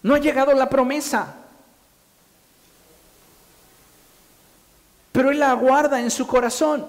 No 0.03 0.15
ha 0.15 0.19
llegado 0.19 0.53
la 0.55 0.69
promesa. 0.69 1.35
Pero 5.13 5.31
él 5.31 5.41
la 5.41 5.51
aguarda 5.51 6.01
en 6.01 6.11
su 6.11 6.27
corazón. 6.27 6.87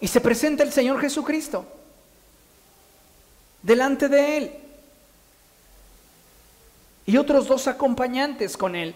Y 0.00 0.08
se 0.08 0.20
presenta 0.20 0.62
el 0.62 0.72
Señor 0.72 1.00
Jesucristo 1.00 1.66
delante 3.62 4.08
de 4.08 4.36
él. 4.36 4.52
Y 7.06 7.16
otros 7.16 7.46
dos 7.46 7.66
acompañantes 7.68 8.56
con 8.56 8.76
él. 8.76 8.94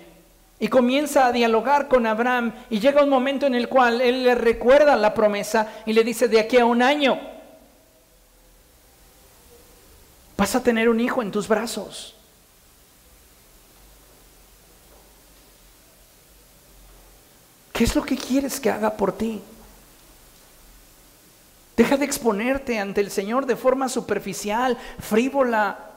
Y 0.58 0.68
comienza 0.68 1.26
a 1.26 1.32
dialogar 1.32 1.88
con 1.88 2.06
Abraham. 2.06 2.52
Y 2.70 2.78
llega 2.78 3.02
un 3.02 3.08
momento 3.08 3.46
en 3.46 3.54
el 3.54 3.68
cual 3.68 4.00
él 4.00 4.24
le 4.24 4.34
recuerda 4.34 4.96
la 4.96 5.14
promesa 5.14 5.72
y 5.86 5.92
le 5.92 6.04
dice, 6.04 6.28
de 6.28 6.40
aquí 6.40 6.58
a 6.58 6.66
un 6.66 6.82
año 6.82 7.31
vas 10.42 10.56
a 10.56 10.60
tener 10.64 10.88
un 10.88 10.98
hijo 10.98 11.22
en 11.22 11.30
tus 11.30 11.46
brazos. 11.46 12.16
¿Qué 17.72 17.84
es 17.84 17.94
lo 17.94 18.02
que 18.02 18.16
quieres 18.16 18.58
que 18.58 18.68
haga 18.68 18.96
por 18.96 19.16
ti? 19.16 19.40
Deja 21.76 21.96
de 21.96 22.04
exponerte 22.04 22.76
ante 22.76 23.00
el 23.00 23.12
Señor 23.12 23.46
de 23.46 23.54
forma 23.54 23.88
superficial, 23.88 24.76
frívola. 24.98 25.92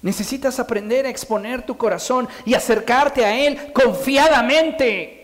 Necesitas 0.00 0.58
aprender 0.58 1.04
a 1.04 1.10
exponer 1.10 1.66
tu 1.66 1.76
corazón 1.76 2.26
y 2.46 2.54
acercarte 2.54 3.22
a 3.26 3.38
Él 3.38 3.70
confiadamente. 3.74 5.17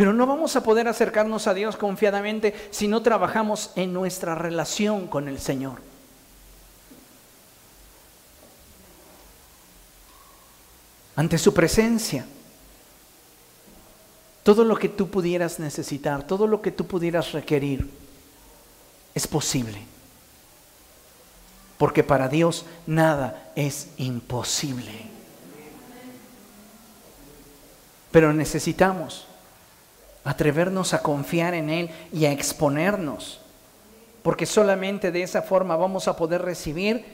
Pero 0.00 0.14
no 0.14 0.26
vamos 0.26 0.56
a 0.56 0.62
poder 0.62 0.88
acercarnos 0.88 1.46
a 1.46 1.52
Dios 1.52 1.76
confiadamente 1.76 2.54
si 2.70 2.88
no 2.88 3.02
trabajamos 3.02 3.70
en 3.76 3.92
nuestra 3.92 4.34
relación 4.34 5.06
con 5.06 5.28
el 5.28 5.38
Señor. 5.38 5.82
Ante 11.16 11.36
su 11.36 11.52
presencia, 11.52 12.24
todo 14.42 14.64
lo 14.64 14.74
que 14.78 14.88
tú 14.88 15.10
pudieras 15.10 15.58
necesitar, 15.60 16.26
todo 16.26 16.46
lo 16.46 16.62
que 16.62 16.72
tú 16.72 16.86
pudieras 16.86 17.32
requerir, 17.32 17.90
es 19.14 19.26
posible. 19.26 19.82
Porque 21.76 22.02
para 22.02 22.26
Dios 22.30 22.64
nada 22.86 23.52
es 23.54 23.88
imposible. 23.98 24.94
Pero 28.10 28.32
necesitamos 28.32 29.26
atrevernos 30.24 30.94
a 30.94 31.02
confiar 31.02 31.54
en 31.54 31.70
Él 31.70 31.90
y 32.12 32.26
a 32.26 32.32
exponernos, 32.32 33.40
porque 34.22 34.46
solamente 34.46 35.10
de 35.12 35.22
esa 35.22 35.42
forma 35.42 35.76
vamos 35.76 36.08
a 36.08 36.16
poder 36.16 36.42
recibir 36.42 37.04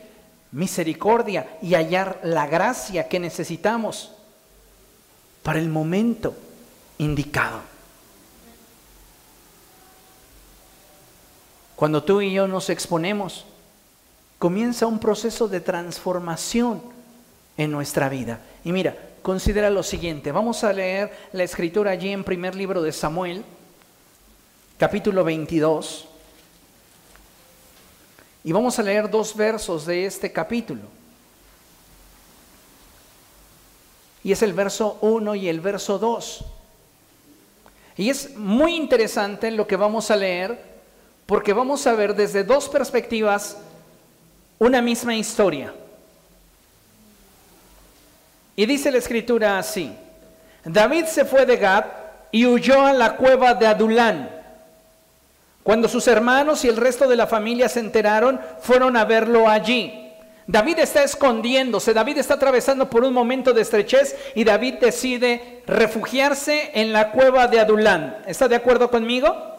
misericordia 0.53 1.59
y 1.63 1.75
hallar 1.75 2.21
la 2.23 2.47
gracia 2.47 3.09
que 3.09 3.21
necesitamos 3.21 4.13
para 5.43 5.59
el 5.59 5.69
momento 5.69 6.35
indicado. 6.99 7.61
Cuando 11.77 12.03
tú 12.03 12.23
y 12.23 12.33
yo 12.33 12.49
nos 12.49 12.71
exponemos, 12.71 13.45
comienza 14.39 14.87
un 14.87 14.99
proceso 14.99 15.47
de 15.47 15.61
transformación 15.61 16.83
en 17.57 17.71
nuestra 17.71 18.09
vida. 18.09 18.41
Y 18.65 18.73
mira, 18.73 18.97
considera 19.27 19.71
lo 19.71 19.83
siguiente. 19.83 20.31
Vamos 20.31 20.63
a 20.63 20.73
leer 20.73 21.11
la 21.33 21.43
escritura 21.43 21.91
allí 21.91 22.13
en 22.13 22.23
primer 22.23 22.55
libro 22.55 22.81
de 22.81 22.93
Samuel, 22.93 23.45
capítulo 24.79 25.25
22. 25.25 26.07
Y 28.45 28.53
vamos 28.53 28.79
a 28.79 28.85
leer 28.85 29.11
dos 29.11 29.35
versos 29.35 29.85
de 29.85 30.07
este 30.07 30.31
capítulo. 30.31 30.83
Y 34.23 34.31
es 34.31 34.43
el 34.43 34.53
verso 34.53 34.97
1 35.01 35.35
y 35.35 35.49
el 35.49 35.61
verso 35.61 35.99
2. 35.99 36.45
Y 37.97 38.11
es 38.11 38.37
muy 38.37 38.77
interesante 38.77 39.51
lo 39.51 39.67
que 39.67 39.75
vamos 39.75 40.13
a 40.13 40.15
leer 40.15 40.57
porque 41.27 41.53
vamos 41.53 41.85
a 41.89 41.95
ver 41.95 42.15
desde 42.15 42.45
dos 42.45 42.69
perspectivas 42.69 43.57
una 44.61 44.81
misma 44.81 45.17
historia. 45.17 45.75
Y 48.57 48.65
dice 48.65 48.91
la 48.91 48.99
escritura 48.99 49.59
así, 49.59 49.93
David 50.65 51.05
se 51.05 51.27
fue 51.27 51.45
de 51.45 51.59
Gad 51.59 51.85
y 52.33 52.47
huyó 52.47 52.85
a 52.85 52.95
la 52.95 53.17
cueva 53.17 53.55
de 53.55 53.67
Adulán. 53.67 54.31
Cuando 55.63 55.89
sus 55.89 56.09
hermanos 56.09 56.65
y 56.65 56.69
el 56.69 56.77
resto 56.77 57.07
de 57.07 57.17
la 57.17 57.27
familia 57.27 57.69
se 57.69 57.81
enteraron, 57.81 58.41
fueron 58.61 58.97
a 58.97 59.05
verlo 59.05 59.49
allí. 59.49 60.03
David 60.47 60.79
está 60.79 61.03
escondiéndose, 61.03 61.93
David 61.93 62.19
está 62.19 62.35
atravesando 62.35 62.89
por 62.89 63.05
un 63.05 63.13
momento 63.13 63.53
de 63.53 63.63
estrechez 63.63 64.17
y 64.37 64.45
David 64.45 64.75
decide 64.81 65.63
refugiarse 65.67 66.71
en 66.73 66.93
la 66.93 67.11
cueva 67.11 67.49
de 67.49 67.59
Adulán. 67.59 68.19
¿Está 68.27 68.47
de 68.47 68.55
acuerdo 68.55 68.91
conmigo? 68.91 69.57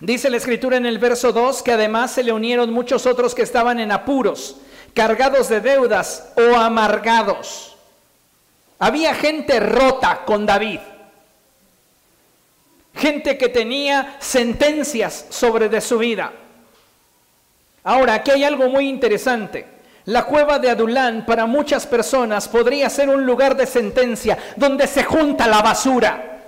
Dice 0.00 0.30
la 0.30 0.38
escritura 0.38 0.78
en 0.78 0.86
el 0.86 0.98
verso 0.98 1.32
2 1.32 1.62
que 1.62 1.72
además 1.72 2.12
se 2.12 2.24
le 2.24 2.32
unieron 2.32 2.72
muchos 2.72 3.06
otros 3.06 3.34
que 3.34 3.42
estaban 3.42 3.78
en 3.78 3.92
apuros, 3.92 4.56
cargados 4.94 5.48
de 5.48 5.60
deudas 5.60 6.32
o 6.36 6.56
amargados. 6.56 7.73
Había 8.78 9.14
gente 9.14 9.60
rota 9.60 10.22
con 10.24 10.46
David. 10.46 10.80
Gente 12.94 13.36
que 13.38 13.48
tenía 13.48 14.16
sentencias 14.20 15.26
sobre 15.30 15.68
de 15.68 15.80
su 15.80 15.98
vida. 15.98 16.32
Ahora, 17.82 18.14
aquí 18.14 18.30
hay 18.30 18.44
algo 18.44 18.68
muy 18.68 18.88
interesante. 18.88 19.66
La 20.06 20.24
cueva 20.24 20.58
de 20.58 20.70
Adulán 20.70 21.24
para 21.26 21.46
muchas 21.46 21.86
personas 21.86 22.48
podría 22.48 22.90
ser 22.90 23.08
un 23.08 23.24
lugar 23.24 23.56
de 23.56 23.66
sentencia 23.66 24.36
donde 24.56 24.86
se 24.86 25.02
junta 25.02 25.46
la 25.46 25.62
basura, 25.62 26.40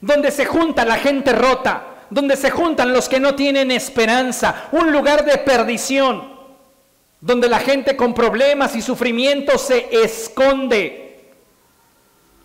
donde 0.00 0.30
se 0.32 0.44
junta 0.44 0.84
la 0.84 0.96
gente 0.96 1.32
rota, 1.32 1.84
donde 2.10 2.36
se 2.36 2.50
juntan 2.50 2.92
los 2.92 3.08
que 3.08 3.20
no 3.20 3.34
tienen 3.34 3.70
esperanza, 3.70 4.68
un 4.72 4.90
lugar 4.90 5.24
de 5.24 5.38
perdición 5.38 6.33
donde 7.24 7.48
la 7.48 7.58
gente 7.58 7.96
con 7.96 8.12
problemas 8.12 8.76
y 8.76 8.82
sufrimientos 8.82 9.62
se 9.62 9.88
esconde. 9.90 11.24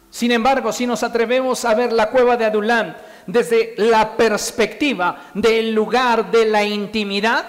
Sin 0.10 0.32
embargo, 0.32 0.72
si 0.72 0.88
nos 0.88 1.04
atrevemos 1.04 1.66
a 1.66 1.76
ver 1.76 1.92
la 1.92 2.10
cueva 2.10 2.38
de 2.38 2.46
Adulán 2.46 2.96
desde 3.28 3.74
la 3.76 4.16
perspectiva 4.16 5.32
del 5.34 5.74
lugar 5.74 6.32
de 6.32 6.46
la 6.46 6.64
intimidad, 6.64 7.46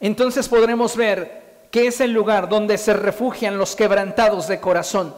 entonces 0.00 0.48
podremos 0.48 0.96
ver 0.96 1.66
que 1.72 1.88
es 1.88 2.00
el 2.00 2.12
lugar 2.12 2.48
donde 2.48 2.78
se 2.78 2.92
refugian 2.92 3.58
los 3.58 3.74
quebrantados 3.74 4.46
de 4.46 4.60
corazón, 4.60 5.12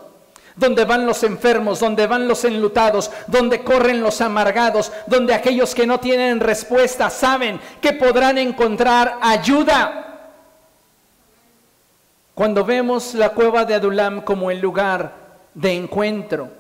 donde 0.57 0.87
van 0.87 1.05
los 1.05 1.25
enfermos, 1.25 1.79
donde 1.79 2.07
van 2.07 2.27
los 2.27 2.43
enlutados, 2.47 3.11
donde 3.27 3.63
corren 3.63 4.01
los 4.01 4.23
amargados, 4.23 4.91
donde 5.09 5.35
aquellos 5.35 5.75
que 5.75 5.87
no 5.87 6.01
tienen 6.01 6.41
respuesta 6.41 7.11
saben 7.11 7.61
que 7.83 7.93
podrán 7.93 8.39
encontrar 8.39 9.19
ayuda 9.21 10.05
cuando 12.35 12.65
vemos 12.65 13.15
la 13.15 13.31
cueva 13.31 13.65
de 13.65 13.75
Adulam 13.75 14.23
como 14.23 14.51
el 14.51 14.61
lugar 14.61 15.15
de 15.55 15.73
encuentro 15.73 16.51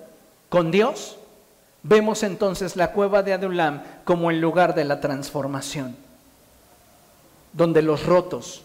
con 0.48 0.70
Dios, 0.70 1.18
vemos 1.82 2.22
entonces 2.22 2.76
la 2.76 2.92
cueva 2.92 3.22
de 3.22 3.32
Adulam 3.32 3.82
como 4.04 4.30
el 4.30 4.40
lugar 4.40 4.74
de 4.74 4.84
la 4.84 5.00
transformación, 5.00 5.96
donde 7.52 7.82
los 7.82 8.06
rotos, 8.06 8.62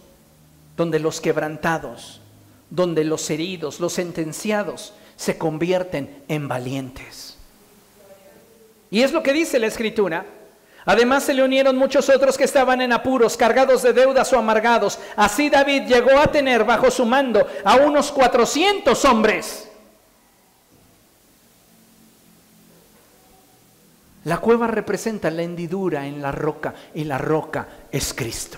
donde 0.78 1.00
los 1.00 1.20
quebrantados, 1.20 2.22
donde 2.70 3.04
los 3.04 3.28
heridos, 3.32 3.80
los 3.80 3.94
sentenciados 3.94 4.94
se 5.16 5.38
convierten 5.38 6.24
en 6.28 6.48
valientes. 6.48 7.38
Y 8.92 9.02
es 9.02 9.12
lo 9.12 9.24
que 9.24 9.34
dice 9.34 9.60
la 9.60 9.68
escritura, 9.68 10.26
Además 10.90 11.22
se 11.22 11.36
le 11.36 11.44
unieron 11.44 11.78
muchos 11.78 12.10
otros 12.10 12.36
que 12.36 12.46
estaban 12.46 12.82
en 12.82 12.92
apuros, 12.92 13.38
cargados 13.38 13.84
de 13.84 13.94
deudas 13.94 14.34
o 14.34 14.40
amargados. 14.40 14.98
Así 15.16 15.48
David 15.48 15.84
llegó 15.84 16.18
a 16.18 16.32
tener 16.32 16.64
bajo 16.64 16.90
su 16.90 17.06
mando 17.06 17.46
a 17.64 17.76
unos 17.76 18.12
400 18.12 19.06
hombres. 19.06 19.70
La 24.24 24.40
cueva 24.40 24.66
representa 24.66 25.30
la 25.30 25.44
hendidura 25.44 26.08
en 26.08 26.24
la 26.24 26.32
roca 26.32 26.74
y 26.96 27.04
la 27.04 27.20
roca 27.20 27.68
es 27.92 28.12
Cristo. 28.12 28.58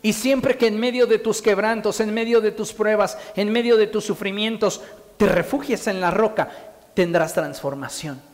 Y 0.00 0.14
siempre 0.14 0.56
que 0.56 0.68
en 0.68 0.80
medio 0.80 1.06
de 1.06 1.18
tus 1.18 1.42
quebrantos, 1.42 2.00
en 2.00 2.14
medio 2.14 2.40
de 2.40 2.52
tus 2.52 2.72
pruebas, 2.72 3.18
en 3.36 3.52
medio 3.52 3.76
de 3.76 3.86
tus 3.86 4.06
sufrimientos, 4.06 4.80
te 5.18 5.26
refugies 5.26 5.88
en 5.88 6.00
la 6.00 6.10
roca, 6.10 6.48
tendrás 6.94 7.34
transformación. 7.34 8.27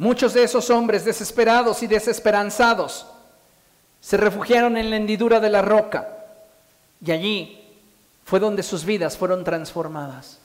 Muchos 0.00 0.32
de 0.32 0.42
esos 0.44 0.70
hombres 0.70 1.04
desesperados 1.04 1.82
y 1.82 1.86
desesperanzados 1.86 3.06
se 4.00 4.16
refugiaron 4.16 4.78
en 4.78 4.88
la 4.88 4.96
hendidura 4.96 5.40
de 5.40 5.50
la 5.50 5.60
roca 5.60 6.08
y 7.04 7.10
allí 7.10 7.68
fue 8.24 8.40
donde 8.40 8.62
sus 8.62 8.86
vidas 8.86 9.18
fueron 9.18 9.44
transformadas. 9.44 10.38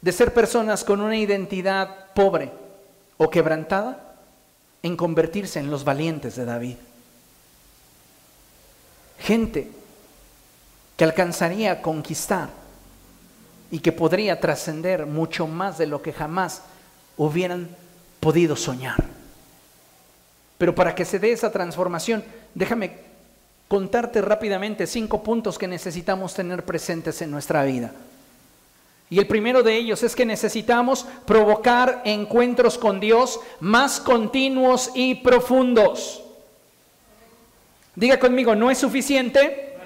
De 0.00 0.10
ser 0.10 0.34
personas 0.34 0.82
con 0.82 1.00
una 1.00 1.16
identidad 1.16 2.06
pobre 2.16 2.50
o 3.16 3.30
quebrantada 3.30 4.16
en 4.82 4.96
convertirse 4.96 5.60
en 5.60 5.70
los 5.70 5.84
valientes 5.84 6.34
de 6.34 6.44
David. 6.44 6.76
Gente 9.20 9.70
que 10.96 11.04
alcanzaría 11.04 11.70
a 11.70 11.80
conquistar 11.80 12.48
y 13.70 13.78
que 13.78 13.92
podría 13.92 14.40
trascender 14.40 15.06
mucho 15.06 15.46
más 15.46 15.78
de 15.78 15.86
lo 15.86 16.02
que 16.02 16.12
jamás 16.12 16.62
hubieran 17.16 17.68
podido 18.20 18.56
soñar. 18.56 19.04
Pero 20.58 20.74
para 20.74 20.94
que 20.94 21.04
se 21.04 21.18
dé 21.18 21.32
esa 21.32 21.50
transformación, 21.50 22.22
déjame 22.54 22.92
contarte 23.68 24.20
rápidamente 24.20 24.86
cinco 24.86 25.22
puntos 25.22 25.58
que 25.58 25.66
necesitamos 25.66 26.34
tener 26.34 26.64
presentes 26.64 27.20
en 27.22 27.30
nuestra 27.30 27.64
vida. 27.64 27.90
Y 29.10 29.18
el 29.18 29.26
primero 29.26 29.62
de 29.62 29.76
ellos 29.76 30.02
es 30.02 30.16
que 30.16 30.24
necesitamos 30.24 31.06
provocar 31.26 32.00
encuentros 32.04 32.78
con 32.78 32.98
Dios 32.98 33.40
más 33.60 34.00
continuos 34.00 34.90
y 34.94 35.16
profundos. 35.16 36.22
Diga 37.94 38.18
conmigo, 38.18 38.54
no 38.54 38.70
es 38.70 38.78
suficiente 38.78 39.76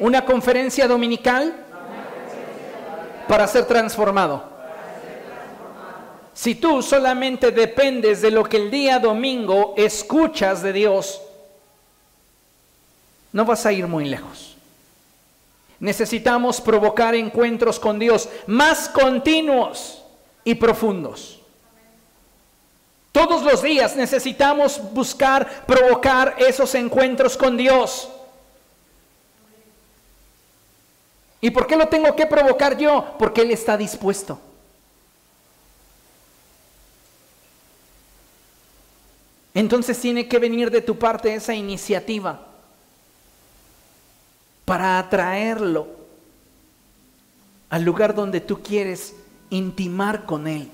una 0.00 0.24
conferencia 0.24 0.88
dominical 0.88 1.54
para 3.26 3.46
ser 3.46 3.66
transformado. 3.66 4.47
Si 6.38 6.54
tú 6.54 6.82
solamente 6.84 7.50
dependes 7.50 8.22
de 8.22 8.30
lo 8.30 8.44
que 8.44 8.58
el 8.58 8.70
día 8.70 9.00
domingo 9.00 9.74
escuchas 9.76 10.62
de 10.62 10.72
Dios, 10.72 11.20
no 13.32 13.44
vas 13.44 13.66
a 13.66 13.72
ir 13.72 13.88
muy 13.88 14.04
lejos. 14.04 14.56
Necesitamos 15.80 16.60
provocar 16.60 17.16
encuentros 17.16 17.80
con 17.80 17.98
Dios 17.98 18.28
más 18.46 18.88
continuos 18.88 20.04
y 20.44 20.54
profundos. 20.54 21.40
Todos 23.10 23.42
los 23.42 23.60
días 23.60 23.96
necesitamos 23.96 24.80
buscar, 24.94 25.66
provocar 25.66 26.36
esos 26.38 26.72
encuentros 26.76 27.36
con 27.36 27.56
Dios. 27.56 28.08
¿Y 31.40 31.50
por 31.50 31.66
qué 31.66 31.74
lo 31.74 31.88
tengo 31.88 32.14
que 32.14 32.26
provocar 32.26 32.78
yo? 32.78 33.16
Porque 33.18 33.40
Él 33.40 33.50
está 33.50 33.76
dispuesto. 33.76 34.40
Entonces 39.58 39.98
tiene 39.98 40.28
que 40.28 40.38
venir 40.38 40.70
de 40.70 40.80
tu 40.80 40.96
parte 40.96 41.34
esa 41.34 41.52
iniciativa 41.52 42.46
para 44.64 45.00
atraerlo 45.00 45.88
al 47.68 47.82
lugar 47.82 48.14
donde 48.14 48.40
tú 48.40 48.62
quieres 48.62 49.16
intimar 49.50 50.26
con 50.26 50.46
Él. 50.46 50.70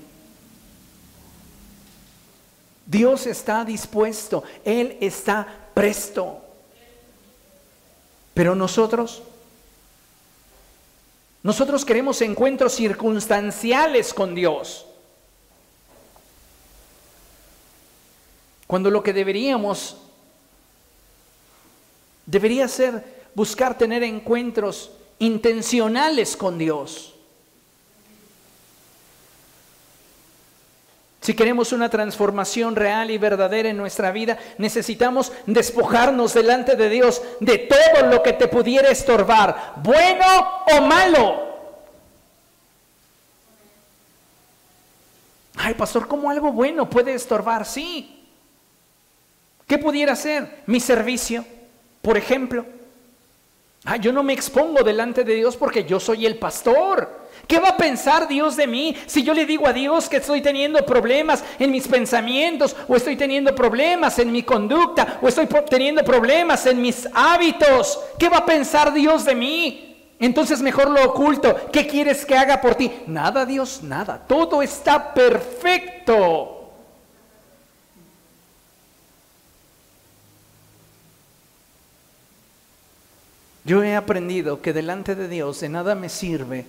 Dios 2.85 3.25
está 3.25 3.65
dispuesto, 3.65 4.43
Él 4.63 4.99
está 5.01 5.47
presto. 5.73 6.43
Pero 8.35 8.53
nosotros, 8.53 9.23
nosotros 11.41 11.83
queremos 11.83 12.21
encuentros 12.21 12.73
circunstanciales 12.73 14.13
con 14.13 14.35
Dios. 14.35 14.85
Cuando 18.67 18.89
lo 18.89 19.03
que 19.03 19.13
deberíamos, 19.13 19.97
debería 22.25 22.67
ser 22.67 23.03
buscar 23.35 23.77
tener 23.77 24.03
encuentros 24.03 24.91
intencionales 25.19 26.35
con 26.35 26.57
Dios. 26.57 27.15
Si 31.25 31.33
queremos 31.33 31.73
una 31.73 31.89
transformación 31.89 32.75
real 32.75 33.09
y 33.09 33.17
verdadera 33.17 33.69
en 33.69 33.77
nuestra 33.77 34.11
vida, 34.11 34.37
necesitamos 34.59 35.31
despojarnos 35.47 36.35
delante 36.35 36.75
de 36.75 36.87
Dios 36.87 37.19
de 37.39 37.57
todo 37.57 38.07
lo 38.11 38.21
que 38.21 38.33
te 38.33 38.47
pudiera 38.47 38.89
estorbar, 38.89 39.73
bueno 39.77 40.25
o 40.71 40.81
malo. 40.81 41.45
Ay, 45.55 45.73
pastor, 45.73 46.07
¿cómo 46.07 46.29
algo 46.29 46.51
bueno 46.51 46.87
puede 46.87 47.15
estorbar? 47.15 47.65
Sí. 47.65 48.14
¿Qué 49.67 49.77
pudiera 49.77 50.15
ser? 50.15 50.63
Mi 50.67 50.79
servicio, 50.79 51.45
por 52.01 52.17
ejemplo. 52.17 52.65
Ah, 53.83 53.97
yo 53.97 54.11
no 54.11 54.23
me 54.23 54.33
expongo 54.33 54.83
delante 54.83 55.23
de 55.23 55.35
Dios 55.35 55.55
porque 55.55 55.83
yo 55.83 55.99
soy 55.99 56.25
el 56.25 56.37
pastor. 56.37 57.25
¿Qué 57.47 57.59
va 57.59 57.69
a 57.69 57.77
pensar 57.77 58.27
Dios 58.27 58.55
de 58.55 58.65
mí 58.65 58.95
si 59.05 59.23
yo 59.23 59.33
le 59.33 59.45
digo 59.45 59.67
a 59.67 59.73
Dios 59.73 60.09
que 60.09 60.17
estoy 60.17 60.41
teniendo 60.41 60.83
problemas 60.83 61.43
en 61.59 61.69
mis 61.69 61.87
pensamientos 61.87 62.75
o 62.87 62.95
estoy 62.95 63.15
teniendo 63.15 63.53
problemas 63.53 64.17
en 64.17 64.31
mi 64.31 64.41
conducta 64.41 65.19
o 65.21 65.27
estoy 65.27 65.47
teniendo 65.69 66.03
problemas 66.03 66.65
en 66.65 66.81
mis 66.81 67.07
hábitos? 67.13 67.99
¿Qué 68.17 68.29
va 68.29 68.37
a 68.37 68.45
pensar 68.45 68.91
Dios 68.91 69.25
de 69.25 69.35
mí? 69.35 70.13
Entonces 70.19 70.61
mejor 70.61 70.89
lo 70.89 71.03
oculto. 71.03 71.55
¿Qué 71.71 71.85
quieres 71.85 72.25
que 72.25 72.35
haga 72.35 72.61
por 72.61 72.75
ti? 72.75 72.91
Nada, 73.05 73.45
Dios, 73.45 73.83
nada. 73.83 74.19
Todo 74.27 74.63
está 74.63 75.13
perfecto. 75.13 76.54
Yo 83.65 83.83
he 83.83 83.95
aprendido 83.95 84.61
que 84.61 84.73
delante 84.73 85.15
de 85.15 85.27
Dios 85.27 85.59
de 85.59 85.69
nada 85.69 85.95
me 85.95 86.07
sirve 86.07 86.65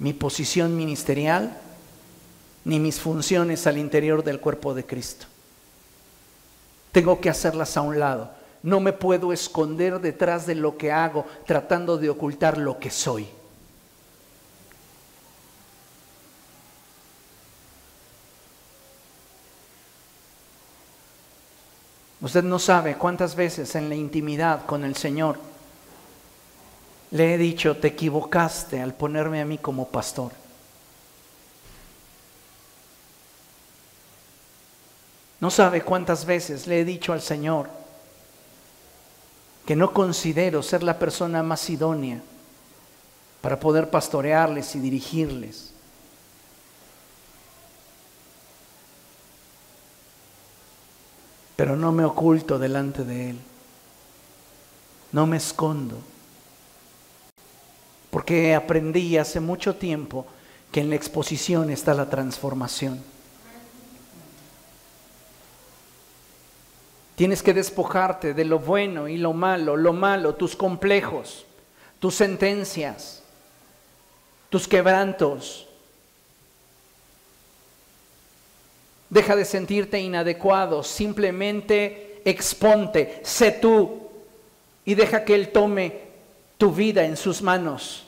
mi 0.00 0.12
posición 0.12 0.76
ministerial 0.76 1.56
ni 2.64 2.80
mis 2.80 2.98
funciones 2.98 3.68
al 3.68 3.78
interior 3.78 4.24
del 4.24 4.40
cuerpo 4.40 4.74
de 4.74 4.84
Cristo. 4.84 5.26
Tengo 6.90 7.20
que 7.20 7.30
hacerlas 7.30 7.76
a 7.76 7.82
un 7.82 8.00
lado. 8.00 8.32
No 8.64 8.80
me 8.80 8.92
puedo 8.92 9.32
esconder 9.32 10.00
detrás 10.00 10.44
de 10.44 10.56
lo 10.56 10.76
que 10.76 10.90
hago 10.90 11.24
tratando 11.46 11.98
de 11.98 12.10
ocultar 12.10 12.58
lo 12.58 12.80
que 12.80 12.90
soy. 12.90 13.28
Usted 22.20 22.42
no 22.42 22.58
sabe 22.58 22.96
cuántas 22.96 23.36
veces 23.36 23.76
en 23.76 23.88
la 23.88 23.94
intimidad 23.94 24.66
con 24.66 24.82
el 24.82 24.96
Señor 24.96 25.53
le 27.14 27.32
he 27.32 27.38
dicho, 27.38 27.76
te 27.76 27.86
equivocaste 27.88 28.82
al 28.82 28.92
ponerme 28.92 29.40
a 29.40 29.44
mí 29.44 29.56
como 29.56 29.86
pastor. 29.86 30.32
No 35.38 35.48
sabe 35.48 35.82
cuántas 35.82 36.24
veces 36.24 36.66
le 36.66 36.80
he 36.80 36.84
dicho 36.84 37.12
al 37.12 37.22
Señor 37.22 37.68
que 39.64 39.76
no 39.76 39.92
considero 39.94 40.60
ser 40.60 40.82
la 40.82 40.98
persona 40.98 41.44
más 41.44 41.70
idónea 41.70 42.20
para 43.40 43.60
poder 43.60 43.90
pastorearles 43.90 44.74
y 44.74 44.80
dirigirles. 44.80 45.72
Pero 51.54 51.76
no 51.76 51.92
me 51.92 52.04
oculto 52.04 52.58
delante 52.58 53.04
de 53.04 53.30
Él. 53.30 53.38
No 55.12 55.28
me 55.28 55.36
escondo. 55.36 56.13
Porque 58.14 58.54
aprendí 58.54 59.18
hace 59.18 59.40
mucho 59.40 59.74
tiempo 59.74 60.24
que 60.70 60.78
en 60.78 60.88
la 60.88 60.94
exposición 60.94 61.68
está 61.68 61.94
la 61.94 62.08
transformación. 62.08 63.02
Tienes 67.16 67.42
que 67.42 67.52
despojarte 67.52 68.32
de 68.32 68.44
lo 68.44 68.60
bueno 68.60 69.08
y 69.08 69.16
lo 69.16 69.32
malo, 69.32 69.74
lo 69.74 69.92
malo, 69.92 70.36
tus 70.36 70.54
complejos, 70.54 71.44
tus 71.98 72.14
sentencias, 72.14 73.20
tus 74.48 74.68
quebrantos. 74.68 75.66
Deja 79.10 79.34
de 79.34 79.44
sentirte 79.44 79.98
inadecuado, 79.98 80.84
simplemente 80.84 82.22
exponte, 82.24 83.22
sé 83.24 83.50
tú 83.50 84.08
y 84.84 84.94
deja 84.94 85.24
que 85.24 85.34
Él 85.34 85.50
tome 85.50 86.04
tu 86.56 86.72
vida 86.72 87.04
en 87.04 87.16
sus 87.16 87.42
manos. 87.42 88.03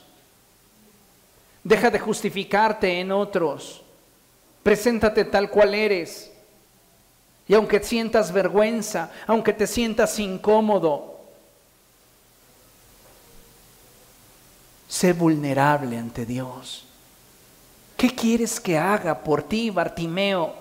Deja 1.67 1.91
de 1.91 1.99
justificarte 1.99 3.01
en 3.01 3.11
otros. 3.11 3.83
Preséntate 4.63 5.25
tal 5.25 5.51
cual 5.51 5.75
eres. 5.75 6.31
Y 7.49 7.55
aunque 7.55 7.83
sientas 7.83 8.31
vergüenza, 8.31 9.11
aunque 9.27 9.53
te 9.53 9.67
sientas 9.67 10.17
incómodo, 10.21 11.19
sé 14.87 15.13
vulnerable 15.13 15.99
ante 15.99 16.25
Dios. 16.25 16.87
¿Qué 17.97 18.15
quieres 18.15 18.61
que 18.61 18.79
haga 18.79 19.19
por 19.25 19.43
ti, 19.43 19.71
Bartimeo? 19.71 20.55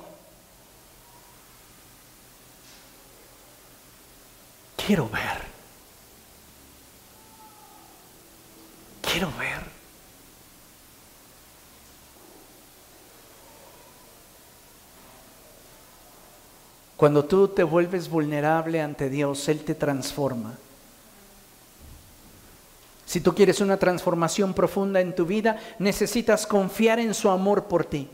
Quiero 4.76 5.08
ver. 5.08 5.43
Quiero 9.03 9.32
ver. 9.38 9.64
Cuando 16.98 17.26
tú 17.26 17.50
te 17.50 17.64
vuelves 17.64 18.10
vulnerable 18.10 18.82
ante 18.82 19.10
Dios, 19.10 19.48
Él 19.50 19.64
te 19.64 19.76
transforma. 19.76 20.54
Si 23.06 23.22
tú 23.22 23.36
quieres 23.36 23.62
una 23.62 23.78
transformación 23.78 24.54
profunda 24.54 25.00
en 25.00 25.14
tu 25.14 25.26
vida, 25.26 25.60
necesitas 25.78 26.48
confiar 26.48 27.00
en 27.00 27.14
su 27.14 27.30
amor 27.30 27.66
por 27.66 27.86
ti. 27.86 28.10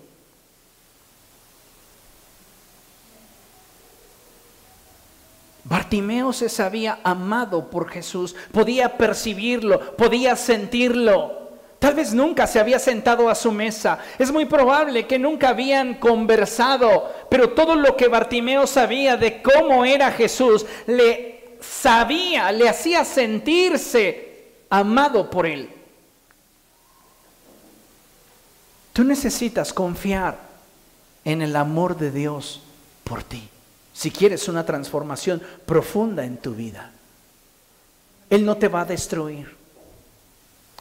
Bartimeo 5.64 6.34
se 6.34 6.50
sabía 6.50 7.00
amado 7.04 7.70
por 7.70 7.90
Jesús, 7.90 8.36
podía 8.52 8.98
percibirlo, 8.98 9.96
podía 9.96 10.36
sentirlo. 10.36 11.41
Tal 11.82 11.96
vez 11.96 12.14
nunca 12.14 12.46
se 12.46 12.60
había 12.60 12.78
sentado 12.78 13.28
a 13.28 13.34
su 13.34 13.52
mesa. 13.52 13.98
Es 14.20 14.32
muy 14.32 14.46
probable 14.46 15.08
que 15.08 15.18
nunca 15.18 15.50
habían 15.50 15.96
conversado, 15.96 17.12
pero 17.28 17.54
todo 17.54 17.74
lo 17.74 17.98
que 17.98 18.08
Bartimeo 18.08 18.68
sabía 18.68 19.18
de 19.18 19.42
cómo 19.42 19.84
era 19.84 20.12
Jesús 20.12 20.64
le 20.86 21.58
sabía, 21.60 22.52
le 22.52 22.70
hacía 22.70 23.04
sentirse 23.04 24.52
amado 24.70 25.28
por 25.28 25.48
Él. 25.48 25.72
Tú 28.94 29.04
necesitas 29.04 29.74
confiar 29.74 30.38
en 31.26 31.42
el 31.42 31.56
amor 31.56 31.98
de 31.98 32.12
Dios 32.12 32.62
por 33.04 33.24
ti, 33.24 33.50
si 33.92 34.12
quieres 34.12 34.48
una 34.48 34.68
transformación 34.68 35.42
profunda 35.66 36.26
en 36.26 36.38
tu 36.38 36.54
vida. 36.54 36.92
Él 38.30 38.46
no 38.46 38.58
te 38.58 38.68
va 38.68 38.82
a 38.82 38.86
destruir, 38.86 39.61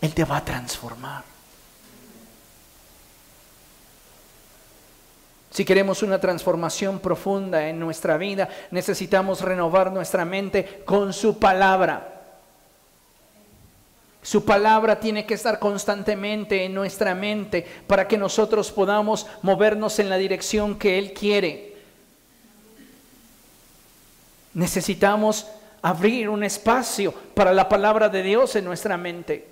Él 0.01 0.15
te 0.15 0.25
va 0.25 0.39
a 0.39 0.45
transformar. 0.45 1.25
Si 5.51 5.65
queremos 5.65 6.03
una 6.03 6.21
transformación 6.21 7.01
profunda 7.01 7.69
en 7.69 7.79
nuestra 7.79 8.17
vida, 8.17 8.49
necesitamos 8.71 9.41
renovar 9.41 9.91
nuestra 9.91 10.25
mente 10.25 10.83
con 10.85 11.13
su 11.13 11.39
palabra. 11.39 12.23
Su 14.23 14.45
palabra 14.45 15.01
tiene 15.01 15.27
que 15.27 15.35
estar 15.35 15.59
constantemente 15.59 16.65
en 16.65 16.75
nuestra 16.75 17.15
mente 17.15 17.67
para 17.87 18.07
que 18.07 18.17
nosotros 18.17 18.71
podamos 18.71 19.27
movernos 19.43 19.99
en 19.99 20.09
la 20.09 20.19
dirección 20.19 20.79
que 20.79 20.99
Él 20.99 21.13
quiere. 21.13 21.75
Necesitamos 24.55 25.47
abrir 25.83 26.29
un 26.29 26.45
espacio 26.45 27.13
para 27.13 27.53
la 27.53 27.69
palabra 27.69 28.09
de 28.09 28.23
Dios 28.23 28.55
en 28.57 28.67
nuestra 28.67 28.97
mente. 28.97 29.50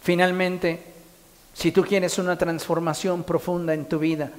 Finalmente, 0.00 0.82
si 1.54 1.72
tú 1.72 1.82
quieres 1.82 2.18
una 2.18 2.38
transformación 2.38 3.24
profunda 3.24 3.74
en 3.74 3.86
tu 3.86 3.98
vida, 3.98 4.30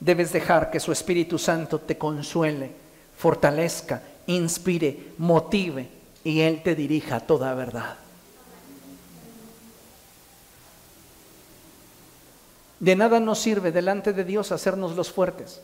debes 0.00 0.32
dejar 0.32 0.70
que 0.70 0.80
su 0.80 0.92
Espíritu 0.92 1.38
Santo 1.38 1.80
te 1.80 1.98
consuele, 1.98 2.70
fortalezca, 3.16 4.02
inspire, 4.26 5.12
motive 5.18 5.88
y 6.24 6.40
Él 6.40 6.62
te 6.62 6.74
dirija 6.74 7.16
a 7.16 7.20
toda 7.20 7.54
verdad. 7.54 7.96
De 12.80 12.94
nada 12.94 13.18
nos 13.18 13.40
sirve 13.40 13.72
delante 13.72 14.12
de 14.12 14.24
Dios 14.24 14.52
hacernos 14.52 14.94
los 14.94 15.10
fuertes. 15.10 15.60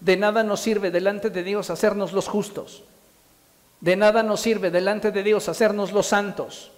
De 0.00 0.16
nada 0.16 0.44
nos 0.44 0.60
sirve 0.60 0.90
delante 0.90 1.28
de 1.28 1.42
Dios 1.42 1.70
hacernos 1.70 2.12
los 2.12 2.28
justos. 2.28 2.84
De 3.80 3.96
nada 3.96 4.22
nos 4.22 4.40
sirve 4.40 4.70
delante 4.70 5.10
de 5.10 5.22
Dios 5.22 5.48
hacernos 5.48 5.92
los 5.92 6.06
santos. 6.06 6.70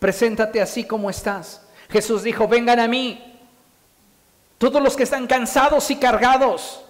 Preséntate 0.00 0.60
así 0.60 0.84
como 0.84 1.08
estás. 1.10 1.62
Jesús 1.90 2.24
dijo, 2.24 2.48
vengan 2.48 2.80
a 2.80 2.88
mí, 2.88 3.38
todos 4.58 4.82
los 4.82 4.96
que 4.96 5.04
están 5.04 5.26
cansados 5.26 5.90
y 5.90 5.96
cargados, 5.96 6.80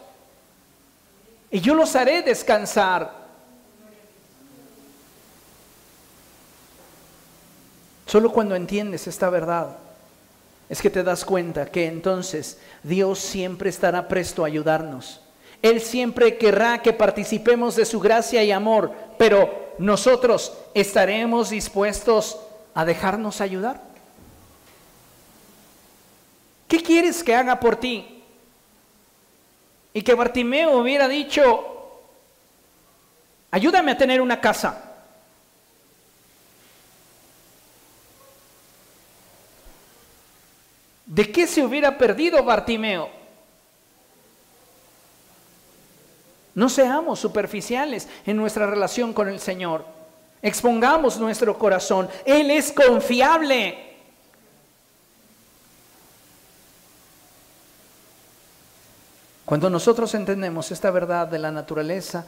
y 1.51 1.61
yo 1.61 1.75
los 1.75 1.95
haré 1.97 2.23
descansar. 2.23 3.21
Solo 8.07 8.33
cuando 8.33 8.55
entiendes 8.55 9.07
esta 9.07 9.31
verdad 9.31 9.77
es 10.69 10.81
que 10.81 10.91
te 10.91 11.03
das 11.03 11.25
cuenta 11.25 11.67
que 11.67 11.87
entonces 11.87 12.59
Dios 12.83 13.19
siempre 13.19 13.71
estará 13.71 14.07
presto 14.07 14.45
a 14.45 14.47
ayudarnos. 14.47 15.21
Él 15.63 15.81
siempre 15.81 16.39
querrá 16.39 16.81
que 16.83 16.93
participemos 16.93 17.77
de 17.77 17.85
su 17.85 18.01
gracia 18.01 18.43
y 18.45 18.53
amor, 18.53 18.93
pero 19.19 19.75
nosotros 19.79 20.53
estaremos 20.75 21.51
dispuestos 21.51 22.39
a 22.81 22.85
dejarnos 22.87 23.43
ayudar? 23.43 23.79
¿Qué 26.67 26.83
quieres 26.83 27.23
que 27.23 27.35
haga 27.35 27.61
por 27.61 27.77
ti? 27.77 28.25
Y 29.93 30.01
que 30.01 30.15
Bartimeo 30.15 30.79
hubiera 30.79 31.07
dicho, 31.07 32.01
ayúdame 33.51 33.93
a 33.93 33.99
tener 33.99 34.23
una 34.23 34.41
casa. 34.41 34.95
¿De 41.05 41.31
qué 41.31 41.47
se 41.47 41.63
hubiera 41.63 41.99
perdido 41.99 42.43
Bartimeo? 42.43 43.11
No 46.55 46.71
seamos 46.71 47.19
superficiales 47.19 48.09
en 48.25 48.39
nuestra 48.39 48.65
relación 48.65 49.13
con 49.13 49.29
el 49.29 49.39
Señor. 49.39 50.00
Expongamos 50.43 51.19
nuestro 51.19 51.57
corazón. 51.59 52.09
Él 52.25 52.51
es 52.51 52.73
confiable. 52.73 53.91
Cuando 59.45 59.69
nosotros 59.69 60.15
entendemos 60.15 60.71
esta 60.71 60.91
verdad 60.91 61.27
de 61.27 61.39
la 61.39 61.51
naturaleza, 61.51 62.25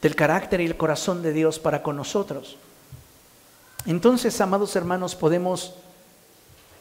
del 0.00 0.16
carácter 0.16 0.60
y 0.60 0.66
el 0.66 0.76
corazón 0.76 1.22
de 1.22 1.32
Dios 1.32 1.58
para 1.58 1.82
con 1.82 1.96
nosotros, 1.96 2.56
entonces, 3.86 4.40
amados 4.40 4.74
hermanos, 4.76 5.14
podemos 5.14 5.74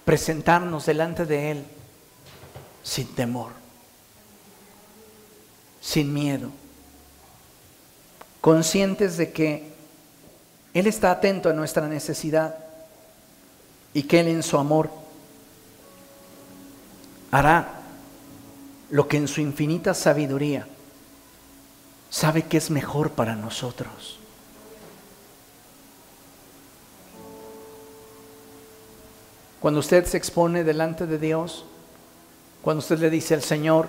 presentarnos 0.06 0.86
delante 0.86 1.26
de 1.26 1.52
Él 1.52 1.66
sin 2.84 3.08
temor, 3.14 3.52
sin 5.82 6.14
miedo, 6.14 6.50
conscientes 8.40 9.18
de 9.18 9.34
que 9.34 9.73
él 10.74 10.88
está 10.88 11.12
atento 11.12 11.50
a 11.50 11.54
nuestra 11.54 11.88
necesidad 11.88 12.56
y 13.94 14.04
que 14.04 14.20
Él 14.20 14.28
en 14.28 14.44
su 14.44 14.58
amor 14.58 14.90
hará 17.32 17.82
lo 18.90 19.08
que 19.08 19.18
en 19.18 19.28
su 19.28 19.42
infinita 19.42 19.94
sabiduría 19.94 20.68
sabe 22.10 22.44
que 22.44 22.58
es 22.58 22.70
mejor 22.70 23.12
para 23.12 23.36
nosotros. 23.36 24.20
Cuando 29.60 29.80
usted 29.80 30.06
se 30.06 30.18
expone 30.18 30.64
delante 30.64 31.08
de 31.08 31.18
Dios, 31.18 31.66
cuando 32.62 32.80
usted 32.80 33.00
le 33.00 33.10
dice 33.10 33.34
al 33.34 33.42
Señor, 33.42 33.88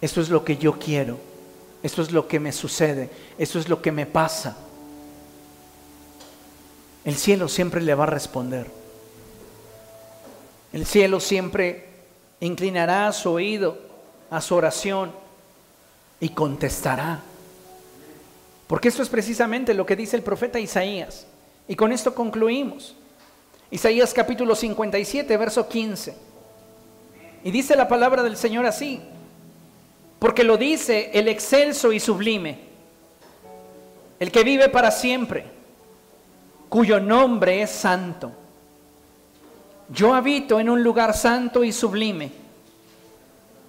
esto 0.00 0.20
es 0.20 0.28
lo 0.28 0.44
que 0.44 0.56
yo 0.56 0.78
quiero, 0.78 1.18
esto 1.82 2.00
es 2.00 2.12
lo 2.12 2.28
que 2.28 2.40
me 2.40 2.52
sucede, 2.52 3.10
esto 3.38 3.58
es 3.58 3.68
lo 3.68 3.82
que 3.82 3.92
me 3.92 4.06
pasa, 4.06 4.56
el 7.04 7.16
cielo 7.16 7.48
siempre 7.48 7.80
le 7.80 7.94
va 7.94 8.04
a 8.04 8.08
responder. 8.08 8.66
El 10.72 10.86
cielo 10.86 11.20
siempre 11.20 11.86
inclinará 12.40 13.12
su 13.12 13.30
oído 13.30 13.78
a 14.30 14.40
su 14.40 14.54
oración 14.54 15.12
y 16.20 16.30
contestará. 16.30 17.20
Porque 18.66 18.88
esto 18.88 19.02
es 19.02 19.08
precisamente 19.08 19.74
lo 19.74 19.84
que 19.84 19.96
dice 19.96 20.16
el 20.16 20.22
profeta 20.22 20.60
Isaías. 20.60 21.26
Y 21.68 21.76
con 21.76 21.92
esto 21.92 22.14
concluimos. 22.14 22.94
Isaías 23.70 24.14
capítulo 24.14 24.54
57, 24.54 25.36
verso 25.36 25.68
15. 25.68 26.14
Y 27.44 27.50
dice 27.50 27.74
la 27.74 27.88
palabra 27.88 28.22
del 28.22 28.36
Señor 28.36 28.64
así, 28.66 29.00
porque 30.18 30.44
lo 30.44 30.56
dice 30.56 31.10
el 31.14 31.26
excelso 31.26 31.92
y 31.92 31.98
sublime, 31.98 32.60
el 34.20 34.30
que 34.30 34.44
vive 34.44 34.68
para 34.68 34.92
siempre 34.92 35.61
cuyo 36.72 36.98
nombre 36.98 37.60
es 37.60 37.68
santo. 37.68 38.32
Yo 39.90 40.14
habito 40.14 40.58
en 40.58 40.70
un 40.70 40.82
lugar 40.82 41.14
santo 41.14 41.64
y 41.64 41.70
sublime, 41.70 42.32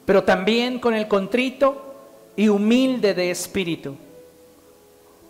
pero 0.06 0.24
también 0.24 0.80
con 0.80 0.94
el 0.94 1.10
contrito 1.10 1.96
y 2.38 2.48
humilde 2.48 3.14
de 3.14 3.30
espíritu, 3.30 3.98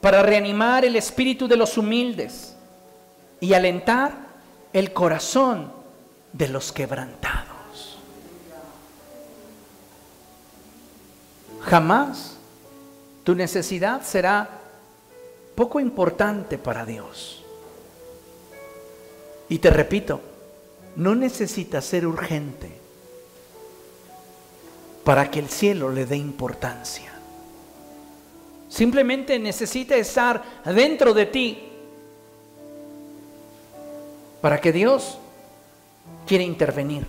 para 0.01 0.21
reanimar 0.21 0.85
el 0.85 0.95
espíritu 0.95 1.47
de 1.47 1.57
los 1.57 1.75
humildes 1.75 2.55
y 3.39 3.55
alentar 3.55 4.17
el 4.71 4.93
corazón 4.93 5.71
de 6.31 6.49
los 6.49 6.71
quebrantados. 6.71 7.97
Jamás 11.61 12.37
tu 13.23 13.33
necesidad 13.33 14.03
será 14.03 14.47
poco 15.55 15.79
importante 15.79 16.59
para 16.59 16.85
Dios. 16.85 17.42
Y 19.53 19.59
te 19.59 19.69
repito, 19.69 20.19
no 20.95 21.13
necesita 21.13 21.79
ser 21.79 22.07
urgente 22.07 22.71
para 25.03 25.29
que 25.29 25.37
el 25.37 25.47
cielo 25.47 25.91
le 25.91 26.07
dé 26.07 26.17
importancia. 26.17 27.13
Simplemente 28.67 29.37
necesita 29.37 29.95
estar 29.95 30.41
dentro 30.65 31.13
de 31.13 31.27
ti 31.27 31.69
para 34.41 34.59
que 34.59 34.71
Dios 34.71 35.19
quiera 36.25 36.43
intervenir. 36.43 37.05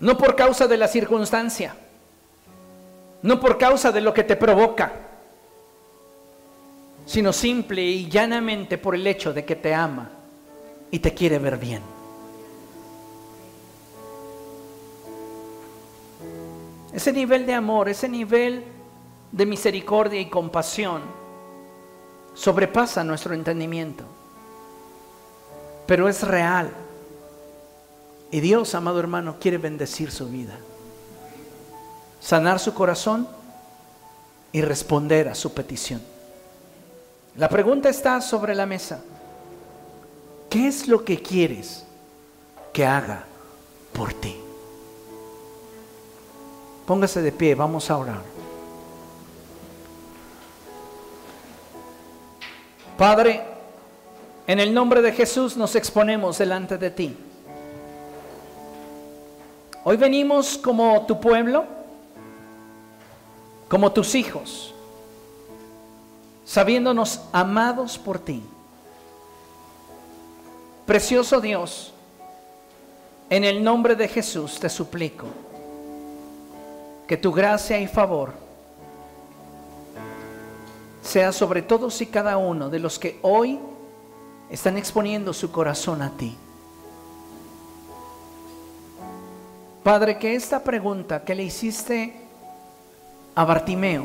No 0.00 0.18
por 0.18 0.34
causa 0.34 0.66
de 0.66 0.76
la 0.76 0.88
circunstancia, 0.88 1.76
no 3.22 3.38
por 3.38 3.58
causa 3.58 3.92
de 3.92 4.00
lo 4.00 4.12
que 4.12 4.24
te 4.24 4.34
provoca, 4.34 4.90
sino 7.06 7.32
simple 7.32 7.80
y 7.80 8.08
llanamente 8.08 8.76
por 8.76 8.96
el 8.96 9.06
hecho 9.06 9.32
de 9.32 9.44
que 9.44 9.54
te 9.54 9.72
ama 9.72 10.18
y 10.92 11.00
te 11.00 11.12
quiere 11.12 11.40
ver 11.40 11.58
bien. 11.58 11.82
ese 16.92 17.12
nivel 17.12 17.46
de 17.46 17.54
amor, 17.54 17.88
ese 17.88 18.08
nivel 18.08 18.64
de 19.32 19.46
misericordia 19.46 20.20
y 20.20 20.28
compasión 20.28 21.02
sobrepasa 22.34 23.02
nuestro 23.02 23.34
entendimiento, 23.34 24.04
pero 25.86 26.08
es 26.08 26.22
real. 26.22 26.70
Y 28.30 28.40
Dios, 28.40 28.74
amado 28.74 29.00
hermano, 29.00 29.36
quiere 29.40 29.58
bendecir 29.58 30.10
su 30.10 30.28
vida, 30.28 30.54
sanar 32.20 32.58
su 32.58 32.72
corazón 32.72 33.26
y 34.52 34.62
responder 34.62 35.28
a 35.28 35.34
su 35.34 35.52
petición. 35.52 36.00
La 37.36 37.48
pregunta 37.48 37.88
está 37.88 38.20
sobre 38.20 38.54
la 38.54 38.66
mesa. 38.66 39.02
¿Qué 40.52 40.66
es 40.66 40.86
lo 40.86 41.02
que 41.02 41.22
quieres 41.22 41.82
que 42.74 42.84
haga 42.84 43.24
por 43.94 44.12
ti? 44.12 44.36
Póngase 46.84 47.22
de 47.22 47.32
pie, 47.32 47.54
vamos 47.54 47.90
a 47.90 47.96
orar. 47.96 48.22
Padre, 52.98 53.42
en 54.46 54.60
el 54.60 54.74
nombre 54.74 55.00
de 55.00 55.12
Jesús 55.12 55.56
nos 55.56 55.74
exponemos 55.74 56.36
delante 56.36 56.76
de 56.76 56.90
ti. 56.90 57.16
Hoy 59.84 59.96
venimos 59.96 60.58
como 60.58 61.06
tu 61.06 61.18
pueblo, 61.18 61.64
como 63.70 63.90
tus 63.90 64.14
hijos, 64.14 64.74
sabiéndonos 66.44 67.22
amados 67.32 67.96
por 67.96 68.18
ti. 68.18 68.42
Precioso 70.92 71.40
Dios, 71.40 71.90
en 73.30 73.44
el 73.44 73.64
nombre 73.64 73.96
de 73.96 74.08
Jesús 74.08 74.60
te 74.60 74.68
suplico 74.68 75.24
que 77.06 77.16
tu 77.16 77.32
gracia 77.32 77.80
y 77.80 77.86
favor 77.86 78.34
sea 81.02 81.32
sobre 81.32 81.62
todos 81.62 81.98
y 82.02 82.06
cada 82.08 82.36
uno 82.36 82.68
de 82.68 82.78
los 82.78 82.98
que 82.98 83.18
hoy 83.22 83.58
están 84.50 84.76
exponiendo 84.76 85.32
su 85.32 85.50
corazón 85.50 86.02
a 86.02 86.10
ti. 86.10 86.36
Padre, 89.82 90.18
que 90.18 90.34
esta 90.34 90.62
pregunta 90.62 91.24
que 91.24 91.34
le 91.34 91.44
hiciste 91.44 92.20
a 93.34 93.46
Bartimeo 93.46 94.04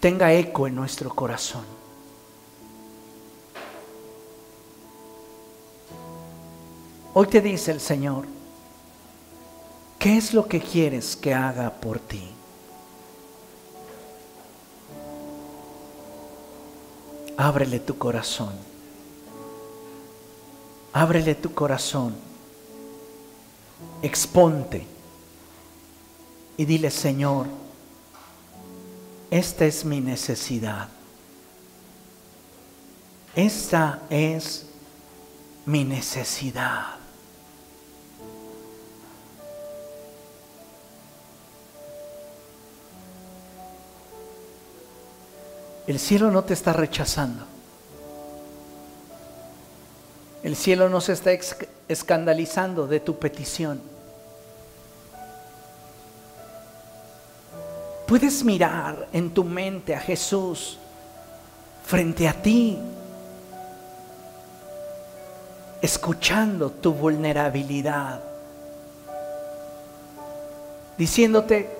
tenga 0.00 0.34
eco 0.34 0.66
en 0.66 0.74
nuestro 0.74 1.08
corazón. 1.14 1.79
Hoy 7.12 7.26
te 7.26 7.40
dice 7.40 7.72
el 7.72 7.80
Señor, 7.80 8.24
¿qué 9.98 10.16
es 10.16 10.32
lo 10.32 10.46
que 10.46 10.60
quieres 10.60 11.16
que 11.16 11.34
haga 11.34 11.70
por 11.70 11.98
ti? 11.98 12.30
Ábrele 17.36 17.80
tu 17.80 17.98
corazón. 17.98 18.52
Ábrele 20.92 21.34
tu 21.34 21.52
corazón. 21.52 22.14
Exponte 24.02 24.86
y 26.56 26.64
dile, 26.64 26.92
Señor, 26.92 27.46
esta 29.32 29.64
es 29.64 29.84
mi 29.84 30.00
necesidad. 30.00 30.88
Esta 33.34 34.02
es 34.10 34.66
mi 35.66 35.82
necesidad. 35.82 36.99
El 45.90 45.98
cielo 45.98 46.30
no 46.30 46.44
te 46.44 46.54
está 46.54 46.72
rechazando. 46.72 47.44
El 50.44 50.54
cielo 50.54 50.88
no 50.88 51.00
se 51.00 51.14
está 51.14 51.32
escandalizando 51.88 52.86
de 52.86 53.00
tu 53.00 53.18
petición. 53.18 53.80
Puedes 58.06 58.44
mirar 58.44 59.08
en 59.12 59.34
tu 59.34 59.42
mente 59.42 59.96
a 59.96 59.98
Jesús 59.98 60.78
frente 61.84 62.28
a 62.28 62.34
ti, 62.34 62.78
escuchando 65.82 66.70
tu 66.70 66.92
vulnerabilidad, 66.92 68.20
diciéndote, 70.96 71.79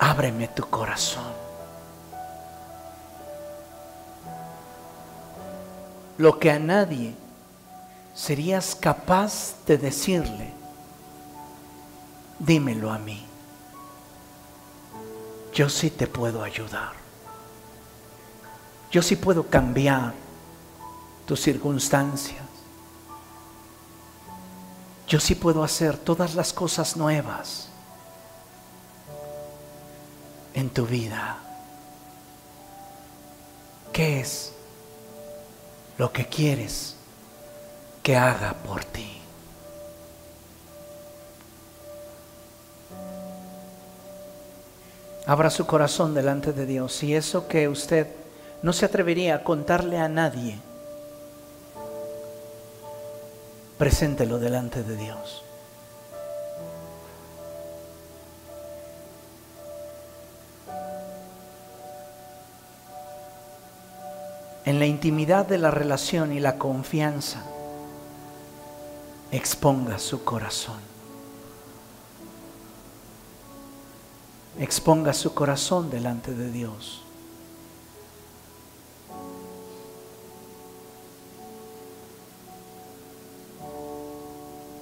ábreme 0.00 0.48
tu 0.48 0.64
corazón. 0.64 1.30
Lo 6.16 6.38
que 6.38 6.50
a 6.50 6.58
nadie 6.58 7.14
serías 8.14 8.74
capaz 8.74 9.54
de 9.66 9.76
decirle, 9.76 10.52
dímelo 12.38 12.90
a 12.90 12.98
mí. 12.98 13.26
Yo 15.52 15.68
sí 15.68 15.90
te 15.90 16.06
puedo 16.06 16.42
ayudar. 16.42 16.92
Yo 18.90 19.02
sí 19.02 19.16
puedo 19.16 19.46
cambiar 19.46 20.14
tus 21.26 21.40
circunstancias. 21.40 22.42
Yo 25.06 25.20
sí 25.20 25.34
puedo 25.34 25.62
hacer 25.62 25.98
todas 25.98 26.34
las 26.34 26.52
cosas 26.52 26.96
nuevas 26.96 27.69
en 30.54 30.70
tu 30.70 30.86
vida? 30.86 31.38
¿Qué 33.92 34.20
es 34.20 34.52
lo 35.98 36.12
que 36.12 36.26
quieres 36.26 36.96
que 38.02 38.16
haga 38.16 38.54
por 38.54 38.84
ti? 38.84 39.20
Abra 45.26 45.50
su 45.50 45.66
corazón 45.66 46.14
delante 46.14 46.52
de 46.52 46.66
Dios 46.66 47.02
y 47.02 47.14
eso 47.14 47.46
que 47.46 47.68
usted 47.68 48.08
no 48.62 48.72
se 48.72 48.86
atrevería 48.86 49.36
a 49.36 49.44
contarle 49.44 49.98
a 49.98 50.08
nadie, 50.08 50.58
preséntelo 53.78 54.38
delante 54.38 54.82
de 54.82 54.96
Dios. 54.96 55.44
En 64.70 64.78
la 64.78 64.86
intimidad 64.86 65.46
de 65.46 65.58
la 65.58 65.72
relación 65.72 66.32
y 66.32 66.38
la 66.38 66.56
confianza, 66.56 67.42
exponga 69.32 69.98
su 69.98 70.22
corazón. 70.22 70.78
Exponga 74.60 75.12
su 75.12 75.34
corazón 75.34 75.90
delante 75.90 76.34
de 76.34 76.52
Dios. 76.52 77.02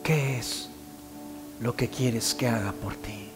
¿Qué 0.02 0.38
es 0.38 0.68
lo 1.60 1.74
que 1.74 1.88
quieres 1.88 2.34
que 2.34 2.46
haga 2.48 2.72
por 2.72 2.94
ti? 2.94 3.27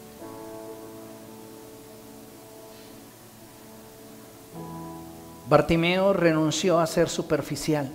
Bartimeo 5.53 6.13
renunció 6.13 6.79
a 6.79 6.87
ser 6.87 7.07
superficial 7.07 7.87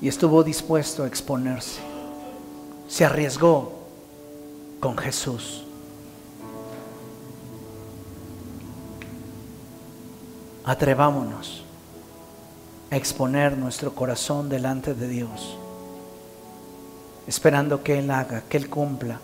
y 0.00 0.08
estuvo 0.08 0.42
dispuesto 0.42 1.04
a 1.04 1.06
exponerse. 1.06 1.78
Se 2.88 3.04
arriesgó 3.04 3.70
con 4.80 4.98
Jesús. 4.98 5.62
Atrevámonos 10.64 11.62
a 12.90 12.96
exponer 12.96 13.56
nuestro 13.56 13.94
corazón 13.94 14.48
delante 14.48 14.92
de 14.92 15.06
Dios, 15.06 15.56
esperando 17.28 17.84
que 17.84 18.00
Él 18.00 18.10
haga, 18.10 18.42
que 18.48 18.56
Él 18.56 18.68
cumpla, 18.68 19.20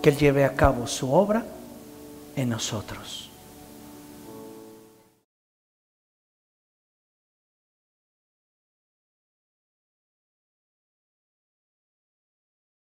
que 0.00 0.10
Él 0.10 0.16
lleve 0.16 0.44
a 0.44 0.54
cabo 0.54 0.86
su 0.86 1.12
obra 1.12 1.44
en 2.36 2.48
nosotros. 2.48 3.30